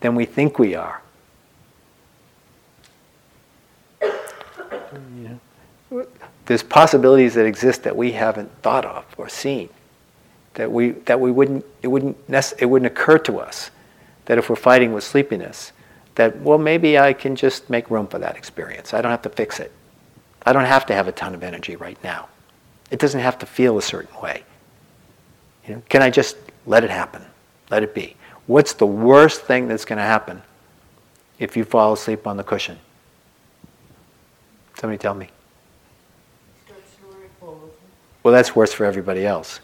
than 0.00 0.14
we 0.14 0.26
think 0.26 0.58
we 0.58 0.74
are. 0.74 1.00
There's 6.50 6.64
possibilities 6.64 7.34
that 7.34 7.46
exist 7.46 7.84
that 7.84 7.96
we 7.96 8.10
haven't 8.10 8.50
thought 8.60 8.84
of 8.84 9.04
or 9.16 9.28
seen. 9.28 9.68
That 10.54 10.72
we 10.72 10.90
that 11.06 11.20
we 11.20 11.30
wouldn't 11.30 11.64
it 11.80 11.86
wouldn't 11.86 12.16
it 12.58 12.66
wouldn't 12.66 12.90
occur 12.90 13.18
to 13.18 13.38
us 13.38 13.70
that 14.24 14.36
if 14.36 14.50
we're 14.50 14.56
fighting 14.56 14.92
with 14.92 15.04
sleepiness, 15.04 15.70
that 16.16 16.40
well 16.40 16.58
maybe 16.58 16.98
I 16.98 17.12
can 17.12 17.36
just 17.36 17.70
make 17.70 17.88
room 17.88 18.08
for 18.08 18.18
that 18.18 18.36
experience. 18.36 18.92
I 18.92 19.00
don't 19.00 19.12
have 19.12 19.22
to 19.22 19.28
fix 19.28 19.60
it. 19.60 19.70
I 20.44 20.52
don't 20.52 20.64
have 20.64 20.86
to 20.86 20.92
have 20.92 21.06
a 21.06 21.12
ton 21.12 21.34
of 21.34 21.44
energy 21.44 21.76
right 21.76 22.02
now. 22.02 22.28
It 22.90 22.98
doesn't 22.98 23.20
have 23.20 23.38
to 23.38 23.46
feel 23.46 23.78
a 23.78 23.82
certain 23.82 24.20
way. 24.20 24.42
You 25.68 25.76
know, 25.76 25.82
can 25.88 26.02
I 26.02 26.10
just 26.10 26.36
let 26.66 26.82
it 26.82 26.90
happen? 26.90 27.22
Let 27.70 27.84
it 27.84 27.94
be. 27.94 28.16
What's 28.48 28.72
the 28.72 28.88
worst 28.88 29.42
thing 29.42 29.68
that's 29.68 29.84
going 29.84 29.98
to 29.98 30.02
happen 30.02 30.42
if 31.38 31.56
you 31.56 31.62
fall 31.62 31.92
asleep 31.92 32.26
on 32.26 32.36
the 32.36 32.42
cushion? 32.42 32.80
Somebody 34.74 34.98
tell 34.98 35.14
me. 35.14 35.30
Well, 38.22 38.34
that's 38.34 38.54
worse 38.54 38.72
for 38.72 38.84
everybody 38.84 39.26
else. 39.26 39.60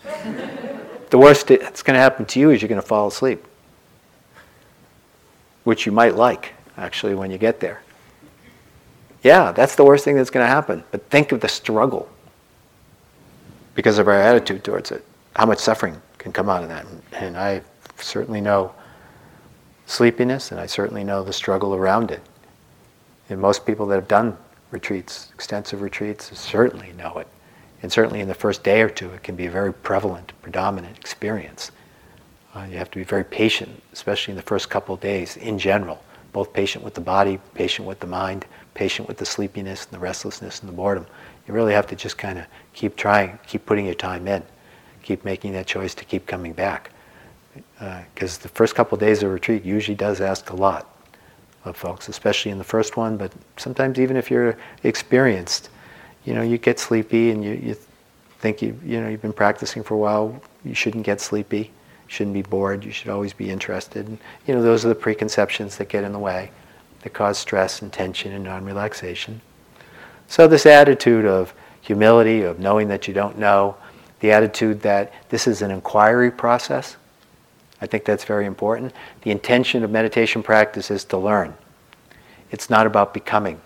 the 1.11 1.19
worst 1.19 1.49
that's 1.49 1.83
going 1.83 1.97
to 1.97 2.01
happen 2.01 2.25
to 2.27 2.41
you 2.41 2.51
is 2.51 2.63
you're 2.63 2.69
going 2.69 2.81
to 2.81 2.87
fall 2.87 3.09
asleep, 3.09 3.45
which 5.65 5.87
you 5.87 5.93
might 5.93 6.15
like, 6.15 6.55
actually, 6.77 7.15
when 7.15 7.31
you 7.31 7.39
get 7.39 7.61
there. 7.61 7.83
Yeah, 9.23 9.53
that's 9.53 9.75
the 9.75 9.85
worst 9.85 10.05
thing 10.05 10.17
that's 10.17 10.31
going 10.31 10.45
to 10.45 10.49
happen. 10.49 10.85
But 10.91 11.11
think 11.11 11.33
of 11.33 11.41
the 11.41 11.49
struggle 11.49 12.09
because 13.75 13.99
of 13.99 14.09
our 14.09 14.21
attitude 14.21 14.65
towards 14.65 14.91
it. 14.91 15.05
How 15.35 15.47
much 15.47 15.59
suffering 15.59 16.01
can 16.19 16.33
come 16.33 16.49
out 16.49 16.63
of 16.63 16.69
that. 16.69 16.87
And 17.13 17.37
I 17.37 17.63
certainly 17.99 18.41
know 18.41 18.75
sleepiness, 19.87 20.51
and 20.51 20.61
I 20.61 20.67
certainly 20.67 21.05
know 21.05 21.23
the 21.23 21.33
struggle 21.33 21.75
around 21.75 22.11
it. 22.11 22.23
And 23.29 23.41
most 23.41 23.67
people 23.67 23.87
that 23.87 23.97
have 23.97 24.09
done 24.09 24.37
retreats, 24.71 25.31
extensive 25.35 25.83
retreats, 25.83 26.37
certainly 26.39 26.93
know 26.97 27.19
it. 27.19 27.29
And 27.83 27.93
certainly 27.93 28.21
in 28.21 28.29
the 28.29 28.35
first 28.35 28.63
day 28.63 28.83
or 28.83 28.89
two, 28.89 29.11
it 29.11 29.23
can 29.23 29.37
be 29.37 29.47
a 29.47 29.51
very 29.51 29.73
prevalent, 29.73 30.33
predominant 30.43 30.97
experience. 30.97 31.71
Uh, 32.55 32.67
you 32.71 32.79
have 32.79 32.91
to 32.91 32.99
be 32.99 33.05
very 33.05 33.25
patient, 33.25 33.83
especially 33.93 34.33
in 34.33 34.37
the 34.37 34.43
first 34.43 34.71
couple 34.71 34.95
of 34.95 35.01
days 35.01 35.37
in 35.37 35.59
general. 35.59 36.03
Both 36.33 36.53
patient 36.53 36.85
with 36.85 36.95
the 36.95 37.01
body, 37.01 37.39
patient 37.55 37.87
with 37.87 38.01
the 38.01 38.07
mind, 38.07 38.47
patient 38.75 39.09
with 39.09 39.19
the 39.19 39.27
sleepiness 39.27 39.85
and 39.85 39.93
the 39.93 39.99
restlessness 39.99 40.61
and 40.61 40.69
the 40.69 40.73
boredom. 40.73 41.07
You 41.47 41.55
really 41.55 41.75
have 41.75 41.87
to 41.89 41.97
just 41.97 42.19
kind 42.19 42.39
of 42.39 42.47
keep 42.73 42.97
trying, 42.97 43.39
keep 43.47 43.67
putting 43.67 43.87
your 43.87 43.95
time 43.95 44.27
in, 44.27 44.43
keep 45.03 45.25
making 45.25 45.53
that 45.53 45.67
choice 45.67 45.95
to 45.95 46.05
keep 46.05 46.27
coming 46.27 46.53
back. 46.53 46.91
Because 47.79 48.39
uh, 48.39 48.43
the 48.43 48.49
first 48.49 48.75
couple 48.75 48.97
of 48.97 49.01
days 49.01 49.23
of 49.23 49.31
retreat 49.31 49.65
usually 49.65 49.95
does 49.95 50.21
ask 50.21 50.51
a 50.51 50.57
lot 50.57 50.95
of 51.65 51.77
folks, 51.77 52.09
especially 52.09 52.51
in 52.51 52.59
the 52.59 52.65
first 52.65 52.97
one, 52.97 53.17
but 53.17 53.33
sometimes 53.57 53.99
even 53.99 54.17
if 54.17 54.31
you're 54.31 54.57
experienced, 54.83 55.71
you 56.27 56.35
know, 56.35 56.43
you 56.43 56.59
get 56.59 56.79
sleepy 56.79 57.31
and 57.31 57.43
you, 57.43 57.53
you 57.53 57.77
think 58.41 58.61
you, 58.61 58.79
you 58.85 59.01
know, 59.01 59.09
you've 59.09 59.23
been 59.23 59.33
practicing 59.33 59.83
for 59.83 59.95
a 59.95 59.97
while, 59.97 60.43
you 60.65 60.75
shouldn't 60.75 61.07
get 61.07 61.21
sleepy, 61.21 61.59
you 61.59 62.09
shouldn't 62.09 62.35
be 62.35 62.43
bored, 62.43 62.85
you 62.85 62.91
should 62.91 63.09
always 63.09 63.33
be 63.33 63.49
interested. 63.49 64.07
And, 64.07 64.19
you 64.47 64.55
know, 64.55 64.61
those 64.61 64.85
are 64.85 64.89
the 64.89 64.95
preconceptions 64.95 65.79
that 65.79 65.89
get 65.89 66.05
in 66.05 66.13
the 66.13 66.19
way, 66.19 66.51
that 67.03 67.15
cause 67.15 67.39
stress 67.39 67.81
and 67.81 67.93
tension 67.93 68.33
and 68.33 68.45
non-relaxation. 68.45 69.41
So, 70.27 70.49
this 70.49 70.67
attitude 70.67 71.25
of 71.25 71.55
humility, 71.81 72.43
of 72.43 72.59
knowing 72.59 72.89
that 72.89 73.07
you 73.07 73.15
don't 73.15 73.39
know, 73.39 73.77
the 74.19 74.33
attitude 74.33 74.83
that 74.83 75.13
this 75.29 75.47
is 75.47 75.63
an 75.63 75.71
inquiry 75.71 76.33
process, 76.33 76.97
I 77.81 77.87
think 77.87 78.05
that's 78.05 78.25
very 78.25 78.47
important. 78.47 78.93
The 79.23 79.31
intention 79.31 79.85
of 79.85 79.91
meditation 79.91 80.43
practice 80.43 80.91
is 80.91 81.05
to 81.05 81.17
learn, 81.17 81.55
it's 82.51 82.69
not 82.69 82.87
about 82.87 83.15
becoming. 83.15 83.61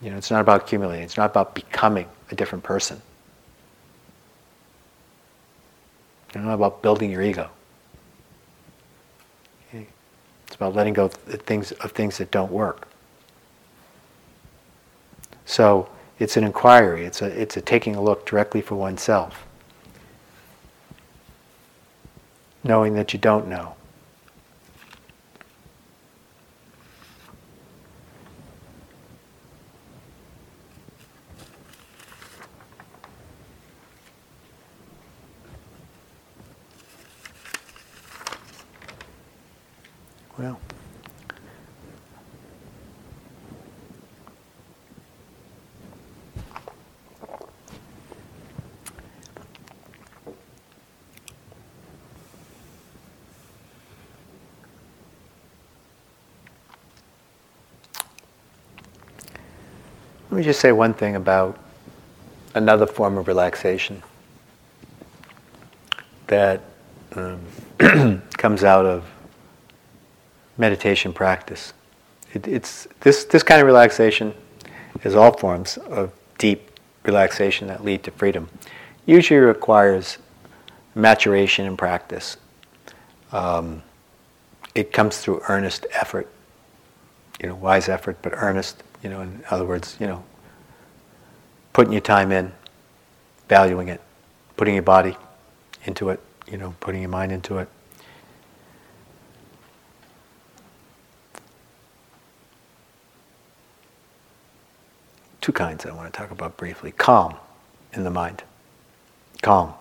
You 0.00 0.10
know, 0.10 0.16
it's 0.16 0.30
not 0.30 0.40
about 0.40 0.62
accumulating, 0.62 1.04
it's 1.04 1.16
not 1.16 1.30
about 1.30 1.54
becoming 1.54 2.06
a 2.30 2.34
different 2.34 2.62
person. 2.62 3.02
It's 6.28 6.36
not 6.36 6.54
about 6.54 6.82
building 6.82 7.10
your 7.10 7.22
ego. 7.22 7.50
Okay? 9.68 9.86
It's 10.46 10.54
about 10.54 10.74
letting 10.74 10.94
go 10.94 11.06
of 11.06 11.14
things, 11.14 11.72
of 11.72 11.92
things 11.92 12.18
that 12.18 12.30
don't 12.30 12.52
work. 12.52 12.86
So 15.46 15.88
it's 16.18 16.36
an 16.36 16.44
inquiry. 16.44 17.06
It's 17.06 17.22
a, 17.22 17.26
it's 17.26 17.56
a 17.56 17.60
taking 17.60 17.96
a 17.96 18.02
look 18.02 18.26
directly 18.26 18.60
for 18.60 18.74
oneself. 18.74 19.46
Knowing 22.62 22.94
that 22.94 23.12
you 23.12 23.18
don't 23.18 23.48
know. 23.48 23.74
Well. 40.38 40.60
Let 60.30 60.36
me 60.36 60.37
just 60.48 60.60
say 60.60 60.72
one 60.72 60.94
thing 60.94 61.14
about 61.14 61.58
another 62.54 62.86
form 62.86 63.18
of 63.18 63.28
relaxation 63.28 64.02
that 66.28 66.62
um, 67.14 67.40
comes 68.32 68.64
out 68.64 68.86
of 68.86 69.04
meditation 70.56 71.12
practice. 71.12 71.74
It, 72.32 72.48
it's 72.48 72.88
this 73.00 73.24
this 73.24 73.42
kind 73.42 73.60
of 73.60 73.66
relaxation 73.66 74.32
is 75.04 75.14
all 75.14 75.36
forms 75.36 75.76
of 75.76 76.12
deep 76.38 76.70
relaxation 77.04 77.68
that 77.68 77.84
lead 77.84 78.02
to 78.04 78.10
freedom. 78.10 78.48
Usually 79.04 79.40
requires 79.40 80.16
maturation 80.94 81.66
and 81.66 81.76
practice. 81.76 82.38
Um, 83.32 83.82
it 84.74 84.94
comes 84.94 85.18
through 85.18 85.42
earnest 85.50 85.84
effort, 85.92 86.26
you 87.38 87.50
know, 87.50 87.54
wise 87.54 87.90
effort, 87.90 88.16
but 88.22 88.32
earnest. 88.34 88.82
You 89.02 89.10
know, 89.10 89.20
in 89.20 89.44
other 89.50 89.64
words, 89.64 89.96
you 90.00 90.06
know, 90.08 90.24
putting 91.78 91.92
your 91.92 92.02
time 92.02 92.32
in, 92.32 92.50
valuing 93.48 93.86
it, 93.86 94.00
putting 94.56 94.74
your 94.74 94.82
body 94.82 95.16
into 95.84 96.08
it, 96.08 96.18
you 96.50 96.56
know, 96.56 96.74
putting 96.80 97.00
your 97.00 97.08
mind 97.08 97.30
into 97.30 97.58
it. 97.58 97.68
two 105.40 105.52
kinds 105.52 105.86
I 105.86 105.92
want 105.92 106.12
to 106.12 106.18
talk 106.18 106.32
about 106.32 106.56
briefly. 106.56 106.90
Calm 106.90 107.36
in 107.92 108.02
the 108.02 108.10
mind. 108.10 108.42
Calm 109.40 109.72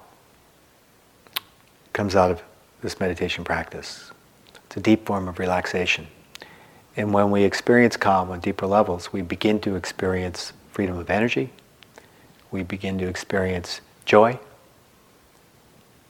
comes 1.94 2.16
out 2.16 2.30
of 2.30 2.44
this 2.84 3.00
meditation 3.00 3.44
practice. 3.44 4.12
It's 4.68 4.78
a 4.78 4.82
deep 4.82 5.08
form 5.08 5.28
of 5.28 5.40
relaxation. 5.40 6.06
And 6.96 7.12
when 7.12 7.32
we 7.32 7.44
experience 7.44 7.98
calm 7.98 8.30
on 8.30 8.40
deeper 8.40 8.68
levels, 8.68 9.12
we 9.12 9.24
begin 9.24 9.60
to 9.62 9.76
experience 9.76 10.54
freedom 10.72 10.96
of 11.00 11.10
energy. 11.10 11.50
We 12.58 12.64
begin 12.64 12.98
to 12.98 13.08
experience 13.08 13.82
joy. 14.06 14.40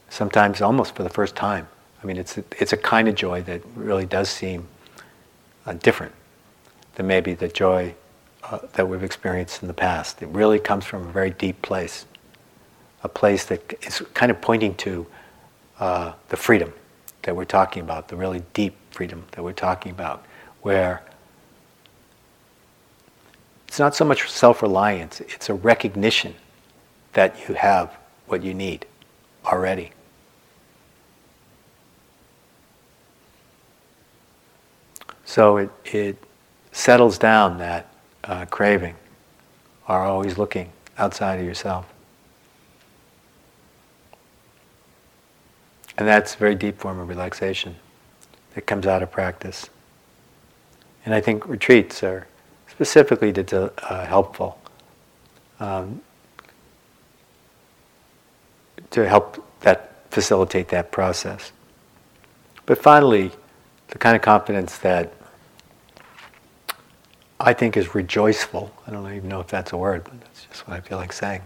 Sometimes 0.08 0.62
almost 0.62 0.96
for 0.96 1.04
the 1.04 1.10
first 1.10 1.36
time. 1.36 1.68
I 2.02 2.06
mean, 2.06 2.16
it's 2.16 2.38
a, 2.38 2.44
it's 2.58 2.72
a 2.72 2.78
kind 2.78 3.10
of 3.10 3.16
joy 3.16 3.42
that 3.42 3.62
really 3.76 4.06
does 4.06 4.30
seem 4.30 4.66
uh, 5.66 5.74
different 5.74 6.14
than 6.96 7.06
maybe 7.06 7.34
the 7.34 7.50
joy 7.50 7.96
uh, 8.44 8.60
that 8.76 8.88
we've 8.88 9.04
experienced 9.04 9.62
in 9.62 9.68
the 9.68 9.74
past. 9.74 10.22
It 10.22 10.30
really 10.30 10.58
comes 10.58 10.86
from 10.86 11.06
a 11.10 11.12
very 11.12 11.32
deep 11.32 11.62
place, 11.62 12.06
a 13.04 13.10
place 13.10 13.44
that 13.48 13.74
is 13.86 14.02
kind 14.14 14.32
of 14.32 14.40
pointing 14.40 14.74
to 14.76 15.06
uh, 15.82 16.14
the 16.30 16.38
freedom 16.38 16.72
that 17.24 17.36
we're 17.36 17.44
talking 17.44 17.84
about, 17.84 18.08
the 18.08 18.16
really 18.16 18.42
deep 18.54 18.78
freedom 18.92 19.26
that 19.32 19.44
we're 19.44 19.52
talking 19.52 19.92
about, 19.92 20.26
where 20.62 21.04
it's 23.68 23.80
not 23.80 23.96
so 23.96 24.06
much 24.06 24.30
self 24.30 24.62
reliance, 24.62 25.20
it's 25.22 25.50
a 25.50 25.54
recognition 25.54 26.34
that 27.14 27.48
you 27.48 27.56
have 27.56 27.96
what 28.28 28.44
you 28.44 28.54
need 28.54 28.86
already. 29.46 29.92
So 35.26 35.58
it, 35.58 35.70
it 35.86 36.18
settles 36.72 37.18
down 37.18 37.58
that 37.58 37.90
uh, 38.24 38.46
craving 38.46 38.96
are 39.88 40.06
always 40.06 40.38
looking 40.38 40.72
outside 40.98 41.40
of 41.40 41.46
yourself. 41.46 41.86
And 45.98 46.08
that's 46.08 46.36
a 46.36 46.38
very 46.38 46.56
deep 46.56 46.78
form 46.80 47.00
of 47.00 47.10
relaxation 47.10 47.76
that 48.54 48.68
comes 48.68 48.86
out 48.86 49.02
of 49.02 49.12
practice. 49.12 49.70
And 51.06 51.14
I 51.14 51.22
think 51.22 51.48
retreats 51.48 52.04
are 52.04 52.28
specifically 52.78 53.34
to, 53.34 53.74
uh, 53.90 54.06
helpful 54.06 54.56
um, 55.60 56.00
to 58.92 59.10
help 59.10 59.44
that 59.62 59.94
facilitate 60.12 60.68
that 60.68 60.92
process. 60.92 61.52
But 62.68 62.78
finally, 62.78 63.32
the 63.88 63.98
kind 63.98 64.16
of 64.16 64.22
confidence 64.22 64.78
that 64.78 65.12
I 67.40 67.54
think 67.54 67.78
is 67.78 67.96
rejoiceful, 67.96 68.72
I 68.86 68.92
don't 68.92 69.12
even 69.12 69.28
know 69.28 69.40
if 69.40 69.48
that's 69.48 69.72
a 69.72 69.78
word, 69.78 70.04
but 70.04 70.22
that's 70.22 70.46
just 70.46 70.68
what 70.68 70.78
I 70.78 70.82
feel 70.82 71.00
like 71.00 71.14
saying, 71.14 71.42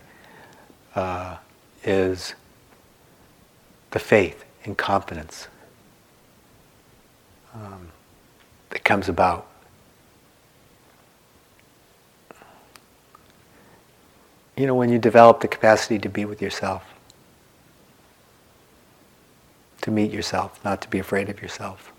uh, 0.95 1.37
is 1.85 2.35
the 3.91 3.99
faith 3.99 4.43
and 4.65 4.77
confidence 4.77 5.47
um, 7.55 7.87
that 8.71 8.83
comes 8.83 9.07
about. 9.07 9.47
You 14.61 14.67
know, 14.67 14.75
when 14.75 14.91
you 14.91 14.99
develop 14.99 15.39
the 15.39 15.47
capacity 15.47 15.97
to 15.97 16.07
be 16.07 16.23
with 16.23 16.39
yourself, 16.39 16.83
to 19.81 19.89
meet 19.89 20.11
yourself, 20.11 20.63
not 20.63 20.81
to 20.81 20.87
be 20.87 20.99
afraid 20.99 21.29
of 21.29 21.41
yourself, 21.41 21.91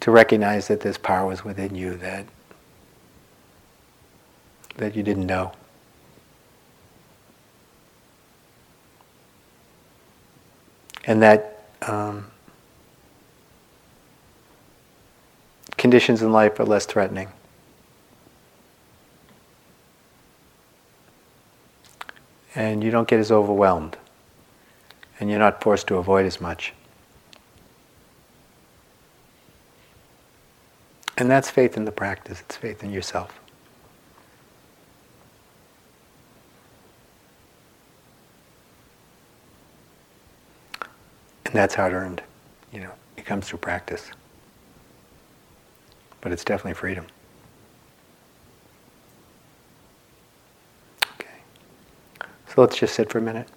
to 0.00 0.10
recognize 0.10 0.68
that 0.68 0.80
this 0.80 0.98
power 0.98 1.26
was 1.26 1.42
within 1.42 1.74
you 1.74 1.96
that 1.96 2.26
that 4.76 4.94
you 4.94 5.02
didn't 5.02 5.24
know. 5.24 5.52
And 11.06 11.22
that 11.22 11.64
um, 11.80 12.26
conditions 15.78 16.20
in 16.20 16.30
life 16.30 16.60
are 16.60 16.66
less 16.66 16.84
threatening. 16.84 17.28
And 22.56 22.82
you 22.82 22.90
don't 22.90 23.06
get 23.06 23.20
as 23.20 23.30
overwhelmed. 23.30 23.98
And 25.20 25.30
you're 25.30 25.38
not 25.38 25.62
forced 25.62 25.86
to 25.88 25.96
avoid 25.96 26.26
as 26.26 26.40
much. 26.40 26.72
And 31.18 31.30
that's 31.30 31.50
faith 31.50 31.76
in 31.76 31.84
the 31.84 31.92
practice, 31.92 32.40
it's 32.40 32.56
faith 32.56 32.82
in 32.82 32.90
yourself. 32.90 33.38
And 41.44 41.54
that's 41.54 41.74
hard 41.74 41.92
earned. 41.92 42.22
You 42.72 42.80
know, 42.80 42.92
it 43.16 43.24
comes 43.24 43.48
through 43.48 43.60
practice. 43.60 44.10
But 46.20 46.32
it's 46.32 46.44
definitely 46.44 46.74
freedom. 46.74 47.06
So 52.56 52.62
let's 52.62 52.78
just 52.78 52.94
sit 52.94 53.12
for 53.12 53.18
a 53.18 53.22
minute. 53.22 53.55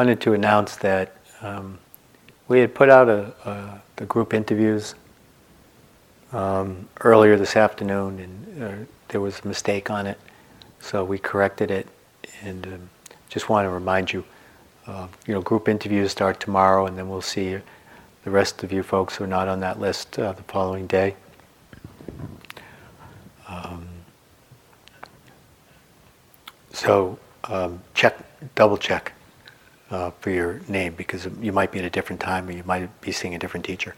Wanted 0.00 0.18
to 0.18 0.32
announce 0.32 0.76
that 0.76 1.14
um, 1.42 1.78
we 2.48 2.58
had 2.58 2.74
put 2.74 2.88
out 2.88 3.10
a, 3.10 3.34
a, 3.44 3.82
the 3.96 4.06
group 4.06 4.32
interviews 4.32 4.94
um, 6.32 6.88
earlier 7.02 7.36
this 7.36 7.54
afternoon, 7.54 8.18
and 8.18 8.62
uh, 8.62 8.86
there 9.08 9.20
was 9.20 9.40
a 9.40 9.46
mistake 9.46 9.90
on 9.90 10.06
it, 10.06 10.18
so 10.80 11.04
we 11.04 11.18
corrected 11.18 11.70
it. 11.70 11.86
And 12.42 12.66
um, 12.66 12.90
just 13.28 13.50
want 13.50 13.66
to 13.66 13.68
remind 13.68 14.10
you, 14.10 14.24
uh, 14.86 15.06
you 15.26 15.34
know, 15.34 15.42
group 15.42 15.68
interviews 15.68 16.12
start 16.12 16.40
tomorrow, 16.40 16.86
and 16.86 16.96
then 16.96 17.10
we'll 17.10 17.20
see 17.20 17.58
the 18.24 18.30
rest 18.30 18.64
of 18.64 18.72
you 18.72 18.82
folks 18.82 19.16
who 19.16 19.24
are 19.24 19.26
not 19.26 19.48
on 19.48 19.60
that 19.60 19.80
list 19.80 20.18
uh, 20.18 20.32
the 20.32 20.42
following 20.44 20.86
day. 20.86 21.14
Um, 23.46 23.86
so 26.72 27.18
um, 27.44 27.82
check, 27.92 28.16
double 28.54 28.78
check 28.78 29.12
uh, 29.90 30.10
for 30.20 30.30
your 30.30 30.60
name 30.68 30.94
because 30.94 31.26
you 31.40 31.52
might 31.52 31.72
be 31.72 31.78
at 31.78 31.84
a 31.84 31.90
different 31.90 32.20
time 32.20 32.48
or 32.48 32.52
you 32.52 32.62
might 32.64 33.00
be 33.00 33.12
seeing 33.12 33.34
a 33.34 33.38
different 33.38 33.66
teacher. 33.66 33.94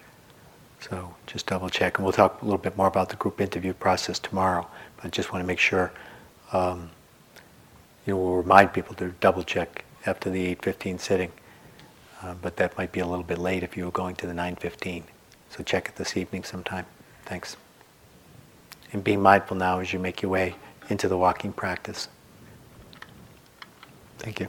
So 0.80 1.14
just 1.26 1.46
double 1.46 1.68
check, 1.68 1.98
and 1.98 2.04
we'll 2.04 2.12
talk 2.12 2.42
a 2.42 2.44
little 2.44 2.58
bit 2.58 2.76
more 2.76 2.88
about 2.88 3.08
the 3.08 3.16
group 3.16 3.40
interview 3.40 3.72
process 3.72 4.18
tomorrow. 4.18 4.66
But 4.96 5.06
I 5.06 5.08
just 5.10 5.32
want 5.32 5.42
to 5.42 5.46
make 5.46 5.60
sure, 5.60 5.92
um, 6.52 6.90
you 8.04 8.14
know, 8.14 8.20
we'll 8.20 8.36
remind 8.36 8.72
people 8.72 8.94
to 8.96 9.14
double 9.20 9.44
check 9.44 9.84
after 10.06 10.28
the 10.28 10.44
8:15 10.46 10.98
sitting. 10.98 11.30
Uh, 12.20 12.34
but 12.34 12.56
that 12.56 12.76
might 12.76 12.92
be 12.92 13.00
a 13.00 13.06
little 13.06 13.24
bit 13.24 13.38
late 13.38 13.62
if 13.62 13.76
you 13.76 13.84
were 13.84 13.90
going 13.92 14.16
to 14.16 14.26
the 14.26 14.34
9:15. 14.34 15.04
So 15.50 15.62
check 15.62 15.88
it 15.88 15.96
this 15.96 16.16
evening 16.16 16.44
sometime. 16.44 16.86
Thanks. 17.26 17.56
And 18.92 19.04
be 19.04 19.16
mindful 19.16 19.56
now 19.56 19.78
as 19.78 19.92
you 19.92 19.98
make 19.98 20.22
your 20.22 20.30
way 20.30 20.56
into 20.88 21.08
the 21.08 21.16
walking 21.16 21.52
practice. 21.52 22.08
Thank 24.18 24.40
you. 24.40 24.48